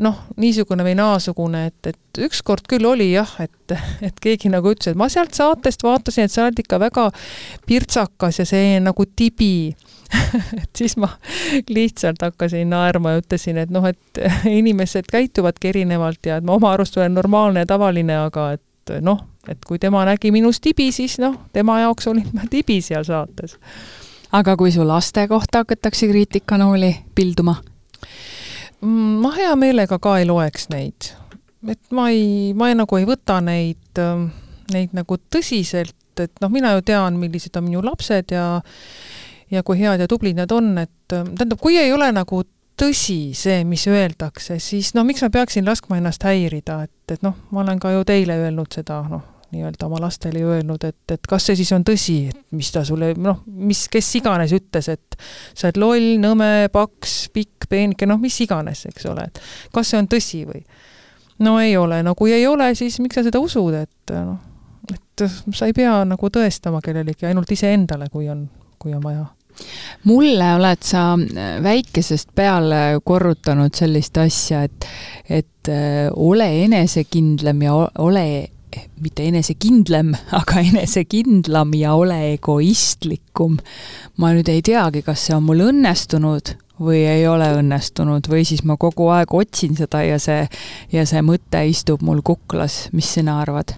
noh, 0.00 0.24
niisugune 0.40 0.84
või 0.86 0.96
naasugune, 0.98 1.66
et, 1.70 1.92
et 1.92 2.22
ükskord 2.26 2.66
küll 2.70 2.86
oli 2.88 3.10
jah, 3.12 3.30
et, 3.42 3.76
et 4.04 4.20
keegi 4.22 4.50
nagu 4.52 4.72
ütles, 4.72 4.92
et 4.92 4.98
ma 4.98 5.10
sealt 5.12 5.36
saatest 5.36 5.84
vaatasin, 5.84 6.26
et 6.26 6.34
sa 6.34 6.46
oled 6.46 6.62
ikka 6.62 6.80
väga 6.80 7.06
pirtsakas 7.68 8.40
ja 8.40 8.48
see 8.48 8.78
nagu 8.82 9.06
tibi 9.16 9.70
et 10.62 10.70
siis 10.76 10.96
ma 11.00 11.08
lihtsalt 11.70 12.22
hakkasin 12.22 12.70
naerma 12.70 13.14
ja 13.14 13.22
ütlesin, 13.22 13.60
et 13.62 13.70
noh, 13.70 13.86
et 13.86 14.22
inimesed 14.50 15.10
käituvadki 15.12 15.70
erinevalt 15.74 16.26
ja 16.26 16.40
et 16.40 16.46
ma 16.46 16.56
oma 16.58 16.74
arust 16.74 16.98
olen 16.98 17.14
normaalne 17.14 17.64
ja 17.64 17.70
tavaline, 17.70 18.16
aga 18.26 18.50
et 18.56 18.94
noh, 19.04 19.22
et 19.48 19.64
kui 19.66 19.78
tema 19.78 20.02
nägi 20.08 20.32
minus 20.34 20.60
tibi, 20.60 20.90
siis 20.92 21.18
noh, 21.22 21.36
tema 21.52 21.80
jaoks 21.84 22.10
olin 22.10 22.28
ma 22.34 22.48
tibi 22.50 22.80
seal 22.84 23.06
saates. 23.06 23.58
aga 24.32 24.56
kui 24.56 24.72
su 24.72 24.86
laste 24.86 25.28
kohta 25.28 25.64
hakatakse 25.64 26.08
kriitikanooli 26.08 26.96
pilduma? 27.14 27.60
Mm, 28.80 29.16
ma 29.20 29.32
hea 29.36 29.56
meelega 29.60 29.98
ka 30.00 30.18
ei 30.18 30.28
loeks 30.28 30.70
neid. 30.72 31.10
et 31.68 31.80
ma 31.92 32.08
ei, 32.08 32.54
ma 32.56 32.70
ei, 32.70 32.76
nagu 32.78 32.96
ei 32.96 33.04
võta 33.04 33.40
neid, 33.44 33.90
ähm, 34.00 34.30
neid 34.72 34.94
nagu 34.96 35.18
tõsiselt, 35.32 35.96
et 36.20 36.32
noh, 36.40 36.48
mina 36.52 36.72
ju 36.78 36.86
tean, 36.88 37.18
millised 37.20 37.56
on 37.60 37.66
minu 37.66 37.82
lapsed 37.84 38.32
ja 38.32 38.62
ja 39.50 39.62
kui 39.66 39.80
head 39.80 40.00
ja 40.00 40.06
tublid 40.08 40.38
nad 40.38 40.52
on, 40.54 40.72
et 40.78 41.12
ähm, 41.12 41.34
tähendab, 41.34 41.60
kui 41.60 41.76
ei 41.76 41.92
ole 41.92 42.08
nagu 42.14 42.44
tõsi 42.80 43.34
see, 43.36 43.60
mis 43.68 43.84
öeldakse, 43.90 44.56
siis 44.62 44.94
no 44.96 45.04
miks 45.04 45.20
ma 45.26 45.28
peaksin 45.34 45.66
laskma 45.68 45.98
ennast 46.00 46.24
häirida, 46.24 46.84
et, 46.86 47.12
et 47.12 47.26
noh, 47.26 47.36
ma 47.52 47.64
olen 47.64 47.80
ka 47.82 47.92
ju 47.92 48.06
teile 48.08 48.38
öelnud 48.40 48.72
seda, 48.72 49.02
noh, 49.10 49.26
nii-öelda 49.50 49.86
oma 49.86 50.00
lastele 50.04 50.42
ju 50.42 50.52
öelnud, 50.54 50.84
et, 50.86 51.14
et 51.14 51.26
kas 51.28 51.48
see 51.48 51.58
siis 51.58 51.72
on 51.76 51.84
tõsi, 51.86 52.18
et 52.30 52.40
mis 52.56 52.70
ta 52.72 52.84
sulle, 52.86 53.12
noh, 53.18 53.42
mis, 53.46 53.86
kes 53.92 54.12
iganes 54.20 54.54
ütles, 54.56 54.90
et 54.92 55.18
sa 55.54 55.68
oled 55.68 55.80
loll, 55.82 56.10
nõme, 56.22 56.68
paks, 56.72 57.16
pikk, 57.34 57.66
peenike, 57.70 58.08
noh, 58.10 58.20
mis 58.22 58.36
iganes, 58.44 58.86
eks 58.90 59.08
ole, 59.10 59.26
et 59.30 59.42
kas 59.74 59.92
see 59.92 60.00
on 60.02 60.10
tõsi 60.10 60.44
või? 60.48 60.62
no 61.46 61.56
ei 61.62 61.76
ole, 61.80 62.02
no 62.04 62.14
kui 62.18 62.34
ei 62.36 62.46
ole, 62.46 62.72
siis 62.78 63.00
miks 63.00 63.18
sa 63.18 63.24
seda 63.26 63.40
usud, 63.42 63.74
et 63.74 64.14
noh, 64.14 64.38
et 64.92 65.26
sa 65.56 65.68
ei 65.68 65.76
pea 65.76 66.00
nagu 66.08 66.32
tõestama 66.32 66.82
kellelegi, 66.84 67.28
ainult 67.28 67.50
iseendale, 67.52 68.10
kui 68.12 68.28
on, 68.30 68.46
kui 68.78 68.94
on 68.96 69.04
vaja 69.04 69.28
mulle 70.08 70.46
oled 70.56 70.84
sa 70.86 71.02
väikesest 71.62 72.30
peale 72.34 73.00
korrutanud 73.04 73.74
sellist 73.76 74.16
asja, 74.22 74.62
et, 74.64 74.86
et 75.28 75.68
äh, 75.68 76.06
ole 76.16 76.46
enesekindlam 76.64 77.62
ja 77.66 77.74
ole 77.98 78.26
mitte 79.00 79.26
enesekindlam, 79.28 80.14
aga 80.40 80.64
enesekindlam 80.64 81.74
ja 81.78 81.94
ole 81.98 82.18
egoistlikum. 82.34 83.58
ma 84.16 84.32
nüüd 84.36 84.48
ei 84.52 84.62
teagi, 84.62 85.02
kas 85.06 85.26
see 85.26 85.36
on 85.36 85.46
mul 85.48 85.66
õnnestunud 85.70 86.54
või 86.80 87.04
ei 87.04 87.26
ole 87.28 87.50
õnnestunud 87.58 88.28
või 88.30 88.46
siis 88.48 88.64
ma 88.64 88.78
kogu 88.80 89.10
aeg 89.12 89.34
otsin 89.36 89.76
seda 89.76 90.02
ja 90.06 90.18
see, 90.22 90.46
ja 90.92 91.04
see 91.06 91.20
mõte 91.24 91.60
istub 91.68 92.02
mul 92.02 92.24
kuklas, 92.24 92.88
mis 92.96 93.12
sina 93.18 93.40
arvad? 93.42 93.76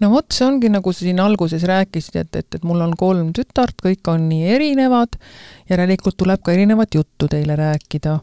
no 0.00 0.10
vot, 0.12 0.28
see 0.34 0.46
ongi 0.46 0.70
nagu 0.72 0.92
sa 0.92 1.04
siin 1.04 1.20
alguses 1.22 1.64
rääkisid, 1.68 2.18
et, 2.22 2.36
et, 2.40 2.58
et 2.58 2.66
mul 2.66 2.82
on 2.84 2.94
kolm 2.98 3.32
tütart, 3.36 3.76
kõik 3.82 4.10
on 4.10 4.26
nii 4.30 4.50
erinevad, 4.56 5.18
järelikult 5.70 6.18
tuleb 6.20 6.42
ka 6.44 6.54
erinevat 6.54 6.94
juttu 6.98 7.28
teile 7.30 7.56
rääkida. 7.58 8.18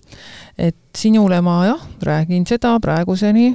et 0.57 0.77
sinule 0.95 1.41
ma 1.45 1.59
jah, 1.67 1.87
räägin 2.03 2.47
seda 2.47 2.75
praeguseni, 2.83 3.53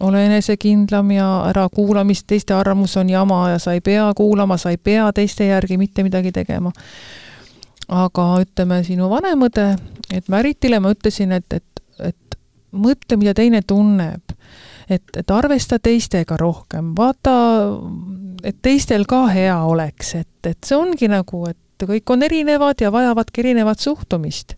ole 0.00 0.26
enesekindlam 0.26 1.10
ja 1.10 1.28
ära 1.48 1.66
kuula, 1.74 2.04
mis 2.04 2.24
teiste 2.24 2.54
arvamus 2.54 2.96
on 2.96 3.10
jama 3.10 3.42
ja 3.50 3.58
sa 3.62 3.72
ei 3.76 3.80
pea 3.80 4.12
kuulama, 4.16 4.56
sa 4.56 4.70
ei 4.70 4.78
pea 4.78 5.10
teiste 5.12 5.46
järgi 5.46 5.78
mitte 5.78 6.02
midagi 6.02 6.32
tegema. 6.32 6.72
aga 7.88 8.26
ütleme, 8.40 8.80
sinu 8.84 9.10
vanem 9.10 9.42
õde, 9.48 9.66
et 10.14 10.28
Märitile 10.28 10.80
ma 10.80 10.92
ütlesin, 10.94 11.32
et, 11.32 11.52
et, 11.52 11.82
et 12.00 12.38
mõtle, 12.72 13.18
mida 13.20 13.34
teine 13.34 13.62
tunneb. 13.66 14.22
et, 14.88 15.04
et 15.16 15.30
arvesta 15.30 15.78
teistega 15.78 16.36
rohkem, 16.36 16.94
vaata, 16.96 17.34
et 18.44 18.56
teistel 18.62 19.04
ka 19.08 19.26
hea 19.28 19.58
oleks, 19.64 20.14
et, 20.14 20.46
et 20.46 20.58
see 20.64 20.76
ongi 20.76 21.08
nagu, 21.08 21.46
et 21.48 21.86
kõik 21.86 22.10
on 22.14 22.22
erinevad 22.22 22.80
ja 22.80 22.92
vajavadki 22.92 23.40
erinevat 23.40 23.80
suhtumist 23.80 24.56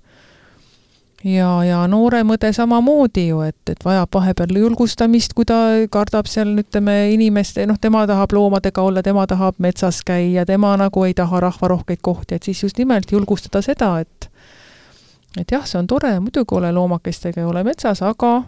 ja, 1.24 1.48
ja 1.64 1.80
noorem 1.90 2.34
õde 2.34 2.50
samamoodi 2.54 3.28
ju, 3.28 3.40
et, 3.46 3.60
et 3.70 3.84
vajab 3.84 4.12
vahepeal 4.14 4.58
julgustamist, 4.60 5.34
kui 5.36 5.46
ta 5.48 5.58
kardab 5.90 6.28
seal, 6.30 6.52
ütleme, 6.60 6.96
inimeste, 7.14 7.64
noh, 7.66 7.78
tema 7.80 8.04
tahab 8.10 8.34
loomadega 8.36 8.82
olla, 8.82 9.02
tema 9.02 9.26
tahab 9.30 9.58
metsas 9.58 10.02
käia, 10.06 10.46
tema 10.46 10.74
nagu 10.80 11.04
ei 11.06 11.14
taha 11.16 11.40
rahvarohkeid 11.46 12.02
kohti, 12.02 12.38
et 12.38 12.50
siis 12.50 12.62
just 12.66 12.78
nimelt 12.78 13.12
julgustada 13.12 13.62
seda, 13.64 13.96
et 14.04 14.30
et 15.40 15.50
jah, 15.50 15.64
see 15.66 15.80
on 15.80 15.88
tore, 15.90 16.12
muidugi 16.22 16.54
ole 16.54 16.70
loomakestega 16.72 17.40
ja 17.42 17.48
ole 17.50 17.64
metsas, 17.66 18.04
aga 18.06 18.44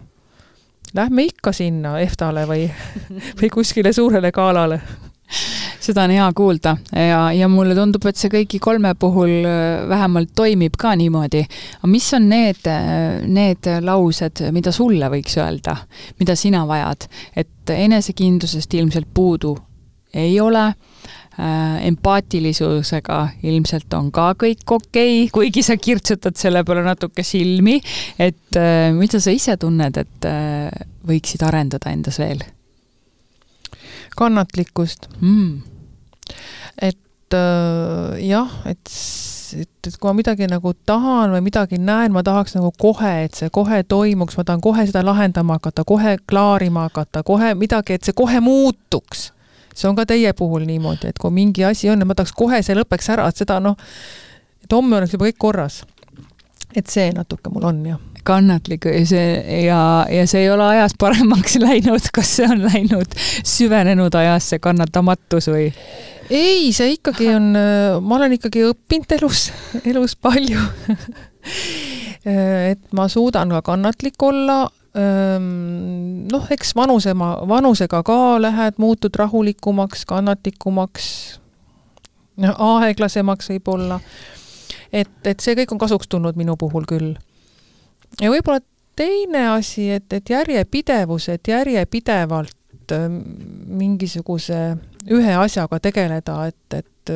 lähme 0.95 1.27
ikka 1.27 1.51
sinna 1.51 1.97
EFTA-le 1.99 2.45
või, 2.47 2.69
või 3.41 3.49
kuskile 3.51 3.91
suurele 3.93 4.31
galale 4.31 4.79
seda 5.87 6.05
on 6.07 6.13
hea 6.15 6.27
kuulda. 6.35 6.75
Ja, 6.91 7.21
ja 7.35 7.49
mulle 7.51 7.75
tundub, 7.77 8.05
et 8.09 8.19
see 8.19 8.31
kõigi 8.33 8.59
kolme 8.63 8.93
puhul 8.99 9.45
äh, 9.47 9.85
vähemalt 9.89 10.33
toimib 10.37 10.77
ka 10.79 10.93
niimoodi. 10.99 11.43
aga 11.79 11.91
mis 11.91 12.09
on 12.17 12.27
need, 12.31 12.63
äh, 12.71 13.23
need 13.27 13.69
laused, 13.85 14.43
mida 14.55 14.73
sulle 14.75 15.11
võiks 15.13 15.37
öelda, 15.39 15.77
mida 16.19 16.35
sina 16.35 16.65
vajad, 16.67 17.07
et 17.35 17.75
enesekindlusest 17.77 18.73
ilmselt 18.79 19.09
puudu 19.13 19.53
ei 20.17 20.39
ole 20.41 20.63
äh,, 20.65 21.87
empaatilisusega 21.87 23.19
ilmselt 23.43 23.93
on 23.93 24.11
ka 24.15 24.31
kõik 24.39 24.63
okei 24.63 25.23
okay,, 25.25 25.31
kuigi 25.33 25.63
sa 25.67 25.77
kirtsutad 25.77 26.39
selle 26.39 26.63
peale 26.65 26.85
natuke 26.87 27.25
silmi, 27.27 27.77
et 28.19 28.59
mida 28.95 29.19
sa 29.21 29.35
ise 29.35 29.57
tunned, 29.61 29.99
et 29.99 30.29
võiksid 31.07 31.43
arendada 31.47 31.91
endas 31.93 32.19
veel? 32.23 32.45
kannatlikkust. 34.17 35.11
Mm 35.21 35.76
et 36.77 37.33
äh, 37.33 38.27
jah, 38.27 38.51
et, 38.65 38.91
et, 39.57 39.87
et 39.87 39.97
kui 39.97 40.09
ma 40.09 40.15
midagi 40.17 40.49
nagu 40.49 40.73
tahan 40.87 41.33
või 41.35 41.43
midagi 41.47 41.79
näen, 41.81 42.13
ma 42.15 42.23
tahaks 42.25 42.57
nagu 42.57 42.71
kohe, 42.79 43.13
et 43.27 43.37
see 43.37 43.51
kohe 43.53 43.81
toimuks, 43.83 44.37
ma 44.39 44.45
tahan 44.47 44.63
kohe 44.63 44.87
seda 44.89 45.03
lahendama 45.05 45.59
hakata, 45.59 45.85
kohe 45.87 46.17
klaarima 46.29 46.87
hakata, 46.87 47.23
kohe 47.27 47.53
midagi, 47.59 47.97
et 47.97 48.07
see 48.07 48.17
kohe 48.17 48.41
muutuks. 48.43 49.31
see 49.77 49.89
on 49.89 49.95
ka 49.95 50.07
teie 50.09 50.33
puhul 50.33 50.65
niimoodi, 50.65 51.11
et 51.11 51.19
kui 51.21 51.31
mingi 51.31 51.65
asi 51.65 51.89
on, 51.89 52.01
et 52.01 52.07
ma 52.07 52.15
tahaks 52.17 52.33
kohe 52.33 52.63
see 52.65 52.75
lõpeks 52.75 53.13
ära, 53.13 53.27
et 53.29 53.37
seda 53.37 53.59
noh, 53.61 53.77
et 54.63 54.73
homme 54.73 54.97
oleks 54.97 55.13
juba 55.13 55.29
kõik 55.29 55.37
korras. 55.37 55.83
et 56.75 56.87
see 56.87 57.11
natuke 57.15 57.49
mul 57.49 57.65
on, 57.65 57.85
jah 57.85 58.16
kannatlik 58.27 58.89
see 59.07 59.63
ja, 59.63 59.79
ja 60.11 60.27
see 60.27 60.45
ei 60.45 60.51
ole 60.51 60.67
ajas 60.75 60.97
paremaks 60.99 61.57
läinud, 61.65 62.11
kas 62.13 62.35
see 62.39 62.49
on 62.49 62.65
läinud 62.67 63.17
süvenenud 63.47 64.15
ajas, 64.19 64.51
see 64.51 64.63
kannatamatus 64.63 65.49
või? 65.53 65.69
ei, 66.29 66.71
see 66.75 66.97
ikkagi 66.97 67.31
on, 67.37 67.53
ma 68.03 68.19
olen 68.19 68.35
ikkagi 68.35 68.65
õppinud 68.67 69.17
elus, 69.19 69.47
elus 69.87 70.17
palju 70.19 70.63
et 72.71 72.83
ma 72.95 73.07
suudan 73.11 73.51
ka 73.55 73.63
kannatlik 73.71 74.19
olla, 74.23 74.65
noh, 76.31 76.47
eks 76.51 76.73
vanuse, 76.75 77.13
vanusega 77.17 78.01
ka 78.05 78.17
lähed, 78.41 78.79
muutud 78.81 79.15
rahulikumaks, 79.15 80.05
kannatlikumaks, 80.09 81.07
aeglasemaks 82.57 83.51
võib-olla. 83.53 83.99
et, 84.91 85.13
et 85.25 85.39
see 85.39 85.55
kõik 85.57 85.73
on 85.73 85.81
kasuks 85.81 86.07
tulnud 86.07 86.37
minu 86.39 86.57
puhul 86.57 86.85
küll. 86.89 87.15
Ja 88.21 88.31
võib-olla 88.33 88.63
teine 88.97 89.47
asi, 89.53 89.89
et, 89.93 90.11
et 90.13 90.29
järjepidevus, 90.29 91.29
et 91.29 91.47
järjepidevalt 91.47 92.95
ähm, 92.95 93.21
mingisuguse 93.77 94.61
ühe 95.13 95.33
asjaga 95.37 95.79
tegeleda, 95.79 96.45
et, 96.51 96.79
et 96.81 97.15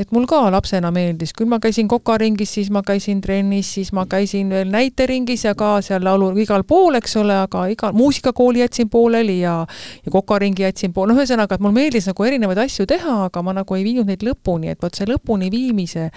et 0.00 0.12
mul 0.14 0.24
ka 0.28 0.38
lapsena 0.52 0.90
meeldis, 0.94 1.32
küll 1.36 1.48
ma 1.50 1.58
käisin 1.62 1.88
kokaringis, 1.90 2.52
siis 2.56 2.70
ma 2.72 2.82
käisin 2.86 3.20
trennis, 3.20 3.72
siis 3.74 3.90
ma 3.96 4.06
käisin 4.10 4.52
veel 4.52 4.70
näiteringis 4.72 5.44
ja 5.44 5.54
ka 5.58 5.72
seal 5.84 6.04
laulu 6.06 6.30
igal 6.40 6.64
pool, 6.68 6.96
eks 7.00 7.16
ole, 7.20 7.36
aga 7.44 7.66
iga 7.72 7.90
muusikakooli 7.96 8.62
jätsin 8.62 8.90
pooleli 8.90 9.40
ja 9.40 9.58
ja 10.06 10.12
kokaringi 10.12 10.62
jätsin 10.62 10.94
pool, 10.96 11.10
noh, 11.10 11.20
ühesõnaga, 11.20 11.56
et 11.56 11.64
mul 11.64 11.74
meeldis 11.76 12.08
nagu 12.08 12.26
erinevaid 12.26 12.62
asju 12.64 12.86
teha, 12.90 13.16
aga 13.28 13.42
ma 13.44 13.56
nagu 13.60 13.76
ei 13.76 13.84
viinud 13.86 14.08
neid 14.08 14.24
lõpuni, 14.26 14.72
et 14.72 14.82
vot 14.82 14.94
see 14.94 15.08
lõpuni 15.10 15.50
viimise 15.52 16.08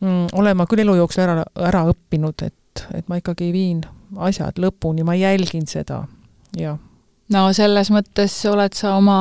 mm, 0.00 0.34
olen 0.38 0.58
ma 0.58 0.66
küll 0.68 0.84
elu 0.84 0.98
jooksul 1.02 1.24
ära, 1.24 1.44
ära 1.70 1.84
õppinud, 1.92 2.46
et, 2.46 2.56
et 2.94 3.08
ma 3.08 3.20
ikkagi 3.20 3.52
viin 3.52 3.82
asjad 4.16 4.58
lõpuni, 4.60 5.04
ma 5.04 5.16
jälgin 5.18 5.66
seda, 5.68 6.04
jah 6.56 6.78
no 7.34 7.48
selles 7.56 7.90
mõttes 7.92 8.34
oled 8.48 8.74
sa 8.76 8.94
oma 8.96 9.18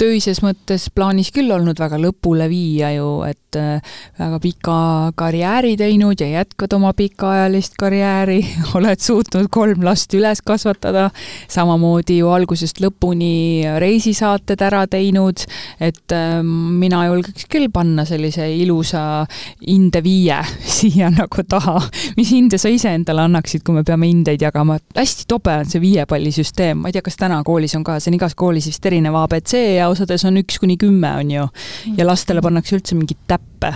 töises 0.00 0.40
mõttes 0.44 0.88
plaanis 0.94 1.30
küll 1.34 1.50
olnud 1.52 1.80
väga 1.80 1.98
lõpule 2.00 2.46
viia 2.50 2.92
ju, 2.94 3.08
et 3.28 3.58
äh, 3.58 3.96
väga 4.18 4.38
pika 4.42 4.76
karjääri 5.18 5.74
teinud 5.80 6.20
ja 6.20 6.28
jätkad 6.40 6.72
oma 6.76 6.92
pikaajalist 6.96 7.76
karjääri, 7.80 8.40
oled 8.78 9.02
suutnud 9.04 9.50
kolm 9.52 9.84
last 9.84 10.14
üles 10.16 10.40
kasvatada, 10.46 11.08
samamoodi 11.52 12.20
ju 12.20 12.30
algusest 12.32 12.80
lõpuni 12.80 13.66
reisisaated 13.82 14.64
ära 14.64 14.86
teinud, 14.90 15.44
et 15.80 16.16
äh, 16.16 16.40
mina 16.44 17.04
julgeks 17.10 17.48
küll 17.50 17.68
panna 17.72 18.06
sellise 18.08 18.48
ilusa 18.56 19.26
hinde 19.66 20.02
viie 20.04 20.40
siia 20.78 21.10
nagu 21.12 21.44
taha. 21.48 21.76
mis 22.16 22.32
hinde 22.32 22.58
sa 22.60 22.72
iseendale 22.72 23.26
annaksid, 23.28 23.64
kui 23.66 23.76
me 23.76 23.84
peame 23.84 24.08
hindeid 24.08 24.40
jagama? 24.48 24.80
hästi 24.96 25.28
tobe 25.28 25.52
on 25.60 25.68
see 25.68 25.80
viiepallisüsteem, 25.82 26.80
ma 26.80 26.88
ei 26.88 26.96
tea, 26.96 27.04
kas 27.04 27.18
täna 27.20 27.42
koolis 27.50 27.74
on 27.78 27.84
ka, 27.86 27.98
see 28.00 28.14
on 28.14 28.20
igas 28.20 28.38
koolis 28.38 28.70
vist 28.70 28.86
erinev 28.86 29.18
abc 29.18 29.58
ja 29.58 29.90
osades 29.90 30.24
on 30.28 30.38
üks 30.40 30.62
kuni 30.62 30.78
kümme, 30.80 31.14
on 31.20 31.36
ju. 31.36 31.46
ja 31.98 32.06
lastele 32.06 32.42
pannakse 32.44 32.78
üldse 32.78 32.98
mingeid 32.98 33.26
täppe 33.30 33.74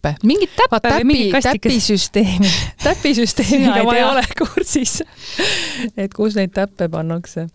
täppe. 0.00 0.14
mingid 0.24 0.48
täppe 0.56 0.80
täpi, 0.80 0.94
või 0.94 1.04
mingid 1.12 1.32
kastikesed. 1.32 1.76
täpisüsteemi, 1.76 2.50
täpisüsteemiga 2.86 3.84
ma 3.84 3.96
ei 3.96 4.04
ole 4.04 4.24
kursis 4.38 5.02
et 6.02 6.14
kus 6.16 6.38
neid 6.38 6.54
täppe 6.56 6.88
pannakse. 6.88 7.46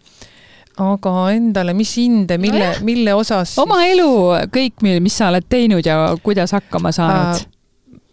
aga 0.77 1.15
endale, 1.33 1.73
mis 1.73 1.95
hinde, 1.97 2.37
mille, 2.37 2.75
mille 2.85 3.17
osas? 3.17 3.57
oma 3.61 3.81
elu, 3.89 4.11
kõik, 4.53 4.85
mis 5.01 5.17
sa 5.17 5.31
oled 5.33 5.49
teinud 5.49 5.85
ja 5.85 6.13
kuidas 6.23 6.55
hakkama 6.57 6.93
saanud 6.95 7.41
äh,? 7.41 7.51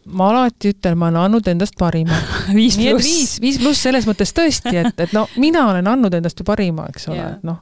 Ma 0.04 0.30
alati 0.30 0.72
ütlen, 0.72 0.96
ma 0.98 1.10
olen 1.10 1.20
andnud 1.26 1.50
endast 1.52 1.76
parima 1.78 2.16
viis 2.58 2.78
pluss. 2.78 3.04
viis, 3.06 3.34
viis 3.42 3.60
pluss 3.62 3.84
selles 3.86 4.08
mõttes 4.08 4.34
tõesti, 4.34 4.74
et, 4.82 4.98
et 4.98 5.12
no 5.14 5.28
mina 5.40 5.68
olen 5.70 5.90
andnud 5.94 6.14
endast 6.18 6.40
ju 6.40 6.46
parima, 6.46 6.88
eks 6.90 7.08
ole, 7.12 7.28
et 7.36 7.46
noh, 7.46 7.60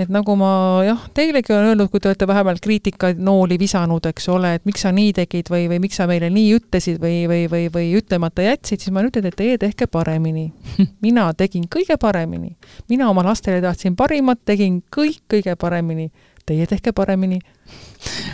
et 0.00 0.08
nagu 0.12 0.34
ma 0.40 0.52
jah, 0.86 1.02
teilegi 1.12 1.52
olen 1.52 1.72
öelnud, 1.72 1.90
kui 1.92 2.00
te 2.00 2.08
olete 2.08 2.26
vähemalt 2.28 2.62
kriitikanooli 2.64 3.58
visanud, 3.60 4.06
eks 4.08 4.28
ole, 4.32 4.54
et 4.56 4.64
miks 4.68 4.86
sa 4.86 4.92
nii 4.96 5.12
tegid 5.20 5.52
või, 5.52 5.66
või 5.68 5.82
miks 5.84 6.00
sa 6.00 6.08
meile 6.08 6.30
nii 6.32 6.56
ütlesid 6.56 7.00
või, 7.02 7.26
või, 7.28 7.44
või, 7.52 7.68
või 7.74 7.92
ütlemata 8.00 8.46
jätsid, 8.46 8.80
siis 8.80 8.94
ma 8.94 9.04
ütlen, 9.04 9.28
et 9.28 9.36
teie 9.36 9.60
tehke 9.60 9.90
paremini. 9.92 10.48
mina 11.06 11.28
tegin 11.36 11.68
kõige 11.68 11.98
paremini. 12.00 12.56
mina 12.88 13.10
oma 13.12 13.26
lastele 13.28 13.60
tahtsin 13.60 13.96
parimat, 13.96 14.40
tegin 14.48 14.80
kõik 14.96 15.20
kõige 15.28 15.56
paremini 15.60 16.08
teie 16.46 16.66
tehke 16.66 16.92
paremini. 16.92 17.38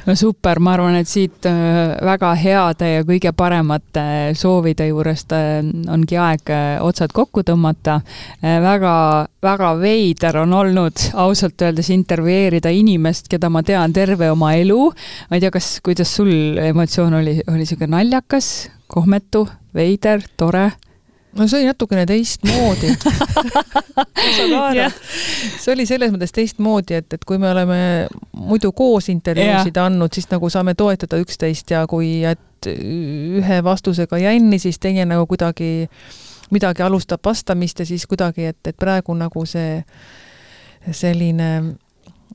no 0.06 0.14
super, 0.16 0.58
ma 0.64 0.72
arvan, 0.72 0.96
et 0.96 1.08
siit 1.08 1.46
äh, 1.46 1.92
väga 2.04 2.30
heade 2.40 2.88
ja 2.88 3.02
kõige 3.06 3.32
paremate 3.36 4.04
soovide 4.38 4.86
juurest 4.88 5.34
äh, 5.36 5.60
ongi 5.92 6.16
aeg 6.16 6.52
äh, 6.54 6.78
otsad 6.82 7.12
kokku 7.12 7.44
tõmmata. 7.44 8.00
väga, 8.42 8.94
väga 9.42 9.74
veider 9.80 10.40
on 10.42 10.56
olnud 10.56 11.04
ausalt 11.14 11.62
öeldes 11.62 11.90
intervjueerida 11.92 12.72
inimest, 12.72 13.28
keda 13.28 13.50
ma 13.52 13.62
tean 13.62 13.92
terve 13.92 14.30
oma 14.30 14.54
elu. 14.56 14.90
ma 15.30 15.36
ei 15.36 15.44
tea, 15.44 15.52
kas, 15.52 15.78
kuidas 15.84 16.16
sul 16.16 16.58
emotsioon 16.64 17.20
oli, 17.20 17.38
oli 17.46 17.62
niisugune 17.62 17.96
naljakas, 17.98 18.70
kohmetu, 18.88 19.46
veider, 19.76 20.24
tore? 20.36 20.70
No 21.38 21.46
see 21.48 21.60
oli 21.60 21.68
natukene 21.70 22.06
teistmoodi. 22.06 22.92
See 25.58 25.72
oli 25.72 25.86
selles 25.88 26.12
mõttes 26.12 26.32
teistmoodi, 26.34 26.98
et, 26.98 27.12
et 27.14 27.24
kui 27.26 27.38
me 27.40 27.50
oleme 27.50 27.78
muidu 28.36 28.72
koos 28.76 29.08
intervjuusid 29.12 29.76
yeah. 29.76 29.86
andnud, 29.86 30.12
siis 30.14 30.28
nagu 30.30 30.50
saame 30.52 30.74
toetada 30.78 31.18
üksteist 31.22 31.70
ja 31.74 31.84
kui 31.90 32.20
jääd 32.22 32.68
ühe 32.68 33.60
vastusega 33.64 34.18
jänni, 34.18 34.58
siis 34.62 34.78
teine 34.82 35.06
nagu 35.08 35.26
kuidagi 35.30 35.88
midagi 36.50 36.82
alustab 36.82 37.20
vastamist 37.24 37.78
ja 37.78 37.86
siis 37.86 38.06
kuidagi, 38.06 38.50
et, 38.52 38.60
et 38.66 38.76
praegu 38.78 39.14
nagu 39.14 39.44
see 39.46 39.82
selline 40.94 41.48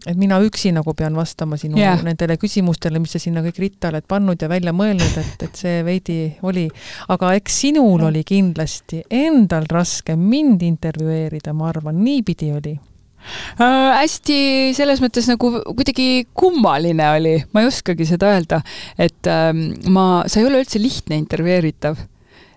et 0.08 0.18
mina 0.20 0.40
üksi 0.44 0.74
nagu 0.76 0.94
pean 0.98 1.16
vastama 1.18 1.58
sinu 1.60 1.80
yeah. 1.80 2.00
nendele 2.04 2.38
küsimustele, 2.42 3.02
mis 3.02 3.16
sa 3.16 3.22
sinna 3.22 3.44
kõik 3.46 3.60
ritta 3.64 3.92
oled 3.92 4.08
pannud 4.10 4.42
ja 4.42 4.50
välja 4.52 4.74
mõelnud, 4.76 5.20
et, 5.22 5.46
et 5.48 5.60
see 5.60 5.84
veidi 5.86 6.18
oli, 6.46 6.68
aga 7.14 7.34
eks 7.40 7.60
sinul 7.66 8.08
oli 8.10 8.24
kindlasti 8.28 9.04
endal 9.14 9.68
raske 9.72 10.18
mind 10.20 10.66
intervjueerida, 10.66 11.54
ma 11.58 11.70
arvan, 11.72 12.02
niipidi 12.04 12.52
oli 12.56 12.74
äh,? 12.76 13.92
hästi 14.02 14.38
selles 14.76 15.02
mõttes 15.04 15.30
nagu 15.32 15.54
kuidagi 15.70 16.26
kummaline 16.36 17.12
oli, 17.18 17.38
ma 17.54 17.64
ei 17.64 17.70
oskagi 17.70 18.08
seda 18.10 18.34
öelda, 18.36 18.64
et 18.98 19.30
ähm, 19.32 19.70
ma, 19.94 20.24
sa 20.28 20.42
ei 20.42 20.50
ole 20.50 20.64
üldse 20.64 20.82
lihtne 20.82 21.20
intervjueeritav 21.22 22.02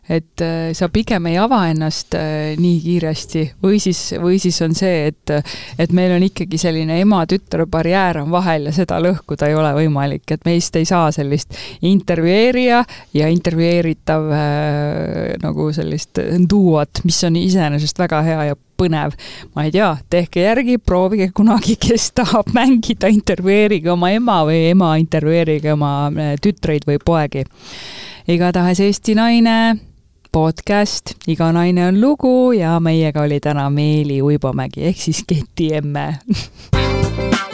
et 0.09 0.41
äh, 0.41 0.71
sa 0.77 0.89
pigem 0.93 1.27
ei 1.27 1.39
ava 1.41 1.65
ennast 1.71 2.15
äh, 2.15 2.55
nii 2.61 2.79
kiiresti. 2.83 3.45
Või 3.63 3.81
siis, 3.83 4.01
või 4.23 4.39
siis 4.43 4.59
on 4.63 4.75
see, 4.79 5.11
et, 5.11 5.33
et 5.79 5.95
meil 5.97 6.15
on 6.17 6.27
ikkagi 6.27 6.59
selline 6.61 7.01
ema-tütre 7.03 7.67
barjäär 7.71 8.21
on 8.23 8.31
vahel 8.31 8.69
ja 8.71 8.75
seda 8.77 9.01
lõhkuda 9.03 9.51
ei 9.51 9.57
ole 9.59 9.73
võimalik, 9.81 10.25
et 10.31 10.47
meist 10.47 10.77
ei 10.79 10.87
saa 10.87 11.11
sellist 11.15 11.57
intervjueerija 11.87 12.85
ja 13.19 13.31
intervjueeritav 13.33 14.31
äh, 14.31 15.35
nagu 15.43 15.73
sellist 15.75 16.23
duot, 16.51 17.03
mis 17.05 17.19
on 17.27 17.41
iseenesest 17.41 17.99
väga 17.99 18.23
hea 18.27 18.47
ja 18.53 18.61
põnev. 18.77 19.17
ma 19.57 19.65
ei 19.67 19.73
tea, 19.75 19.91
tehke 20.13 20.45
järgi, 20.45 20.79
proovige 20.79 21.31
kunagi, 21.35 21.79
kes 21.81 22.13
tahab 22.15 22.53
mängida, 22.55 23.11
intervjueerige 23.11 23.91
oma 23.91 24.13
ema 24.15 24.43
või 24.47 24.69
ema 24.71 24.95
intervjueerige 25.03 25.75
oma 25.75 26.13
tütreid 26.43 26.87
või 26.87 27.01
poegi. 27.03 27.47
Igatahes 28.31 28.81
Eesti 28.83 29.15
naine 29.15 29.57
podcast 30.37 31.15
Iga 31.27 31.47
naine 31.53 31.87
on 31.87 32.01
lugu 32.01 32.53
ja 32.53 32.75
meiega 32.81 33.23
oli 33.25 33.41
täna 33.41 33.71
Meeli 33.71 34.19
Uibomägi 34.23 34.85
ehk 34.91 35.01
siis 35.01 35.25
Keti 35.29 35.71
emme 35.75 36.07